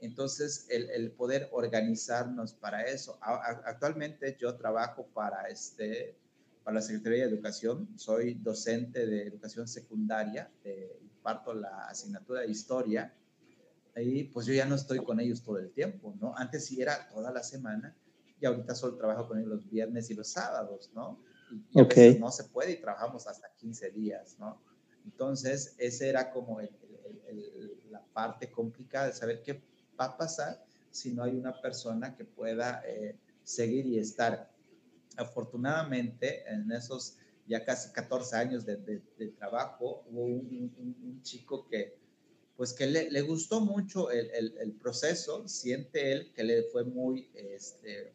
entonces, 0.00 0.66
el, 0.70 1.10
poder 1.12 1.48
organizarnos 1.52 2.54
para 2.54 2.82
eso. 2.84 3.18
actualmente 3.20 4.36
yo 4.38 4.56
trabajo 4.56 5.06
para, 5.12 5.48
este, 5.48 6.16
para 6.64 6.76
la 6.76 6.82
Secretaría 6.82 7.26
de 7.26 7.34
Educación, 7.34 7.88
soy 7.96 8.34
docente 8.34 9.06
de 9.06 9.26
educación 9.26 9.68
secundaria, 9.68 10.50
imparto 11.20 11.52
la 11.52 11.86
asignatura 11.86 12.40
de 12.40 12.50
historia, 12.50 13.14
y 13.94 14.24
pues 14.24 14.46
yo 14.46 14.54
ya 14.54 14.64
no 14.64 14.74
estoy 14.74 15.04
con 15.04 15.20
ellos 15.20 15.42
todo 15.42 15.58
el 15.58 15.70
tiempo, 15.70 16.14
¿no? 16.18 16.34
Antes 16.36 16.66
sí 16.66 16.80
era 16.80 17.08
toda 17.08 17.30
la 17.30 17.42
semana, 17.42 17.94
y 18.40 18.46
ahorita 18.46 18.74
solo 18.74 18.96
trabajo 18.96 19.28
con 19.28 19.38
ellos 19.38 19.50
los 19.50 19.70
viernes 19.70 20.08
y 20.10 20.14
los 20.14 20.28
sábados, 20.28 20.90
¿no? 20.94 21.22
Y, 21.72 21.80
a 21.80 21.84
veces 21.84 22.18
no 22.18 22.30
se 22.30 22.44
puede 22.44 22.72
y 22.72 22.80
trabajamos 22.80 23.26
hasta 23.26 23.52
15 23.56 23.90
días, 23.90 24.36
¿no? 24.38 24.62
Entonces, 25.04 25.74
esa 25.78 26.06
era 26.06 26.30
como 26.30 26.60
la 27.90 28.02
parte 28.12 28.50
complicada 28.50 29.08
de 29.08 29.12
saber 29.12 29.42
qué 29.42 29.62
va 29.98 30.06
a 30.06 30.16
pasar 30.16 30.64
si 30.90 31.12
no 31.12 31.22
hay 31.22 31.36
una 31.36 31.60
persona 31.60 32.16
que 32.16 32.24
pueda 32.24 32.82
eh, 32.86 33.18
seguir 33.44 33.86
y 33.86 33.98
estar. 33.98 34.50
Afortunadamente, 35.16 36.48
en 36.48 36.70
esos 36.72 37.18
ya 37.50 37.64
casi 37.64 37.90
14 37.90 38.36
años 38.36 38.64
de, 38.64 38.76
trabajo, 39.36 40.04
hubo 40.08 40.24
un, 40.24 41.20
chico 41.22 41.66
que, 41.68 41.98
pues 42.56 42.72
que 42.72 42.86
le, 42.86 43.20
gustó 43.22 43.60
mucho 43.60 44.12
el, 44.12 44.72
proceso, 44.80 45.48
siente 45.48 46.12
él 46.12 46.32
que 46.32 46.44
le 46.44 46.62
fue 46.62 46.84
muy, 46.84 47.28
este, 47.34 48.12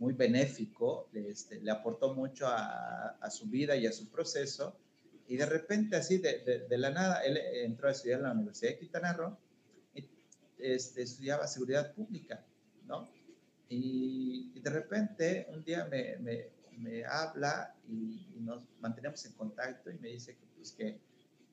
muy 0.00 0.12
benéfico, 0.12 1.08
este, 1.14 1.60
le 1.60 1.70
aportó 1.70 2.14
mucho 2.14 2.46
a, 2.48 3.30
su 3.30 3.46
vida 3.46 3.76
y 3.76 3.86
a 3.86 3.92
su 3.92 4.08
proceso, 4.08 4.76
y 5.28 5.36
de 5.36 5.46
repente 5.46 5.94
así, 5.94 6.18
de, 6.18 6.66
de, 6.68 6.78
la 6.78 6.90
nada, 6.90 7.20
él 7.24 7.36
entró 7.36 7.88
a 7.88 7.92
estudiar 7.92 8.18
en 8.18 8.24
la 8.24 8.32
Universidad 8.32 8.72
de 8.72 8.78
Quintana 8.80 9.12
Roo, 9.12 9.38
este, 10.58 11.02
estudiaba 11.02 11.46
seguridad 11.46 11.94
pública, 11.94 12.44
¿no? 12.86 13.08
Y, 13.68 14.58
de 14.58 14.70
repente 14.70 15.46
un 15.50 15.62
día 15.62 15.84
me, 15.84 16.48
me 16.78 17.04
habla 17.04 17.74
y, 17.88 18.20
nos 18.40 18.62
mantenemos 18.80 19.24
en 19.24 19.32
contacto 19.32 19.90
y 19.90 19.98
me 19.98 20.08
dice 20.08 20.36
que 20.36 20.46
pues 20.54 20.72
que, 20.72 21.00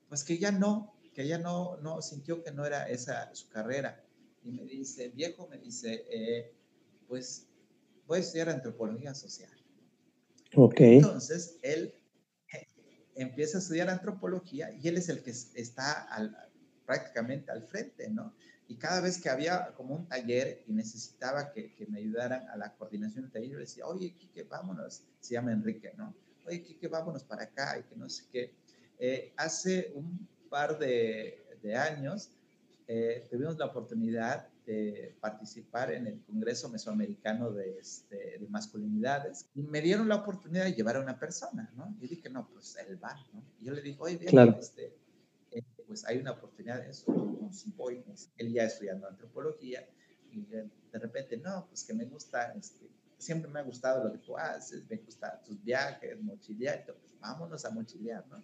pues 0.08 0.24
que 0.24 0.38
ya 0.38 0.52
no, 0.52 0.94
que 1.14 1.26
ya 1.26 1.38
no, 1.38 1.78
no 1.78 2.02
sintió 2.02 2.42
que 2.42 2.52
no 2.52 2.66
era 2.66 2.88
esa 2.88 3.34
su 3.34 3.48
carrera. 3.48 4.04
Y 4.44 4.50
me 4.50 4.64
dice, 4.64 5.08
viejo, 5.08 5.46
me 5.48 5.58
dice, 5.58 6.04
eh, 6.10 6.52
pues 7.08 7.46
voy 8.06 8.18
a 8.18 8.20
estudiar 8.20 8.50
antropología 8.50 9.14
social. 9.14 9.52
Ok. 10.54 10.80
Entonces, 10.80 11.58
él 11.62 11.94
empieza 13.14 13.58
a 13.58 13.60
estudiar 13.60 13.90
antropología 13.90 14.72
y 14.72 14.88
él 14.88 14.96
es 14.96 15.08
el 15.08 15.22
que 15.22 15.30
está 15.30 16.02
al, 16.02 16.36
prácticamente 16.86 17.50
al 17.50 17.62
frente, 17.64 18.08
¿no? 18.10 18.34
Y 18.72 18.76
cada 18.76 19.02
vez 19.02 19.20
que 19.20 19.28
había 19.28 19.74
como 19.76 19.94
un 19.94 20.08
taller 20.08 20.64
y 20.66 20.72
necesitaba 20.72 21.52
que, 21.52 21.74
que 21.74 21.84
me 21.88 21.98
ayudaran 21.98 22.48
a 22.48 22.56
la 22.56 22.72
coordinación 22.74 23.24
del 23.24 23.30
taller, 23.30 23.50
yo 23.50 23.56
le 23.56 23.64
decía, 23.64 23.86
oye, 23.86 24.14
Kike, 24.14 24.44
vámonos. 24.44 25.02
Se 25.20 25.34
llama 25.34 25.52
Enrique, 25.52 25.92
¿no? 25.98 26.14
Oye, 26.46 26.62
Kike, 26.62 26.88
vámonos 26.88 27.22
para 27.22 27.42
acá 27.42 27.78
y 27.78 27.82
que 27.82 27.96
no 27.96 28.08
sé 28.08 28.24
qué. 28.32 28.54
Eh, 28.98 29.34
hace 29.36 29.92
un 29.94 30.26
par 30.48 30.78
de, 30.78 31.58
de 31.62 31.76
años 31.76 32.30
eh, 32.88 33.28
tuvimos 33.30 33.58
la 33.58 33.66
oportunidad 33.66 34.48
de 34.64 35.14
participar 35.20 35.92
en 35.92 36.06
el 36.06 36.22
Congreso 36.22 36.70
Mesoamericano 36.70 37.50
de, 37.50 37.78
este, 37.78 38.38
de, 38.38 38.48
Masculinidades 38.48 39.50
y 39.54 39.64
me 39.64 39.82
dieron 39.82 40.08
la 40.08 40.16
oportunidad 40.16 40.64
de 40.64 40.72
llevar 40.72 40.96
a 40.96 41.00
una 41.00 41.18
persona, 41.18 41.70
¿no? 41.76 41.94
Y 42.00 42.08
dije, 42.08 42.30
no, 42.30 42.48
pues 42.48 42.74
él 42.88 42.98
va, 43.04 43.14
¿no? 43.34 43.42
Y 43.60 43.66
yo 43.66 43.74
le 43.74 43.82
dije, 43.82 43.98
oye, 44.00 44.16
bien, 44.16 44.30
claro. 44.30 44.56
este, 44.58 44.96
pues 45.92 46.06
hay 46.06 46.16
una 46.16 46.30
oportunidad 46.30 46.80
de 46.82 46.88
eso. 46.88 47.12
voy, 47.76 48.02
él 48.38 48.50
ya 48.50 48.64
estudiando 48.64 49.06
antropología 49.06 49.86
y 50.30 50.40
de, 50.46 50.70
repente, 50.94 51.36
no, 51.36 51.66
pues 51.68 51.84
que 51.84 51.92
me 51.92 52.06
gusta, 52.06 52.54
este, 52.54 52.88
siempre 53.18 53.50
me 53.50 53.60
ha 53.60 53.62
gustado 53.62 54.04
lo 54.04 54.10
que 54.10 54.18
tú 54.20 54.34
haces, 54.38 54.88
me 54.88 54.96
gustan 54.96 55.42
tus 55.42 55.62
viajes, 55.62 56.18
mochilear, 56.22 56.86
pues 56.86 57.14
vámonos 57.20 57.66
a 57.66 57.70
mochilear, 57.70 58.26
¿no? 58.28 58.42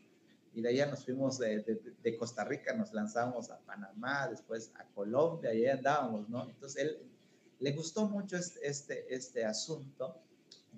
Y 0.52 0.60
de 0.60 0.68
allá 0.68 0.90
nos 0.90 1.06
fuimos 1.06 1.38
de, 1.38 1.80
de, 2.02 2.16
Costa 2.18 2.44
Rica, 2.44 2.74
nos 2.74 2.92
lanzamos 2.92 3.50
a 3.50 3.58
Panamá, 3.60 4.28
después 4.28 4.70
a 4.74 4.84
Colombia, 4.94 5.54
y 5.54 5.64
ahí 5.64 5.70
andábamos, 5.70 6.28
¿no? 6.28 6.50
Entonces 6.50 6.82
él 6.82 6.98
le 7.60 7.72
gustó 7.72 8.10
mucho 8.10 8.36
este, 8.36 8.68
este, 8.68 9.14
este 9.14 9.46
asunto 9.46 10.20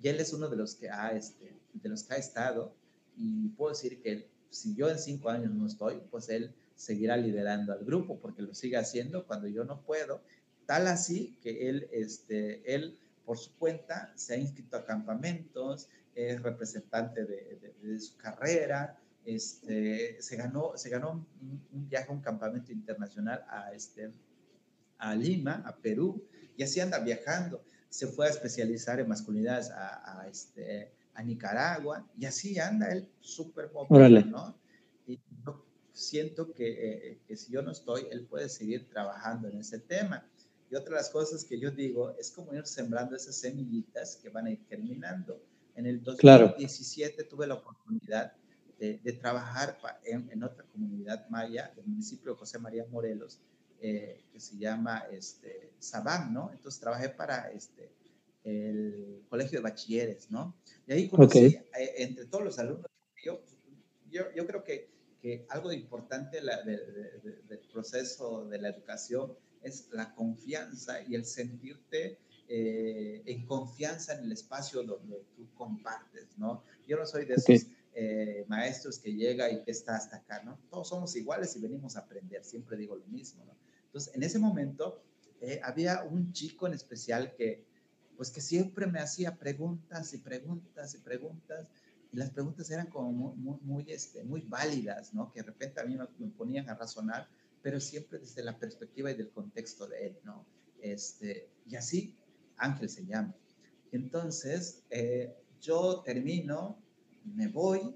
y 0.01 0.07
él 0.07 0.21
es 0.21 0.31
uno 0.31 0.47
de 0.47 0.55
los 0.55 0.75
que 0.75 0.89
ha, 0.89 1.09
este, 1.09 1.53
de 1.73 1.89
los 1.89 2.03
que 2.03 2.13
ha 2.13 2.17
estado 2.17 2.73
y 3.17 3.49
puedo 3.49 3.73
decir 3.73 4.01
que 4.01 4.31
si 4.51 4.75
yo 4.75 4.89
en 4.89 4.99
cinco 4.99 5.29
años 5.29 5.51
no 5.51 5.65
estoy, 5.65 6.01
pues 6.11 6.29
él 6.29 6.53
seguirá 6.81 7.15
liderando 7.15 7.73
al 7.73 7.85
grupo 7.85 8.19
porque 8.19 8.41
lo 8.41 8.53
sigue 8.53 8.77
haciendo 8.77 9.25
cuando 9.25 9.47
yo 9.47 9.63
no 9.63 9.81
puedo. 9.81 10.21
Tal 10.65 10.87
así 10.87 11.37
que 11.41 11.69
él, 11.69 11.87
este, 11.91 12.75
él 12.75 12.97
por 13.25 13.37
su 13.37 13.55
cuenta, 13.57 14.11
se 14.15 14.33
ha 14.33 14.37
inscrito 14.37 14.77
a 14.77 14.85
campamentos, 14.85 15.89
es 16.15 16.41
representante 16.41 17.23
de, 17.25 17.99
su 17.99 18.17
carrera, 18.17 18.99
este, 19.25 20.21
se 20.21 20.35
ganó, 20.35 20.73
se 20.75 20.89
ganó 20.89 21.25
un, 21.41 21.87
viaje 21.87 22.09
a 22.09 22.13
un 22.13 22.21
campamento 22.21 22.71
internacional 22.71 23.45
a, 23.47 23.73
este, 23.73 24.11
a 24.97 25.15
Lima, 25.15 25.63
a 25.65 25.75
Perú, 25.75 26.25
y 26.57 26.63
así 26.63 26.79
anda 26.79 26.99
viajando. 26.99 27.63
Se 27.89 28.07
fue 28.07 28.25
a 28.25 28.29
especializar 28.29 28.99
en 28.99 29.07
masculinidades 29.07 29.69
a, 29.69 30.21
a 30.21 30.27
este, 30.27 30.91
a 31.13 31.21
Nicaragua, 31.21 32.07
y 32.17 32.25
así 32.25 32.59
anda 32.59 32.91
él 32.91 33.07
súper 33.19 33.71
móvil, 33.71 34.31
¿no? 34.31 34.60
Siento 36.01 36.53
que, 36.53 36.67
eh, 37.11 37.19
que, 37.27 37.37
si 37.37 37.51
yo 37.51 37.61
no 37.61 37.71
estoy, 37.71 38.07
él 38.11 38.25
puede 38.25 38.49
seguir 38.49 38.89
trabajando 38.89 39.47
en 39.47 39.57
ese 39.59 39.79
tema. 39.79 40.27
Y 40.69 40.75
otra 40.75 40.95
de 40.95 41.01
las 41.01 41.09
cosas 41.09 41.43
que 41.43 41.59
yo 41.59 41.69
digo 41.71 42.15
es 42.17 42.31
como 42.31 42.53
ir 42.53 42.65
sembrando 42.65 43.15
esas 43.15 43.35
semillitas 43.35 44.15
que 44.15 44.29
van 44.29 44.47
a 44.47 44.51
ir 44.51 44.59
germinando. 44.67 45.41
En 45.75 45.85
el 45.85 46.01
2017 46.03 47.23
tuve 47.25 47.47
la 47.47 47.55
oportunidad 47.55 48.33
de, 48.79 49.13
trabajar 49.13 49.77
en, 50.03 50.43
otra 50.43 50.65
comunidad 50.65 51.29
maya 51.29 51.71
del 51.75 51.85
municipio 51.85 52.31
de 52.31 52.37
José 52.37 52.57
María 52.57 52.85
Morelos, 52.89 53.39
eh, 53.79 54.23
que 54.33 54.39
se 54.39 54.57
llama 54.57 55.03
este, 55.11 55.71
Sabán, 55.77 56.33
¿no? 56.33 56.51
Entonces 56.51 56.81
trabajé 56.81 57.09
para 57.09 57.51
este, 57.51 57.91
el 58.43 59.23
colegio 59.29 59.59
de 59.59 59.63
bachilleres, 59.63 60.31
¿no? 60.31 60.55
Y 60.87 60.93
ahí 60.93 61.09
conocí 61.09 61.39
eh, 61.39 61.93
entre 61.97 62.25
todos 62.25 62.43
los 62.43 62.57
alumnos, 62.57 62.87
yo, 63.23 63.39
yo, 64.09 64.23
yo 64.35 64.47
creo 64.47 64.63
que, 64.63 64.89
que, 65.21 65.45
algo 65.49 65.71
importante 65.71 66.41
del 66.41 67.59
proceso 67.71 68.45
de 68.47 68.59
la 68.59 68.69
educación 68.69 69.33
es 69.61 69.89
la 69.91 70.13
confianza 70.15 71.01
y 71.07 71.15
el 71.15 71.25
sentirte 71.25 72.17
eh, 72.47 73.21
en 73.25 73.45
confianza 73.45 74.17
en 74.17 74.25
el 74.25 74.31
espacio 74.31 74.83
donde 74.83 75.23
tú 75.35 75.47
compartes, 75.53 76.37
¿no? 76.37 76.63
Yo 76.87 76.97
no 76.97 77.05
soy 77.05 77.25
de 77.25 77.35
esos 77.35 77.67
eh, 77.93 78.45
maestros 78.47 78.99
que 78.99 79.13
llega 79.13 79.49
y 79.51 79.63
que 79.63 79.71
está 79.71 79.95
hasta 79.95 80.17
acá, 80.17 80.41
¿no? 80.43 80.59
Todos 80.69 80.89
somos 80.89 81.15
iguales 81.15 81.55
y 81.55 81.61
venimos 81.61 81.95
a 81.95 81.99
aprender, 81.99 82.43
siempre 82.43 82.75
digo 82.75 82.95
lo 82.95 83.05
mismo, 83.07 83.45
¿no? 83.45 83.55
Entonces, 83.85 84.13
en 84.15 84.23
ese 84.23 84.39
momento 84.39 85.03
había 85.63 86.03
un 86.03 86.33
chico 86.33 86.67
en 86.67 86.73
especial 86.73 87.33
que, 87.35 87.65
pues 88.15 88.29
que 88.29 88.41
siempre 88.41 88.85
me 88.85 88.99
hacía 88.99 89.37
preguntas 89.37 90.13
y 90.13 90.19
preguntas 90.19 90.93
y 90.93 90.99
preguntas, 90.99 91.69
y 92.11 92.17
las 92.17 92.29
preguntas 92.31 92.69
eran 92.71 92.87
como 92.87 93.11
muy, 93.11 93.57
muy, 93.61 93.91
este, 93.91 94.23
muy 94.23 94.41
válidas, 94.41 95.13
¿no? 95.13 95.31
Que 95.31 95.41
de 95.41 95.47
repente 95.47 95.79
a 95.79 95.85
mí 95.85 95.95
me, 95.95 96.27
ponían 96.27 96.69
a 96.69 96.75
razonar, 96.75 97.29
pero 97.61 97.79
siempre 97.79 98.19
desde 98.19 98.43
la 98.43 98.57
perspectiva 98.57 99.11
y 99.11 99.15
del 99.15 99.29
contexto 99.29 99.87
de 99.87 100.07
él, 100.07 100.17
¿no? 100.23 100.45
Este, 100.81 101.49
y 101.67 101.75
así, 101.75 102.17
Ángel 102.57 102.89
se 102.89 103.05
llama. 103.05 103.33
Entonces, 103.91 104.83
eh, 104.89 105.33
yo 105.61 106.01
termino, 106.05 106.77
me 107.23 107.47
voy, 107.47 107.95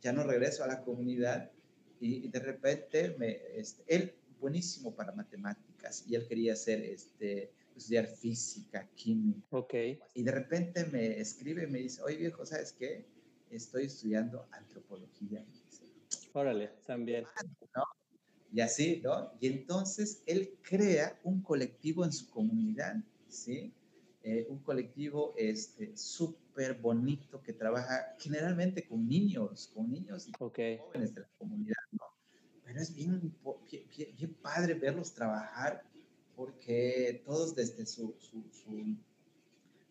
ya 0.00 0.12
no 0.12 0.22
regreso 0.22 0.62
a 0.62 0.68
la 0.68 0.82
comunidad, 0.82 1.50
y, 1.98 2.28
de 2.28 2.38
repente, 2.38 3.16
me, 3.18 3.40
este, 3.54 3.82
él, 3.88 4.14
buenísimo 4.38 4.94
para 4.94 5.12
matemáticas, 5.12 6.04
y 6.06 6.14
él 6.14 6.28
quería 6.28 6.54
ser 6.54 6.82
este, 6.82 7.50
estudiar 7.74 8.06
física, 8.06 8.88
química. 8.94 9.40
Ok. 9.50 9.74
Y 10.14 10.22
de 10.22 10.30
repente 10.30 10.84
me 10.84 11.18
escribe 11.18 11.64
y 11.64 11.66
me 11.66 11.78
dice, 11.78 12.02
oye 12.02 12.16
viejo, 12.16 12.44
¿sabes 12.44 12.72
qué? 12.72 13.06
Estoy 13.50 13.84
estudiando 13.86 14.46
antropología. 14.50 15.44
Órale, 16.32 16.68
también. 16.86 17.24
Y 18.52 18.60
así, 18.60 19.00
¿no? 19.02 19.32
Y 19.40 19.48
entonces 19.48 20.22
él 20.26 20.58
crea 20.62 21.18
un 21.24 21.42
colectivo 21.42 22.04
en 22.04 22.12
su 22.12 22.28
comunidad, 22.30 22.96
¿sí? 23.28 23.72
Eh, 24.22 24.46
un 24.48 24.58
colectivo 24.58 25.34
este, 25.36 25.96
súper 25.96 26.74
bonito 26.74 27.40
que 27.42 27.52
trabaja 27.52 28.16
generalmente 28.18 28.86
con 28.86 29.06
niños, 29.06 29.70
con 29.74 29.90
niños 29.90 30.28
y 30.28 30.32
jóvenes 30.32 31.14
de 31.14 31.20
la 31.20 31.28
comunidad, 31.38 31.76
¿no? 31.92 32.04
Pero 32.64 32.80
es 32.80 32.94
bien, 32.94 33.32
bien, 33.70 34.16
bien 34.16 34.34
padre 34.34 34.74
verlos 34.74 35.14
trabajar 35.14 35.84
porque 36.34 37.22
todos 37.24 37.54
desde 37.54 37.86
su, 37.86 38.14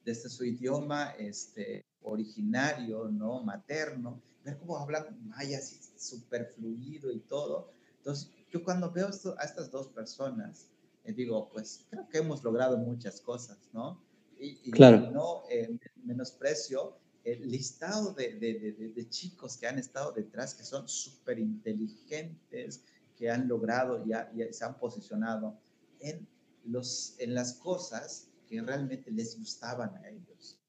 desde 0.06 0.30
su 0.30 0.46
idioma 0.46 1.12
este, 1.18 1.86
originario, 2.06 3.10
¿no? 3.10 3.42
Materno, 3.44 4.22
ver 4.44 4.58
cómo 4.58 4.78
hablan 4.78 5.18
maya 5.28 5.58
así 5.58 5.80
súper 5.98 6.46
fluido 6.56 7.12
y 7.12 7.20
todo. 7.20 7.70
Entonces, 7.98 8.30
yo 8.52 8.64
cuando 8.64 8.92
veo 8.92 9.10
esto, 9.10 9.36
a 9.40 9.44
estas 9.44 9.72
dos 9.72 9.88
personas, 9.88 10.68
eh, 11.04 11.14
digo, 11.14 11.50
pues 11.52 11.86
creo 11.90 12.08
que 12.08 12.20
hemos 12.20 12.44
logrado 12.44 12.78
muchas 12.78 13.20
cosas, 13.22 13.58
¿no? 13.74 14.02
Y, 14.38 14.70
claro. 14.72 15.12
no 15.12 15.44
eh, 15.50 15.78
menosprecio 16.04 16.98
el 17.24 17.50
listado 17.50 18.14
de, 18.14 18.36
de, 18.36 18.92
de, 18.94 19.10
chicos 19.10 19.58
que 19.58 19.66
han 19.66 19.80
estado 19.80 20.12
detrás, 20.12 20.54
que 20.54 20.64
son 20.64 20.88
súper 20.88 21.40
inteligentes, 21.40 22.84
que 23.18 23.32
han 23.32 23.48
logrado 23.48 24.04
y, 24.06 24.12
y 24.40 24.54
se 24.54 24.66
han 24.66 24.78
posicionado 24.78 25.58
en 26.02 26.28
los, 26.66 27.16
en 27.18 27.34
las 27.34 27.54
cosas 27.54 28.28
que 28.48 28.62
realmente 28.62 29.10
les 29.10 29.40
gustaban 29.40 29.96
a 29.96 30.10
ellos. 30.10 30.60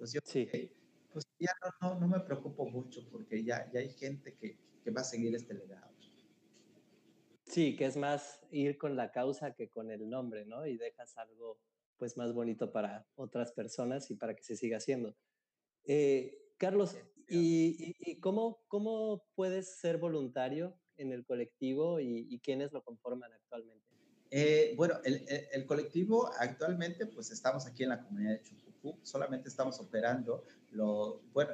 Entonces 0.00 0.14
yo 0.14 0.20
sí. 0.24 0.72
pues 1.12 1.26
ya 1.38 1.52
no, 1.82 2.00
no, 2.00 2.08
me 2.08 2.20
preocupo 2.20 2.64
mucho 2.64 3.06
porque 3.10 3.44
ya, 3.44 3.70
ya 3.70 3.80
hay 3.80 3.90
gente 3.90 4.34
que, 4.34 4.58
que 4.82 4.90
va 4.90 5.02
a 5.02 5.04
seguir 5.04 5.34
este 5.34 5.52
legado. 5.52 5.90
Sí, 7.44 7.76
que 7.76 7.84
es 7.84 7.98
más 7.98 8.40
ir 8.50 8.78
con 8.78 8.96
la 8.96 9.10
causa 9.10 9.54
que 9.54 9.68
con 9.68 9.90
el 9.90 10.08
nombre, 10.08 10.46
¿no? 10.46 10.66
Y 10.66 10.78
dejas 10.78 11.18
algo 11.18 11.58
pues 11.98 12.16
más 12.16 12.32
bonito 12.32 12.72
para 12.72 13.06
otras 13.16 13.52
personas 13.52 14.10
y 14.10 14.14
para 14.14 14.34
que 14.34 14.42
se 14.42 14.56
siga 14.56 14.78
haciendo. 14.78 15.14
Eh, 15.84 16.54
Carlos, 16.56 16.96
¿y, 17.28 17.94
y, 17.98 18.20
cómo, 18.20 18.62
cómo 18.68 19.26
puedes 19.34 19.80
ser 19.80 19.98
voluntario 19.98 20.78
en 20.96 21.12
el 21.12 21.26
colectivo 21.26 22.00
y, 22.00 22.26
y 22.30 22.40
quiénes 22.40 22.72
lo 22.72 22.82
conforman 22.82 23.32
actualmente? 23.34 23.84
Eh, 24.30 24.72
bueno, 24.76 24.94
el, 25.04 25.26
el, 25.52 25.66
colectivo 25.66 26.30
actualmente, 26.38 27.04
pues 27.06 27.32
estamos 27.32 27.66
aquí 27.66 27.82
en 27.82 27.88
la 27.90 28.00
comunidad 28.00 28.30
de 28.30 28.44
Solamente 29.02 29.48
estamos 29.48 29.78
operando, 29.80 30.44
lo, 30.72 31.20
bueno, 31.32 31.52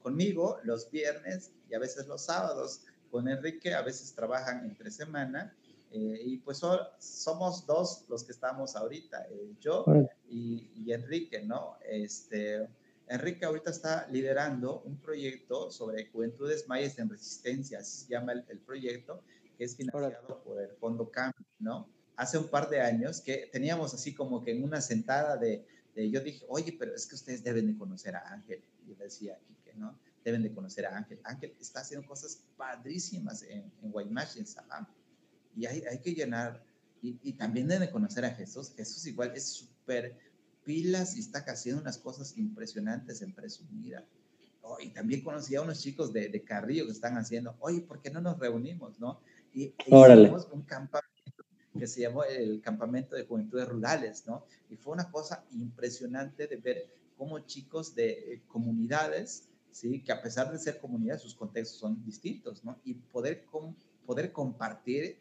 conmigo 0.00 0.58
los 0.64 0.90
viernes 0.90 1.52
y 1.68 1.74
a 1.74 1.78
veces 1.78 2.06
los 2.06 2.22
sábados, 2.22 2.82
con 3.10 3.28
Enrique 3.28 3.74
a 3.74 3.82
veces 3.82 4.14
trabajan 4.14 4.64
entre 4.64 4.90
semana, 4.90 5.54
eh, 5.92 6.20
y 6.24 6.38
pues 6.38 6.60
somos 6.98 7.66
dos 7.66 8.04
los 8.08 8.24
que 8.24 8.32
estamos 8.32 8.74
ahorita, 8.74 9.26
eh, 9.30 9.54
yo 9.60 9.84
y, 10.28 10.70
y, 10.74 10.92
Enrique, 10.92 11.42
¿no? 11.42 11.76
Este, 11.88 12.68
Enrique 13.06 13.44
ahorita 13.44 13.70
está 13.70 14.08
liderando 14.10 14.80
un 14.80 14.96
proyecto 14.98 15.70
sobre 15.70 16.10
juventudes 16.10 16.66
mayas 16.66 16.98
en 16.98 17.08
resistencia, 17.08 17.78
así 17.78 18.04
se 18.04 18.10
llama 18.10 18.32
el, 18.32 18.44
el 18.48 18.58
proyecto, 18.58 19.22
que 19.56 19.64
es 19.64 19.76
financiado 19.76 20.42
por 20.42 20.60
el 20.60 20.70
Fondo 20.76 21.10
CAM, 21.10 21.32
¿no? 21.60 21.88
hace 22.16 22.38
un 22.38 22.48
par 22.48 22.68
de 22.68 22.80
años 22.80 23.20
que 23.20 23.48
teníamos 23.52 23.94
así 23.94 24.14
como 24.14 24.42
que 24.42 24.52
en 24.52 24.64
una 24.64 24.80
sentada 24.80 25.36
de, 25.36 25.66
yo 26.04 26.20
dije, 26.20 26.44
oye, 26.48 26.76
pero 26.78 26.94
es 26.94 27.06
que 27.06 27.14
ustedes 27.14 27.42
deben 27.42 27.66
de 27.66 27.78
conocer 27.78 28.14
a 28.16 28.32
Ángel. 28.32 28.62
Y 28.86 28.94
le 28.94 29.04
decía 29.04 29.38
que 29.64 29.74
¿no? 29.74 29.98
Deben 30.24 30.42
de 30.42 30.52
conocer 30.52 30.86
a 30.86 30.96
Ángel. 30.96 31.20
Ángel 31.24 31.54
está 31.60 31.80
haciendo 31.80 32.06
cosas 32.06 32.42
padrísimas 32.56 33.42
en, 33.42 33.70
en 33.82 33.90
Guaymash, 33.90 34.38
en 34.38 34.46
Salam. 34.46 34.86
Y 35.56 35.66
hay, 35.66 35.82
hay 35.90 35.98
que 35.98 36.14
llenar, 36.14 36.62
y, 37.02 37.18
y, 37.22 37.32
también 37.32 37.68
deben 37.68 37.86
de 37.86 37.90
conocer 37.90 38.24
a 38.24 38.30
Jesús. 38.30 38.72
Jesús 38.76 39.06
igual 39.06 39.32
es 39.34 39.44
súper 39.44 40.16
pilas 40.64 41.16
y 41.16 41.20
está 41.20 41.38
haciendo 41.38 41.80
unas 41.80 41.96
cosas 41.98 42.36
impresionantes 42.36 43.22
en 43.22 43.32
Presumida. 43.32 44.04
Oh, 44.62 44.78
y 44.80 44.90
también 44.90 45.22
conocí 45.22 45.54
a 45.54 45.62
unos 45.62 45.80
chicos 45.80 46.12
de, 46.12 46.28
de, 46.28 46.42
Carrillo 46.42 46.86
que 46.86 46.92
están 46.92 47.16
haciendo, 47.16 47.54
oye, 47.60 47.80
¿por 47.80 48.02
qué 48.02 48.10
no 48.10 48.20
nos 48.20 48.38
reunimos, 48.38 48.98
no? 48.98 49.20
Y, 49.54 49.66
y 49.66 49.72
hicimos 49.86 50.48
un 50.50 50.62
campamento 50.62 51.15
que 51.78 51.86
se 51.86 52.00
llamó 52.00 52.24
el 52.24 52.60
Campamento 52.60 53.16
de 53.16 53.24
Juventudes 53.24 53.68
Rurales, 53.68 54.26
¿no? 54.26 54.44
Y 54.70 54.76
fue 54.76 54.92
una 54.92 55.10
cosa 55.10 55.44
impresionante 55.52 56.46
de 56.46 56.56
ver 56.56 56.86
cómo 57.16 57.38
chicos 57.40 57.94
de 57.94 58.10
eh, 58.10 58.42
comunidades, 58.46 59.48
¿sí? 59.70 60.02
Que 60.02 60.12
a 60.12 60.22
pesar 60.22 60.52
de 60.52 60.58
ser 60.58 60.78
comunidades, 60.78 61.22
sus 61.22 61.34
contextos 61.34 61.78
son 61.78 62.04
distintos, 62.04 62.64
¿no? 62.64 62.78
Y 62.84 62.94
poder, 62.94 63.44
poder 64.04 64.32
compartir, 64.32 65.18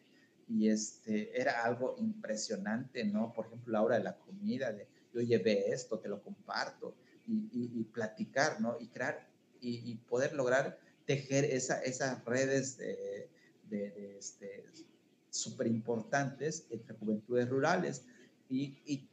y 0.47 0.69
este, 0.69 1.39
era 1.39 1.63
algo 1.63 1.95
impresionante, 1.97 3.03
¿no? 3.03 3.33
Por 3.33 3.47
ejemplo, 3.47 3.73
la 3.73 3.81
hora 3.81 3.97
de 3.97 4.03
la 4.03 4.17
comida, 4.17 4.71
de 4.71 4.87
yo 5.13 5.21
llevé 5.21 5.71
esto, 5.71 5.99
te 5.99 6.09
lo 6.09 6.21
comparto, 6.21 6.93
y, 7.27 7.49
y, 7.51 7.83
platicar, 7.85 8.61
¿no? 8.61 8.77
Y 8.79 8.87
crear, 8.87 9.27
y, 9.61 9.95
poder 9.95 10.33
lograr 10.33 10.77
tejer 11.05 11.45
esa, 11.45 11.81
esas 11.81 12.23
redes 12.25 12.77
de, 12.77 13.29
de, 13.69 13.91
de 13.91 14.17
este, 14.19 14.65
súper 15.35 15.67
importantes 15.67 16.65
entre 16.69 16.95
juventudes 16.95 17.49
rurales. 17.49 18.03
Y, 18.49 18.77
y, 18.85 19.07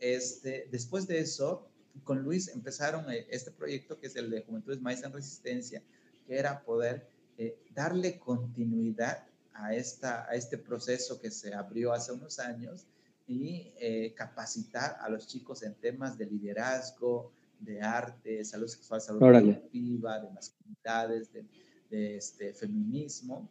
este, 0.00 0.68
después 0.70 1.06
de 1.06 1.20
eso, 1.20 1.68
con 2.04 2.22
Luis 2.22 2.48
empezaron 2.48 3.10
eh, 3.10 3.26
este 3.30 3.50
proyecto 3.50 3.98
que 3.98 4.06
es 4.06 4.16
el 4.16 4.30
de 4.30 4.42
Juventudes 4.42 4.80
Maíz 4.80 5.02
en 5.02 5.12
Resistencia, 5.12 5.82
que 6.26 6.36
era 6.36 6.62
poder 6.62 7.06
eh, 7.36 7.58
darle 7.74 8.18
continuidad 8.18 9.26
a, 9.52 9.74
esta, 9.74 10.28
a 10.28 10.34
este 10.34 10.58
proceso 10.58 11.20
que 11.20 11.30
se 11.30 11.54
abrió 11.54 11.92
hace 11.92 12.12
unos 12.12 12.38
años 12.38 12.86
y 13.26 13.72
eh, 13.78 14.14
capacitar 14.16 14.96
a 15.00 15.08
los 15.08 15.26
chicos 15.26 15.62
en 15.62 15.74
temas 15.74 16.16
de 16.16 16.26
liderazgo, 16.26 17.32
de 17.60 17.80
arte, 17.80 18.44
salud 18.44 18.68
sexual, 18.68 19.00
salud 19.00 19.20
colectiva, 19.20 20.20
de 20.20 20.30
masculinidades, 20.30 21.32
de, 21.32 21.44
de 21.90 22.16
este, 22.16 22.54
feminismo 22.54 23.48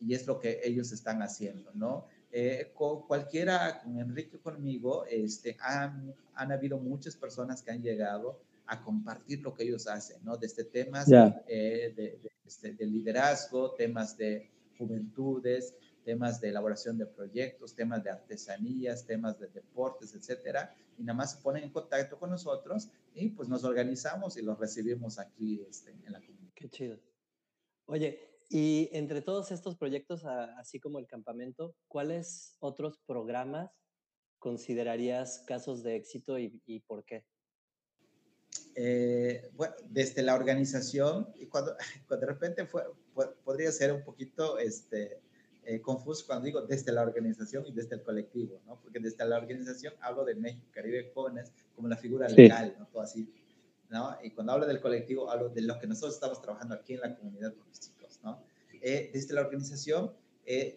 y 0.00 0.14
es 0.14 0.26
lo 0.26 0.38
que 0.38 0.60
ellos 0.64 0.92
están 0.92 1.22
haciendo, 1.22 1.70
¿no? 1.74 2.06
Eh, 2.30 2.72
con 2.74 3.06
cualquiera, 3.06 3.80
con 3.82 3.98
Enrique 3.98 4.38
conmigo, 4.38 5.04
este, 5.06 5.56
han, 5.60 6.14
han 6.34 6.52
habido 6.52 6.78
muchas 6.78 7.16
personas 7.16 7.62
que 7.62 7.70
han 7.70 7.82
llegado 7.82 8.40
a 8.66 8.82
compartir 8.82 9.40
lo 9.40 9.54
que 9.54 9.64
ellos 9.64 9.86
hacen, 9.88 10.22
¿no? 10.24 10.36
Desde 10.36 10.64
temas 10.64 11.10
eh, 11.10 11.92
de, 11.96 12.20
este, 12.44 12.74
de, 12.74 12.86
liderazgo, 12.86 13.72
temas 13.72 14.16
de 14.16 14.50
juventudes, 14.76 15.74
temas 16.04 16.40
de 16.40 16.50
elaboración 16.50 16.98
de 16.98 17.06
proyectos, 17.06 17.74
temas 17.74 18.04
de 18.04 18.10
artesanías, 18.10 19.06
temas 19.06 19.38
de 19.38 19.48
deportes, 19.48 20.14
etcétera. 20.14 20.74
y 20.98 21.02
nada 21.02 21.16
más 21.16 21.32
se 21.32 21.38
ponen 21.38 21.64
en 21.64 21.70
contacto 21.70 22.18
con 22.18 22.30
nosotros 22.30 22.88
y 23.14 23.30
pues 23.30 23.48
nos 23.48 23.64
organizamos 23.64 24.36
y 24.36 24.42
los 24.42 24.58
recibimos 24.58 25.18
aquí 25.18 25.62
este, 25.68 25.90
en 25.90 26.12
la 26.12 26.20
comunidad. 26.20 26.52
Qué 26.54 26.68
chido. 26.68 26.98
Oye, 27.86 28.27
y 28.48 28.88
entre 28.92 29.20
todos 29.20 29.52
estos 29.52 29.76
proyectos, 29.76 30.24
así 30.24 30.80
como 30.80 30.98
el 30.98 31.06
campamento, 31.06 31.74
¿cuáles 31.86 32.56
otros 32.60 32.98
programas 33.06 33.70
considerarías 34.38 35.40
casos 35.46 35.82
de 35.82 35.96
éxito 35.96 36.38
y, 36.38 36.80
por 36.86 37.04
qué? 37.04 37.24
Eh, 38.74 39.50
bueno, 39.54 39.74
desde 39.90 40.22
la 40.22 40.34
organización, 40.34 41.28
y 41.34 41.46
cuando, 41.46 41.76
cuando 42.08 42.26
de 42.26 42.32
repente 42.32 42.66
fue, 42.66 42.84
podría 43.44 43.70
ser 43.70 43.92
un 43.92 44.02
poquito 44.02 44.58
este, 44.58 45.20
eh, 45.64 45.82
confuso 45.82 46.24
cuando 46.26 46.46
digo 46.46 46.62
desde 46.62 46.92
la 46.92 47.02
organización 47.02 47.66
y 47.66 47.72
desde 47.72 47.96
el 47.96 48.02
colectivo, 48.02 48.62
¿no? 48.64 48.80
Porque 48.80 48.98
desde 48.98 49.26
la 49.26 49.36
organización 49.36 49.92
hablo 50.00 50.24
de 50.24 50.34
México, 50.34 50.66
Caribe 50.70 51.10
Jóvenes, 51.12 51.52
como 51.74 51.88
la 51.88 51.96
figura 51.98 52.28
legal, 52.28 52.74
¿no? 52.78 52.86
Todo 52.86 53.02
así, 53.02 53.30
¿no? 53.90 54.16
Y 54.22 54.30
cuando 54.30 54.54
hablo 54.54 54.66
del 54.66 54.80
colectivo, 54.80 55.30
hablo 55.30 55.50
de 55.50 55.60
lo 55.60 55.78
que 55.78 55.86
nosotros 55.86 56.14
estamos 56.14 56.40
trabajando 56.40 56.74
aquí 56.74 56.94
en 56.94 57.00
la 57.00 57.14
comunidad 57.14 57.54
¿no? 58.22 58.42
Eh, 58.80 59.10
desde 59.12 59.34
la 59.34 59.42
organización, 59.42 60.12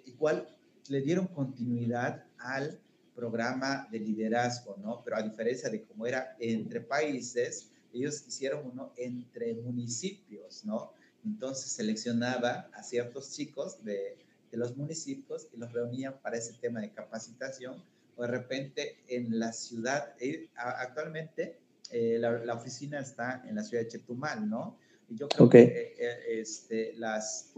igual 0.05 0.47
le 0.89 1.01
dieron 1.01 1.27
continuidad 1.27 2.25
al 2.37 2.77
programa 3.15 3.87
de 3.89 3.99
liderazgo, 3.99 4.75
¿no? 4.81 5.01
Pero 5.03 5.15
a 5.15 5.21
diferencia 5.21 5.69
de 5.69 5.83
cómo 5.83 6.05
era 6.05 6.35
entre 6.39 6.81
países, 6.81 7.69
ellos 7.93 8.25
hicieron 8.27 8.69
uno 8.69 8.91
entre 8.97 9.53
municipios, 9.53 10.65
¿no? 10.65 10.91
Entonces 11.23 11.71
seleccionaba 11.71 12.69
a 12.73 12.83
ciertos 12.83 13.31
chicos 13.31 13.81
de, 13.83 14.17
de 14.51 14.57
los 14.57 14.75
municipios 14.75 15.47
y 15.53 15.57
los 15.57 15.71
reunían 15.71 16.19
para 16.21 16.37
ese 16.37 16.53
tema 16.53 16.81
de 16.81 16.91
capacitación. 16.91 17.81
O 18.15 18.23
de 18.23 18.27
repente 18.27 18.97
en 19.07 19.39
la 19.39 19.53
ciudad, 19.53 20.13
eh, 20.19 20.49
actualmente 20.55 21.57
eh, 21.89 22.17
la, 22.19 22.53
oficina 22.53 22.99
está 22.99 23.43
en 23.47 23.55
la 23.55 23.63
ciudad 23.63 23.83
de 23.83 23.89
Chetumal, 23.89 24.49
¿no? 24.49 24.77
Y 25.11 25.17
yo 25.17 25.27
creo 25.27 25.49
que 25.49 25.93
eh, 25.99 26.39
este, 26.39 26.93
las, 26.93 27.51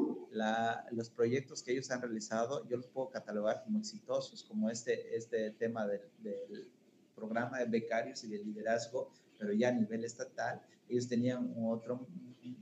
los 0.91 1.09
proyectos 1.11 1.61
que 1.61 1.73
ellos 1.73 1.91
han 1.91 2.01
realizado, 2.01 2.67
yo 2.67 2.77
los 2.77 2.87
puedo 2.87 3.11
catalogar 3.11 3.63
como 3.63 3.77
exitosos, 3.77 4.43
como 4.43 4.71
este, 4.71 5.15
este 5.15 5.51
tema 5.51 5.85
del, 5.85 6.01
del 6.17 6.67
programa 7.13 7.59
de 7.59 7.65
becarios 7.65 8.23
y 8.23 8.29
de 8.29 8.39
liderazgo, 8.39 9.11
pero 9.37 9.53
ya 9.53 9.69
a 9.69 9.71
nivel 9.71 10.03
estatal. 10.03 10.63
Ellos 10.89 11.07
tenían 11.07 11.53
otro 11.59 12.07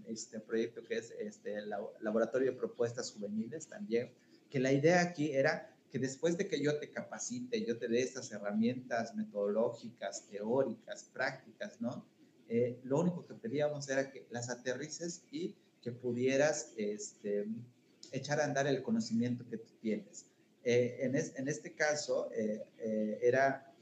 este 0.08 0.42
proyecto 0.42 0.84
que 0.84 0.98
es 0.98 1.12
este 1.20 1.56
el 1.56 1.70
Laboratorio 2.02 2.52
de 2.52 2.58
Propuestas 2.58 3.14
Juveniles 3.14 3.68
también, 3.68 4.12
que 4.50 4.60
la 4.60 4.74
idea 4.74 5.02
aquí 5.02 5.32
era 5.32 5.74
que 5.90 6.00
después 6.00 6.38
de 6.38 6.50
que 6.50 6.62
yo 6.62 6.78
te 6.80 6.92
capacite, 6.92 7.66
yo 7.66 7.78
te 7.78 7.88
dé 7.88 8.02
estas 8.02 8.30
herramientas 8.32 9.16
metodológicas, 9.16 10.28
teóricas, 10.28 11.06
prácticas, 11.14 11.80
¿no? 11.80 12.06
Eh, 12.54 12.82
lo 12.84 13.00
único 13.00 13.26
que 13.26 13.34
pedíamos 13.34 13.88
era 13.88 14.12
que 14.12 14.28
las 14.30 14.50
aterrices 14.50 15.24
y 15.32 15.56
que 15.82 15.94
pudieras 15.94 16.74
este, 16.76 17.48
echar 18.12 18.42
a 18.42 18.44
andar 18.44 18.68
el 18.68 18.84
conocimiento 18.84 19.48
que 19.50 19.56
tú 19.56 19.72
tienes. 19.80 20.26
Eh, 20.66 20.98
en, 21.00 21.16
en, 21.16 21.48
este 21.48 21.72
caso, 21.74 22.30
eh, 22.34 22.62
era 23.22 23.74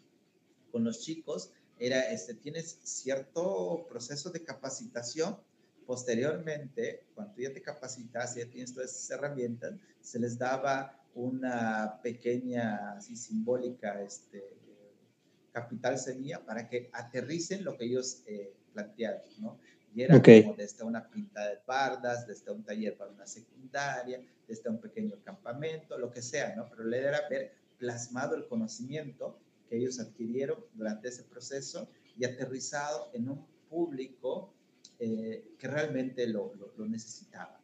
con 0.71 0.83
los 0.83 1.01
chicos, 1.01 1.49
era, 1.79 2.11
este, 2.11 2.35
tienes 2.35 2.77
cierto 2.83 3.87
proceso 3.89 4.29
de 4.29 4.43
capacitación, 4.43 5.39
posteriormente, 5.87 7.05
cuando 7.15 7.41
ya 7.41 7.51
te 7.51 7.63
capacitas, 7.63 8.35
ya 8.35 8.45
tienes 8.45 8.71
todas 8.71 8.91
esas 8.91 9.09
herramientas, 9.09 9.73
se 9.99 10.19
les 10.19 10.37
daba 10.37 10.95
una 11.15 11.99
pequeña, 12.03 12.91
así 12.91 13.15
simbólica, 13.15 13.99
este, 14.03 14.59
capital 15.51 15.97
semilla 15.97 16.45
para 16.45 16.69
que 16.69 16.89
aterricen 16.93 17.63
lo 17.63 17.75
que 17.75 17.85
ellos 17.85 18.21
eh, 18.27 18.53
plantearon, 18.79 19.21
¿no? 19.39 19.59
Y 19.93 20.03
era 20.03 20.21
como 20.21 20.55
desde 20.55 20.83
una 20.83 21.09
pinta 21.09 21.49
de 21.49 21.57
pardas, 21.57 22.27
desde 22.27 22.51
un 22.51 22.63
taller 22.63 22.95
para 22.95 23.11
una 23.11 23.25
secundaria, 23.25 24.21
desde 24.47 24.69
un 24.69 24.79
pequeño 24.79 25.15
campamento, 25.23 25.97
lo 25.97 26.11
que 26.11 26.21
sea, 26.21 26.55
¿no? 26.55 26.69
Pero 26.69 26.83
le 26.83 26.99
era 26.99 27.27
ver 27.29 27.53
plasmado 27.77 28.35
el 28.35 28.47
conocimiento 28.47 29.39
que 29.67 29.77
ellos 29.77 29.99
adquirieron 29.99 30.63
durante 30.73 31.09
ese 31.09 31.23
proceso 31.23 31.89
y 32.17 32.25
aterrizado 32.25 33.09
en 33.13 33.29
un 33.29 33.45
público 33.69 34.53
eh, 34.99 35.55
que 35.57 35.67
realmente 35.67 36.27
lo, 36.27 36.53
lo, 36.77 36.85
necesitaba. 36.85 37.61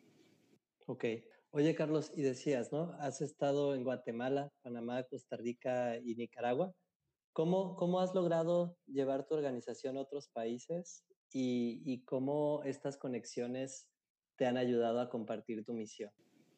Ok. 0.88 1.06
Oye, 1.52 1.76
Carlos, 1.76 2.12
y 2.16 2.22
decías, 2.22 2.72
¿no? 2.72 2.94
Has 3.00 3.22
estado 3.22 3.76
en 3.76 3.84
Guatemala, 3.84 4.52
Panamá, 4.62 5.04
Costa 5.04 5.38
Rica 5.38 5.98
y 5.98 6.16
Nicaragua. 6.16 6.74
¿Cómo, 7.36 7.76
cómo 7.76 8.00
has 8.00 8.16
logrado 8.16 8.78
llevar 8.88 9.28
tu 9.28 9.36
organización 9.36 9.98
a 9.98 10.02
otros 10.02 10.30
países 10.30 11.04
y, 11.34 11.82
y 11.84 12.06
cómo 12.06 12.64
estas 12.64 12.96
conexiones 12.96 13.90
te 14.38 14.46
han 14.46 14.56
ayudado 14.56 15.02
a 15.02 15.10
compartir 15.10 15.66
tu 15.66 15.74
misión? 15.74 16.12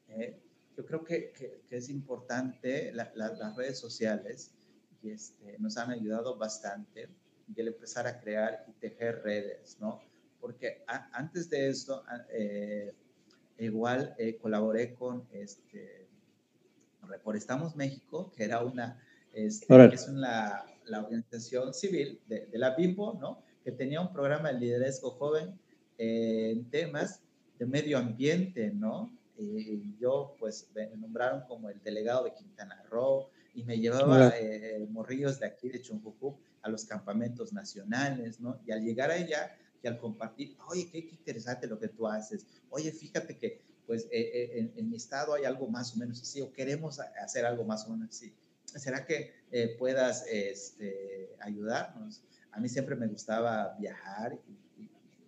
Eh, 0.07 0.39
yo 0.77 0.85
creo 0.85 1.03
que, 1.03 1.33
que, 1.33 1.63
es 1.75 1.89
importante 1.89 2.93
las 2.93 3.55
redes 3.55 3.79
sociales 3.79 4.53
y 5.01 5.09
este, 5.09 5.57
nos 5.57 5.77
han 5.77 5.89
ayudado 5.89 6.37
bastante 6.37 7.09
y 7.47 7.59
el 7.59 7.69
empezar 7.69 8.05
a 8.05 8.19
crear 8.19 8.63
y 8.67 8.73
tejer 8.73 9.23
redes, 9.23 9.79
¿no? 9.79 9.99
porque 10.39 10.83
antes 11.11 11.49
de 11.49 11.69
esto, 11.69 12.03
eh, 12.29 12.93
igual 13.57 14.15
eh, 14.17 14.37
colaboré 14.37 14.93
con 14.93 15.27
este, 15.31 16.07
Reforestamos 17.01 17.75
México, 17.75 18.31
que 18.35 18.43
era 18.43 18.63
una, 18.63 19.01
este, 19.45 19.93
es 19.93 20.07
una, 20.07 20.65
la 20.85 21.03
organización 21.03 21.71
civil 21.71 22.19
de, 22.27 22.49
la 22.53 22.75
BIMBO, 22.75 23.19
¿no? 23.19 23.43
Que 23.63 23.71
tenía 23.71 24.01
un 24.01 24.11
programa 24.11 24.51
de 24.51 24.59
liderazgo 24.59 25.11
joven 25.11 25.59
en 25.99 26.67
temas 26.71 27.21
de 27.59 27.65
medio 27.67 27.99
ambiente, 27.99 28.71
¿no? 28.71 29.15
Y 29.37 29.95
yo, 29.99 30.35
pues, 30.39 30.71
me 30.73 30.87
nombraron 30.97 31.41
como 31.47 31.69
el 31.69 31.79
delegado 31.83 32.23
de 32.23 32.33
Quintana 32.33 32.83
Roo 32.89 33.29
y 33.53 33.63
me 33.63 33.77
llevaba 33.77 34.33
eh, 34.39 34.87
morrillos 34.89 35.39
de 35.39 35.45
aquí 35.45 35.69
de 35.69 35.81
Chunjucu 35.83 36.35
a 36.63 36.69
los 36.69 36.85
campamentos 36.85 37.53
nacionales, 37.53 38.39
¿no? 38.39 38.59
Y 38.65 38.71
al 38.71 38.83
llegar 38.83 39.11
allá, 39.11 39.55
y 39.83 39.87
al 39.87 39.99
compartir, 39.99 40.57
oye, 40.67 40.89
qué, 40.91 40.97
interesante 41.11 41.67
lo 41.67 41.77
que 41.79 41.89
tú 41.89 42.07
haces, 42.07 42.47
oye, 42.71 42.91
fíjate 42.91 43.37
que 43.37 43.61
pues 43.85 44.05
eh, 44.05 44.09
eh, 44.11 44.71
en, 44.75 44.89
mi 44.89 44.97
estado 44.97 45.35
hay 45.35 45.45
algo 45.45 45.67
más 45.67 45.95
o 45.95 45.99
menos 45.99 46.21
así, 46.21 46.41
o 46.41 46.51
queremos 46.51 46.99
hacer 46.99 47.45
algo 47.45 47.63
más 47.63 47.85
o 47.85 47.91
menos 47.91 48.09
así. 48.09 48.33
¿Será 48.75 49.05
que 49.05 49.33
eh, 49.51 49.75
puedas 49.77 50.25
este, 50.27 51.35
ayudarnos? 51.39 52.23
A 52.51 52.59
mí 52.59 52.69
siempre 52.69 52.95
me 52.95 53.07
gustaba 53.07 53.75
viajar 53.79 54.37
y, 54.47 54.57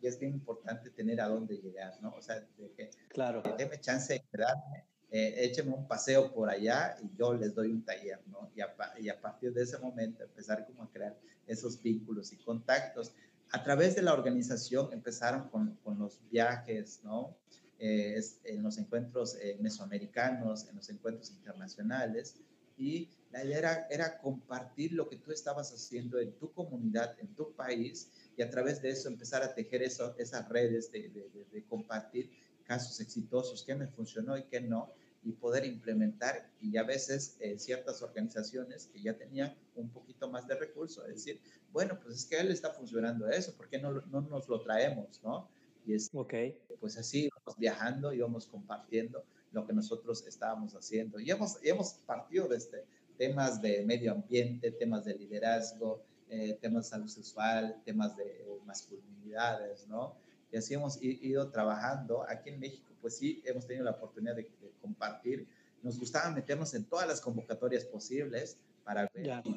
es 0.02 0.18
bien 0.18 0.32
importante 0.32 0.92
tener 0.92 1.20
a 1.20 1.28
dónde 1.28 1.58
llegar, 1.58 2.02
¿no? 2.02 2.16
O 2.16 2.22
sea, 2.22 2.40
de 2.40 2.72
que, 2.72 2.90
claro. 3.10 3.44
que 3.44 3.52
déme 3.58 3.82
chance 3.82 4.14
de 4.14 4.22
quedarme, 4.32 4.86
écheme 5.12 5.74
un 5.74 5.90
paseo 5.90 6.34
por 6.34 6.50
allá 6.50 6.96
y 7.04 7.18
yo 7.18 7.34
les 7.34 7.54
doy 7.54 7.70
un 7.70 7.84
taller, 7.84 8.22
¿no? 8.28 8.50
Y 8.56 8.62
a, 8.62 8.74
y 8.98 9.10
a 9.10 9.20
partir 9.20 9.52
de 9.52 9.64
ese 9.64 9.78
momento 9.78 10.24
empezar 10.24 10.66
como 10.66 10.84
a 10.84 10.90
crear 10.90 11.20
esos 11.48 11.82
vínculos 11.82 12.32
y 12.32 12.38
contactos 12.38 13.12
a 13.52 13.64
través 13.64 13.96
de 13.96 14.02
la 14.02 14.14
organización 14.14 14.90
empezaron 14.94 15.50
con, 15.50 15.76
con 15.84 15.98
los 15.98 16.20
viajes, 16.30 17.02
¿no? 17.04 17.36
Eh, 17.80 18.22
en 18.44 18.62
los 18.62 18.78
encuentros 18.78 19.36
eh, 19.42 19.58
mesoamericanos, 19.60 20.68
en 20.68 20.76
los 20.76 20.90
encuentros 20.90 21.32
internacionales, 21.32 22.36
y 22.78 23.10
la 23.32 23.44
idea 23.44 23.58
era, 23.58 23.88
era, 23.90 24.18
compartir 24.20 24.94
lo 24.94 25.08
que 25.08 25.18
tú 25.18 25.32
estabas 25.32 25.72
haciendo 25.72 26.20
en 26.20 26.34
tu 26.34 26.52
comunidad, 26.52 27.16
en 27.20 27.36
tu 27.36 27.54
país, 27.54 28.10
y 28.36 28.42
a 28.42 28.50
través 28.50 28.82
de 28.82 28.90
eso 28.90 29.08
empezar 29.08 29.44
a 29.44 29.54
tejer 29.54 29.84
eso, 29.84 30.16
esas 30.18 30.48
redes 30.50 30.92
de, 30.92 31.10
de, 31.10 31.46
de 31.52 31.64
compartir 31.66 32.32
casos 32.64 33.00
exitosos, 33.00 33.64
qué 33.64 33.76
me 33.76 33.88
funcionó 33.88 34.38
y 34.38 34.44
qué 34.44 34.62
no, 34.62 34.94
y 35.24 35.34
poder 35.34 35.66
implementar 35.66 36.50
y 36.62 36.78
a 36.78 36.84
veces 36.84 37.36
eh, 37.40 37.60
ciertas 37.60 38.02
organizaciones 38.02 38.88
que 38.88 39.02
ya 39.02 39.18
tenían 39.18 39.56
un 39.76 39.90
poquito 39.90 40.30
más 40.30 40.48
de 40.48 40.56
recursos, 40.56 41.06
decir, 41.08 41.42
bueno, 41.72 42.00
pues 42.02 42.16
es 42.16 42.26
que 42.26 42.38
a 42.38 42.42
él 42.42 42.52
está 42.52 42.72
funcionando 42.72 43.28
eso, 43.28 43.54
¿por 43.56 43.70
qué 43.70 43.80
no, 43.80 43.92
no 43.92 44.22
nos 44.22 44.48
lo 44.48 44.62
traemos, 44.62 45.22
no? 45.24 45.50
Y 45.86 45.94
es, 45.94 46.10
okay. 46.14 46.58
pues 46.80 46.98
así 46.98 47.26
íbamos 47.26 47.58
viajando, 47.58 48.14
íbamos 48.14 48.48
compartiendo 48.48 49.24
lo 49.52 49.66
que 49.66 49.74
nosotros 49.74 50.26
estábamos 50.28 50.76
haciendo. 50.76 51.20
Y 51.20 51.32
hemos, 51.32 51.58
y 51.64 51.70
hemos 51.70 51.94
partido 52.06 52.48
desde 52.48 52.86
temas 53.20 53.62
de 53.62 53.84
medio 53.84 54.14
ambiente, 54.14 54.72
temas 54.72 55.04
de 55.04 55.14
liderazgo, 55.14 56.02
eh, 56.30 56.58
temas 56.62 56.86
de 56.86 56.90
salud 56.92 57.08
sexual, 57.10 57.82
temas 57.84 58.16
de 58.16 58.46
masculinidades, 58.66 59.86
¿no? 59.88 60.16
Y 60.52 60.58
así 60.58 60.74
hemos 60.74 60.98
ido 61.04 61.52
trabajando. 61.52 62.26
Aquí 62.30 62.50
en 62.50 62.62
México, 62.62 62.94
pues 63.02 63.18
sí, 63.18 63.44
hemos 63.46 63.68
tenido 63.68 63.84
la 63.84 63.92
oportunidad 63.92 64.38
de 64.38 64.50
compartir. 64.82 65.46
Nos 65.84 66.00
gustaba 66.00 66.32
meternos 66.32 66.74
en 66.74 66.86
todas 66.86 67.08
las 67.08 67.20
convocatorias 67.20 67.84
posibles 67.84 68.58
para 68.86 69.12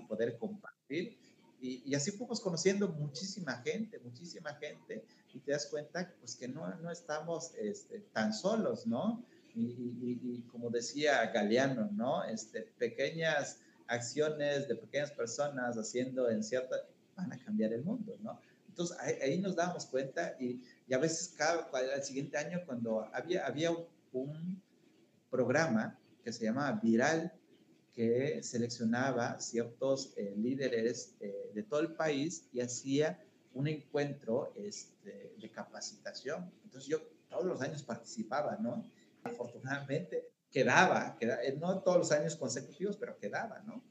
poder 0.08 0.36
compartir. 0.38 1.16
Y, 1.60 1.94
así 1.94 2.10
fuimos 2.10 2.40
conociendo 2.40 2.88
muchísima 2.88 3.58
gente, 3.58 4.00
muchísima 4.00 4.52
gente, 4.56 5.04
y 5.32 5.38
te 5.38 5.52
das 5.52 5.66
cuenta 5.66 6.12
pues, 6.18 6.34
que 6.34 6.48
no, 6.48 6.68
no 6.80 6.90
estamos 6.90 7.54
este, 7.54 8.00
tan 8.12 8.34
solos, 8.34 8.88
¿no? 8.88 9.24
Y, 9.54 10.42
como 10.50 10.70
decía 10.70 11.26
Galeano, 11.32 11.90
¿no? 11.92 12.24
Este, 12.24 12.62
pequeñas 12.78 13.60
acciones 13.86 14.68
de 14.68 14.76
pequeñas 14.76 15.10
personas 15.12 15.76
haciendo 15.76 16.30
en 16.30 16.42
cierta, 16.42 16.76
van 17.16 17.32
a 17.32 17.38
cambiar 17.44 17.72
el 17.72 17.82
mundo, 17.84 18.16
¿no? 18.22 18.40
Entonces 18.68 18.96
ahí, 18.98 19.38
nos 19.38 19.54
damos 19.54 19.84
cuenta 19.84 20.34
y, 20.40 20.62
y, 20.88 20.94
a 20.94 20.98
veces 20.98 21.34
cada, 21.36 21.68
el 21.94 22.02
siguiente 22.02 22.38
año 22.38 22.62
cuando 22.64 23.06
había, 23.12 23.46
había 23.46 23.70
un, 24.12 24.62
programa 25.30 25.98
que 26.22 26.30
se 26.30 26.44
llamaba 26.44 26.78
Viral, 26.78 27.32
que 27.94 28.42
seleccionaba 28.42 29.40
ciertos 29.40 30.12
eh, 30.16 30.34
líderes 30.36 31.14
eh, 31.20 31.50
de 31.54 31.62
todo 31.62 31.80
el 31.80 31.94
país 31.94 32.46
y 32.52 32.60
hacía 32.60 33.18
un 33.54 33.66
encuentro 33.66 34.52
este, 34.56 35.34
de 35.40 35.50
capacitación. 35.50 36.52
Entonces 36.64 36.88
yo 36.88 37.00
todos 37.30 37.46
los 37.46 37.62
años 37.62 37.82
participaba, 37.82 38.58
¿no? 38.60 38.84
Afortunadamente 39.24 40.32
quedaba, 40.52 41.16
quedaba, 41.18 41.42
eh, 41.42 41.56
no 41.58 41.80
todos 41.82 41.98
los 41.98 42.12
años 42.12 42.36
consecutivos, 42.36 42.96
pero 42.96 43.16
quedaba, 43.18 43.60
¿no? 43.60 43.82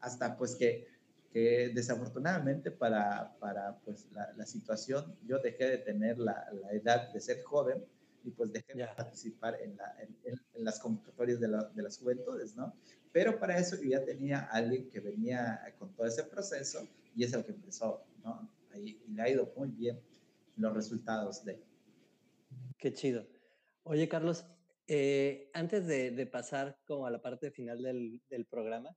Hasta 0.00 0.36
pues 0.36 0.54
que, 0.54 0.86
que 1.32 1.72
desafortunadamente 1.74 2.70
para, 2.70 3.34
para 3.40 3.78
pues 3.78 4.06
la, 4.12 4.32
la, 4.36 4.44
situación, 4.44 5.16
yo 5.24 5.38
dejé 5.38 5.64
de 5.64 5.78
tener 5.78 6.18
la, 6.18 6.46
la, 6.52 6.72
edad 6.72 7.12
de 7.12 7.20
ser 7.20 7.42
joven 7.42 7.84
y 8.24 8.30
pues 8.30 8.52
dejé 8.52 8.74
de 8.74 8.86
participar 8.86 9.58
en, 9.60 9.76
la, 9.76 9.96
en, 10.00 10.64
las 10.64 10.78
convocatorias 10.78 11.40
de, 11.40 11.48
de, 11.48 11.82
las 11.82 11.98
juventudes, 11.98 12.54
¿no? 12.54 12.74
Pero 13.10 13.38
para 13.38 13.58
eso 13.58 13.76
yo 13.76 13.90
ya 13.90 14.04
tenía 14.04 14.40
alguien 14.40 14.88
que 14.88 15.00
venía 15.00 15.60
con 15.78 15.92
todo 15.94 16.06
ese 16.06 16.24
proceso 16.24 16.86
y 17.16 17.24
es 17.24 17.32
el 17.32 17.44
que 17.44 17.52
empezó, 17.52 18.04
¿no? 18.22 18.48
Ahí, 18.72 19.02
y 19.06 19.12
le 19.12 19.22
ha 19.22 19.28
ido 19.28 19.52
muy 19.56 19.70
bien 19.70 20.00
los 20.56 20.74
resultados 20.74 21.44
de... 21.44 21.62
Qué 22.78 22.92
chido. 22.92 23.26
Oye, 23.84 24.08
Carlos, 24.08 24.44
eh, 24.94 25.48
antes 25.54 25.86
de, 25.86 26.26
pasar 26.26 26.78
como 26.84 27.06
a 27.06 27.10
la 27.10 27.22
parte 27.22 27.50
final 27.50 27.82
del, 27.82 28.46
programa, 28.50 28.94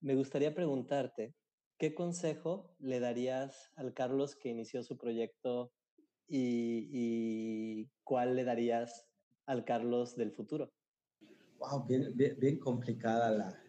me 0.00 0.14
gustaría 0.14 0.54
preguntarte, 0.54 1.34
¿qué 1.78 1.94
consejo 1.94 2.76
le 2.78 3.00
darías 3.00 3.72
al 3.74 3.92
Carlos 3.92 4.36
que 4.36 4.50
inició 4.50 4.84
su 4.84 4.96
proyecto 4.96 5.72
y, 6.28 7.90
cuál 8.04 8.36
le 8.36 8.44
darías 8.44 9.08
al 9.46 9.64
Carlos 9.64 10.14
del 10.14 10.30
futuro? 10.30 10.70
Wow, 11.58 11.86
bien, 11.88 12.60
complicada 12.60 13.32
la, 13.32 13.60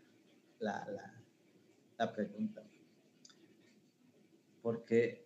la, 0.59 1.15
la, 1.97 2.13
pregunta. 2.13 2.63
Porque 4.61 5.26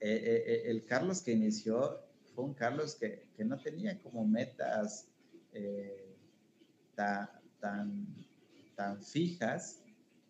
eh, 0.00 0.42
eh, 0.46 0.62
el 0.66 0.84
Carlos 0.84 1.22
que 1.22 1.30
inició 1.30 2.05
fue 2.36 2.54
Carlos 2.54 2.94
que, 2.94 3.30
que 3.34 3.44
no 3.44 3.58
tenía 3.58 3.98
como 4.02 4.26
metas 4.26 5.08
eh, 5.54 6.14
tan, 6.94 7.30
tan, 8.76 9.02
fijas, 9.02 9.82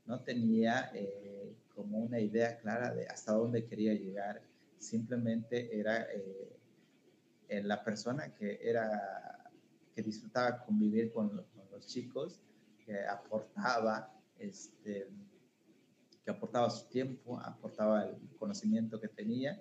no 0.06 0.22
tenía 0.22 0.92
eh, 0.94 1.52
como 1.74 1.98
una 1.98 2.20
idea 2.20 2.58
clara 2.58 2.94
de 2.94 3.06
hasta 3.08 3.32
dónde 3.32 3.66
quería 3.66 3.92
llegar, 3.92 4.40
simplemente 4.78 5.76
era 5.76 6.06
eh, 6.12 7.62
la 7.64 7.82
persona 7.82 8.32
que 8.34 8.60
era 8.62 9.50
que 9.92 10.02
disfrutaba 10.02 10.64
convivir 10.64 11.12
con, 11.12 11.44
los 11.72 11.86
chicos, 11.86 12.40
que 12.84 13.04
aportaba 13.04 14.14
este, 14.38 15.08
que 16.24 16.30
aportaba 16.30 16.70
su 16.70 16.88
tiempo, 16.88 17.38
aportaba 17.40 18.04
el 18.04 18.16
conocimiento 18.38 19.00
que 19.00 19.08
tenía 19.08 19.60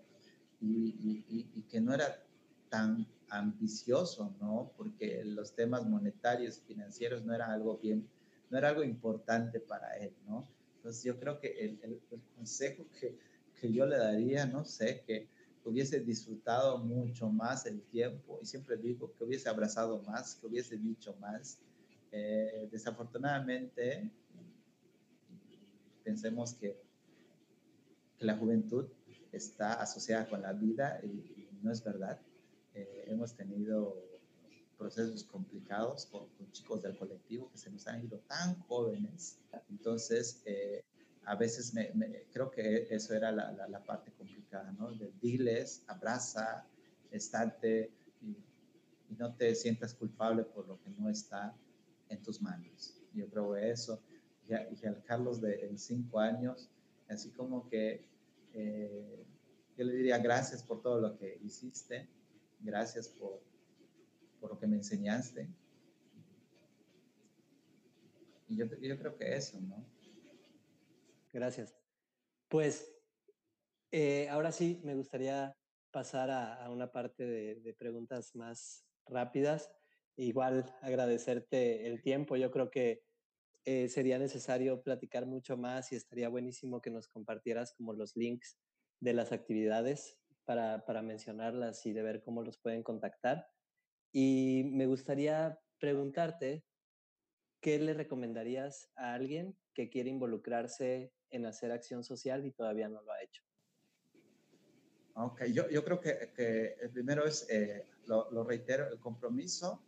y 0.62 1.64
que 1.64 1.82
no 1.82 1.94
era 1.94 2.25
tan 2.70 3.08
ambicioso, 3.30 4.36
¿no? 4.40 4.72
Porque 4.78 5.24
los 5.26 5.54
temas 5.54 5.86
monetarios, 5.86 6.62
financieros 6.62 7.24
no 7.24 7.34
era 7.34 7.52
algo 7.52 7.78
bien, 7.78 8.08
no 8.50 8.58
era 8.58 8.70
algo 8.70 8.84
importante 8.84 9.60
para 9.60 9.98
él, 9.98 10.14
¿no? 10.28 10.48
Entonces 10.78 11.04
yo 11.04 11.20
creo 11.20 11.40
que 11.40 11.48
el, 11.48 11.80
el, 11.82 12.00
consejo 12.36 12.86
que, 13.00 13.18
que, 13.60 13.74
yo 13.74 13.86
le 13.86 13.98
daría, 13.98 14.46
no 14.46 14.64
sé, 14.64 15.04
que 15.06 15.28
hubiese 15.64 16.00
disfrutado 16.00 16.78
mucho 16.78 17.28
más 17.30 17.66
el 17.66 17.82
tiempo 17.82 18.40
y 18.42 18.46
siempre 18.46 18.78
digo 18.78 19.12
que 19.18 19.24
hubiese 19.24 19.50
abrazado 19.50 20.02
más, 20.04 20.36
que 20.36 20.46
hubiese 20.46 20.78
dicho 20.78 21.16
más. 21.20 21.58
Eh, 22.12 22.70
desafortunadamente, 22.72 24.12
pensemos 26.04 26.54
que, 26.54 26.80
que 28.18 28.26
la 28.26 28.38
juventud 28.38 28.86
está 29.32 29.74
asociada 29.74 30.30
con 30.30 30.42
la 30.42 30.54
vida 30.54 31.00
y 31.04 31.50
no 31.62 31.72
es 31.72 31.84
verdad. 31.84 32.20
Eh, 32.76 33.06
hemos 33.08 33.34
tenido 33.34 33.96
procesos 34.78 35.24
complicados 35.24 36.06
con, 36.08 36.28
chicos 36.52 36.84
del 36.84 36.98
colectivo 36.98 37.50
que 37.50 37.58
se 37.58 37.72
nos 37.72 37.88
han 37.88 38.04
ido 38.04 38.20
tan 38.28 38.60
jóvenes. 38.64 39.40
Entonces, 39.70 40.42
eh, 40.46 40.84
a 41.24 41.36
veces 41.36 41.74
me, 41.74 41.90
creo 42.34 42.52
que 42.52 42.88
eso 42.90 43.14
era 43.14 43.32
la, 43.32 43.52
la, 43.52 43.84
parte 43.84 44.12
complicada, 44.12 44.72
¿no? 44.74 44.92
De 44.92 45.12
diles, 45.22 45.84
abraza, 45.88 46.66
estate 47.12 47.92
y, 48.22 48.36
no 49.18 49.34
te 49.34 49.56
sientas 49.56 49.94
culpable 49.94 50.44
por 50.44 50.68
lo 50.68 50.82
que 50.82 50.90
no 50.90 51.10
está 51.10 51.56
en 52.10 52.22
tus 52.22 52.42
manos. 52.42 53.00
Yo 53.14 53.30
creo 53.30 53.56
eso. 53.56 54.02
Y, 54.50 54.54
al 54.54 55.02
Carlos 55.06 55.40
de 55.40 55.68
en 55.68 55.78
cinco 55.78 56.20
años, 56.20 56.70
así 57.08 57.30
como 57.30 57.70
que 57.70 58.04
eh, 58.54 59.26
yo 59.78 59.86
le 59.86 59.94
diría 59.94 60.18
gracias 60.18 60.64
por 60.64 60.82
todo 60.82 61.00
lo 61.00 61.18
que 61.18 61.40
hiciste 61.44 62.10
Gracias 62.66 63.08
por, 63.08 63.44
por 64.40 64.50
lo 64.50 64.60
que 64.60 64.66
me 64.66 64.78
enseñaste. 64.78 65.48
Y 68.48 68.58
yo, 68.58 68.66
yo 68.66 68.98
creo 68.98 69.16
que 69.16 69.36
eso, 69.36 69.62
¿no? 69.62 69.86
Gracias. 71.32 71.78
Pues 72.48 72.92
eh, 73.92 74.28
ahora 74.30 74.52
sí 74.52 74.82
me 74.84 74.96
gustaría 74.96 75.56
pasar 75.92 76.32
a, 76.32 76.68
una 76.72 76.92
parte 76.92 77.24
de, 77.28 77.74
preguntas 77.78 78.36
más 78.36 78.84
rápidas. 79.06 79.72
Igual 80.16 80.76
agradecerte 80.82 81.86
el 81.86 82.02
tiempo. 82.02 82.36
Yo 82.36 82.50
creo 82.50 82.72
que 82.72 83.04
eh, 83.66 83.90
sería 83.90 84.18
necesario 84.18 84.82
platicar 84.82 85.28
mucho 85.28 85.56
más 85.56 85.92
y 85.92 85.98
estaría 85.98 86.30
buenísimo 86.30 86.82
que 86.82 86.90
nos 86.90 87.08
compartieras 87.08 87.74
como 87.74 87.94
los 87.94 88.16
links 88.16 88.58
de 89.02 89.14
las 89.14 89.32
actividades 89.32 90.18
para, 90.46 90.86
para 90.86 91.02
mencionarlas 91.02 91.86
y 91.86 91.94
de 91.94 92.04
ver 92.04 92.22
cómo 92.22 92.44
los 92.44 92.58
pueden 92.58 92.84
contactar. 92.84 93.48
Y 94.12 94.64
me 94.72 94.86
gustaría 94.86 95.60
preguntarte, 95.80 96.64
¿qué 97.60 97.80
le 97.80 97.94
recomendarías 97.94 98.90
a 98.96 99.14
alguien 99.14 99.58
que 99.74 99.90
quiere 99.90 100.10
involucrarse 100.10 101.12
en 101.32 101.46
hacer 101.46 101.72
acción 101.72 102.04
social 102.04 102.46
y 102.46 102.52
todavía 102.52 102.88
no 102.88 103.02
lo 103.02 103.12
ha 103.12 103.22
hecho? 103.22 103.44
Ok, 105.16 105.46
yo, 105.46 105.70
yo 105.70 105.84
creo 105.84 106.00
que, 106.00 106.32
que, 106.36 106.76
el 106.82 106.90
primero 106.90 107.26
es, 107.26 107.48
eh, 107.50 107.86
lo, 108.06 108.30
lo, 108.32 108.44
reitero, 108.44 108.88
el 108.92 109.00
compromiso, 109.00 109.82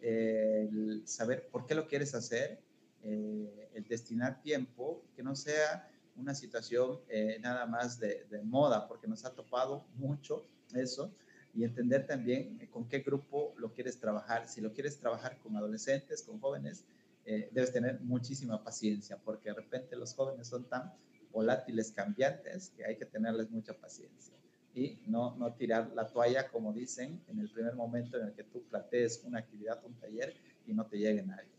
eh, 0.00 0.68
el 0.70 1.06
saber 1.06 1.48
por 1.48 1.66
qué 1.66 1.74
lo 1.76 1.86
quieres 1.86 2.14
hacer, 2.14 2.60
eh, 3.04 3.70
el 3.74 3.84
destinar 3.84 4.42
tiempo, 4.42 5.04
que 5.14 5.22
no 5.22 5.36
sea 5.36 5.88
una 6.16 6.34
situación 6.34 7.00
eh, 7.08 7.38
nada 7.40 7.66
más 7.66 7.98
de, 7.98 8.26
moda, 8.44 8.86
porque 8.88 9.08
nos 9.08 9.24
ha 9.24 9.34
topado 9.34 9.84
mucho 9.96 10.46
eso, 10.74 11.12
y 11.54 11.64
entender 11.64 12.06
también 12.06 12.58
eh, 12.60 12.68
con 12.70 12.88
qué 12.88 13.00
grupo 13.00 13.54
lo 13.58 13.72
quieres 13.72 13.98
trabajar. 13.98 14.48
Si 14.48 14.60
lo 14.60 14.72
quieres 14.72 14.98
trabajar 14.98 15.38
con 15.38 15.56
adolescentes, 15.56 16.22
con 16.22 16.40
jóvenes, 16.40 16.84
eh, 17.24 17.50
debes 17.52 17.72
tener 17.72 18.00
muchísima 18.00 18.62
paciencia, 18.62 19.18
porque 19.18 19.50
de 19.50 19.56
repente 19.56 19.96
los 19.96 20.14
jóvenes 20.14 20.48
son 20.48 20.64
tan 20.64 20.92
volátiles, 21.30 21.92
cambiantes, 21.92 22.70
que 22.70 22.84
hay 22.84 22.96
que 22.96 23.06
tenerles 23.06 23.50
mucha 23.50 23.74
paciencia. 23.74 24.34
Y 24.74 25.00
no, 25.06 25.36
no 25.36 25.52
tirar 25.52 25.92
la 25.94 26.06
toalla, 26.06 26.48
como 26.48 26.72
dicen, 26.72 27.22
en 27.28 27.38
el 27.38 27.50
primer 27.50 27.74
momento 27.74 28.18
en 28.18 28.28
el 28.28 28.32
que 28.32 28.44
tú 28.44 28.62
plantees 28.64 29.22
una 29.24 29.40
actividad, 29.40 29.84
un 29.84 29.94
taller, 29.94 30.34
y 30.66 30.72
no 30.72 30.86
te 30.86 30.98
llegue 30.98 31.22
nadie. 31.22 31.50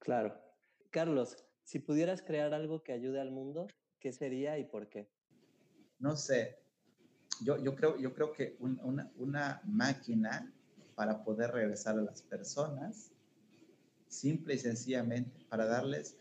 Claro. 0.00 0.36
Carlos, 0.90 1.36
si 1.62 1.78
pudieras 1.78 2.22
crear 2.22 2.54
algo 2.54 2.82
que 2.82 2.92
ayude 2.92 3.20
al 3.20 3.30
mundo, 3.30 3.68
¿qué 4.00 4.12
sería 4.12 4.58
y 4.58 4.64
por 4.64 4.88
qué? 4.88 5.08
No 5.98 6.16
sé. 6.16 6.58
Yo, 7.44 7.62
yo, 7.62 7.74
creo, 7.74 7.98
yo 7.98 8.12
creo 8.12 8.32
que 8.32 8.56
una, 8.60 9.10
una 9.16 9.62
máquina 9.64 10.52
para 10.94 11.24
poder 11.24 11.52
regresar 11.52 11.98
a 11.98 12.02
las 12.02 12.22
personas, 12.22 13.12
simple 14.08 14.54
y 14.54 14.58
sencillamente, 14.58 15.44
para 15.48 15.66
darles 15.66 16.16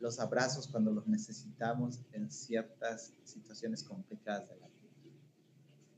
los 0.00 0.20
abrazos 0.20 0.68
cuando 0.68 0.92
los 0.92 1.06
necesitamos 1.08 2.04
en 2.12 2.30
ciertas 2.30 3.14
situaciones 3.24 3.82
complicadas 3.82 4.48
de 4.48 4.56
la 4.56 4.68
vida. 4.68 4.78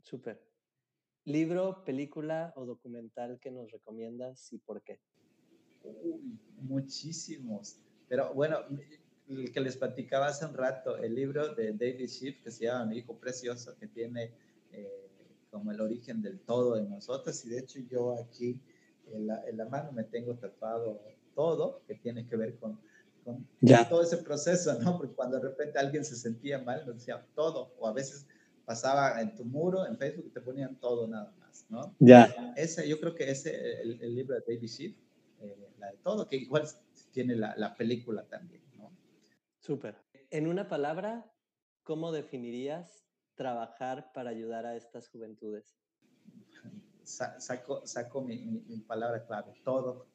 Súper. 0.01 0.41
¿Libro, 1.25 1.83
película 1.83 2.51
o 2.55 2.65
documental 2.65 3.39
que 3.39 3.51
nos 3.51 3.71
recomiendas 3.71 4.51
y 4.53 4.57
por 4.57 4.81
qué? 4.81 4.99
Uy, 5.83 6.39
muchísimos. 6.61 7.77
Pero 8.11 8.33
bueno, 8.33 8.57
el 9.29 9.53
que 9.53 9.61
les 9.61 9.77
platicaba 9.77 10.27
hace 10.27 10.45
un 10.45 10.53
rato, 10.53 10.97
el 10.97 11.15
libro 11.15 11.55
de 11.55 11.71
David 11.71 12.09
Schiff 12.09 12.43
que 12.43 12.51
se 12.51 12.65
llama 12.65 12.87
Mi 12.87 12.97
hijo 12.97 13.15
precioso, 13.15 13.73
que 13.79 13.87
tiene 13.87 14.33
eh, 14.73 15.07
como 15.49 15.71
el 15.71 15.79
origen 15.79 16.21
del 16.21 16.37
todo 16.41 16.75
de 16.75 16.83
nosotros. 16.83 17.45
Y 17.45 17.49
de 17.51 17.59
hecho 17.59 17.79
yo 17.89 18.19
aquí 18.19 18.59
en 19.13 19.27
la, 19.27 19.47
en 19.47 19.55
la, 19.55 19.63
mano 19.63 19.93
me 19.93 20.03
tengo 20.03 20.33
tatuado 20.35 21.01
todo 21.35 21.83
que 21.87 21.95
tiene 21.95 22.27
que 22.27 22.35
ver 22.35 22.57
con, 22.57 22.77
con 23.23 23.47
ya. 23.61 23.87
todo 23.87 24.03
ese 24.03 24.17
proceso, 24.17 24.77
¿no? 24.81 24.97
Porque 24.97 25.15
cuando 25.15 25.39
de 25.39 25.47
repente 25.47 25.79
alguien 25.79 26.03
se 26.03 26.17
sentía 26.17 26.59
mal, 26.59 26.85
nos 26.85 26.95
decía 26.95 27.25
todo, 27.33 27.71
o 27.79 27.87
a 27.87 27.93
veces 27.93 28.27
pasaba 28.65 29.21
en 29.21 29.37
tu 29.37 29.45
muro, 29.45 29.87
en 29.87 29.97
Facebook, 29.97 30.25
y 30.27 30.31
te 30.31 30.41
ponían 30.41 30.75
todo 30.81 31.07
nada 31.07 31.33
más, 31.39 31.65
¿no? 31.69 31.95
Ya. 31.99 32.53
Ese, 32.57 32.85
yo 32.89 32.99
creo 32.99 33.15
que 33.15 33.31
ese, 33.31 33.81
el, 33.83 34.01
el 34.01 34.15
libro 34.15 34.35
de 34.35 34.41
David 34.45 34.67
Schiff, 34.67 34.97
eh, 35.39 35.69
la 35.79 35.91
de 35.91 35.97
todo, 36.03 36.27
que 36.27 36.35
igual 36.35 36.67
tiene 37.11 37.35
la, 37.35 37.55
la 37.57 37.75
película 37.75 38.27
también, 38.27 38.63
¿no? 38.77 38.91
Súper. 39.59 39.95
En 40.29 40.47
una 40.47 40.67
palabra, 40.67 41.31
¿cómo 41.83 42.11
definirías 42.11 43.05
trabajar 43.35 44.11
para 44.13 44.29
ayudar 44.29 44.65
a 44.65 44.75
estas 44.75 45.09
juventudes? 45.09 45.77
saco, 47.03 47.85
saco 47.85 48.21
mi, 48.21 48.37
mi, 48.39 48.79
palabra 48.81 49.25
clave, 49.25 49.53
todo. 49.63 50.07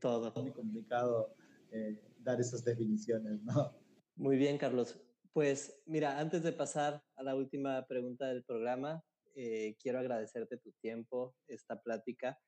todo. 0.00 0.28
Es 0.28 0.36
muy 0.36 0.52
complicado 0.52 1.34
eh, 1.70 2.00
dar 2.18 2.40
esas 2.40 2.64
definiciones, 2.64 3.42
¿no? 3.42 3.74
Muy 4.16 4.36
bien, 4.36 4.58
Carlos. 4.58 4.98
Pues 5.32 5.80
mira, 5.86 6.18
antes 6.18 6.42
de 6.42 6.52
pasar 6.52 7.02
a 7.16 7.22
la 7.22 7.34
última 7.34 7.86
pregunta 7.86 8.26
del 8.26 8.42
programa, 8.44 9.02
eh, 9.34 9.76
quiero 9.80 10.00
agradecerte 10.00 10.58
tu 10.58 10.72
tiempo, 10.72 11.36
esta 11.46 11.80
plática 11.80 12.38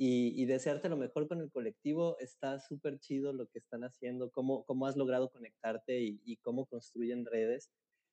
y, 0.00 0.44
desearte 0.46 0.88
lo 0.88 0.96
mejor 0.96 1.26
con 1.26 1.40
el 1.40 1.50
colectivo. 1.50 2.16
Está 2.20 2.60
súper 2.60 3.00
chido 3.00 3.32
lo 3.32 3.48
que 3.48 3.58
están 3.58 3.82
haciendo, 3.82 4.30
cómo, 4.30 4.64
cómo 4.64 4.86
has 4.86 4.96
logrado 4.96 5.28
conectarte 5.28 6.00
y, 6.00 6.36
cómo 6.36 6.66
construyen 6.66 7.26
redes. 7.26 7.72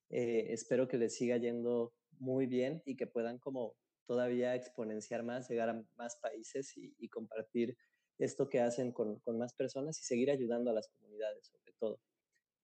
Eh, 0.10 0.48
espero 0.50 0.88
que 0.88 0.98
les 0.98 1.16
siga 1.16 1.38
yendo 1.38 1.94
muy 2.18 2.48
bien 2.48 2.82
y 2.86 2.96
que 2.96 3.06
puedan 3.06 3.38
como 3.38 3.76
todavía 4.08 4.56
exponenciar 4.56 5.24
más, 5.24 5.48
llegar 5.48 5.70
a 5.70 5.86
más 5.96 6.16
países 6.16 6.74
y, 6.76 7.08
compartir 7.10 7.78
esto 8.18 8.50
que 8.50 8.62
hacen 8.62 8.92
con, 8.92 9.20
con, 9.20 9.38
más 9.38 9.54
personas 9.54 10.00
y 10.00 10.06
seguir 10.06 10.32
ayudando 10.32 10.72
a 10.72 10.74
las 10.74 10.88
comunidades 10.88 11.46
sobre 11.46 11.74
todo. 11.74 12.00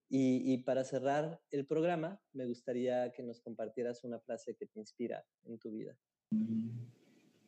Y, 0.10 0.52
y, 0.52 0.64
para 0.64 0.84
cerrar 0.84 1.40
el 1.52 1.68
programa, 1.68 2.20
me 2.34 2.48
gustaría 2.48 3.12
que 3.12 3.22
nos 3.22 3.40
compartieras 3.40 4.04
una 4.04 4.20
frase 4.20 4.56
que 4.56 4.66
te 4.66 4.80
inspira 4.80 5.24
en 5.44 5.60
tu 5.60 5.72
vida. 5.72 5.96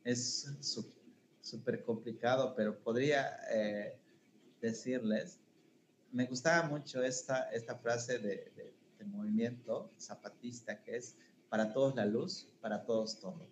Es 0.03 0.45
súper 0.61 1.02
complicado, 1.83 2.53
pero 2.55 2.77
podría 2.79 3.37
eh, 3.51 3.97
decirles, 4.61 5.39
me 6.11 6.25
gustaba 6.25 6.67
mucho 6.67 7.03
esta, 7.03 7.49
esta 7.51 7.75
frase 7.75 8.19
de, 8.19 8.51
de, 8.55 8.73
movimiento 9.05 9.91
zapatista 9.99 10.81
que 10.81 10.95
es, 10.95 11.17
para 11.49 11.73
todos 11.73 11.93
la 11.93 12.05
luz, 12.05 12.47
para 12.61 12.85
todos 12.85 13.19
todo. 13.19 13.45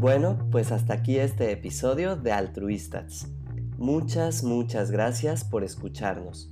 Bueno, 0.00 0.48
pues 0.50 0.72
hasta 0.72 0.94
aquí 0.94 1.18
este 1.18 1.52
episodio 1.52 2.16
de 2.16 2.32
Altruistas. 2.32 3.28
Muchas, 3.78 4.42
muchas 4.42 4.90
gracias 4.90 5.44
por 5.44 5.62
escucharnos. 5.62 6.50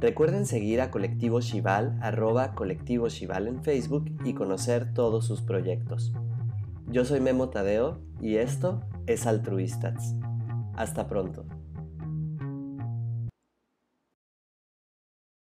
Recuerden 0.00 0.44
seguir 0.44 0.82
a 0.82 0.90
Colectivo 0.90 1.40
Shival, 1.40 1.98
arroba 2.02 2.54
Colectivo 2.54 3.08
Shival 3.08 3.48
en 3.48 3.62
Facebook 3.62 4.04
y 4.22 4.34
conocer 4.34 4.92
todos 4.92 5.26
sus 5.26 5.40
proyectos. 5.40 6.12
Yo 6.94 7.04
soy 7.04 7.18
Memo 7.18 7.48
Tadeo 7.48 7.98
y 8.20 8.36
esto 8.36 8.80
es 9.08 9.26
Altruistas. 9.26 10.14
Hasta 10.76 11.08
pronto. 11.08 11.44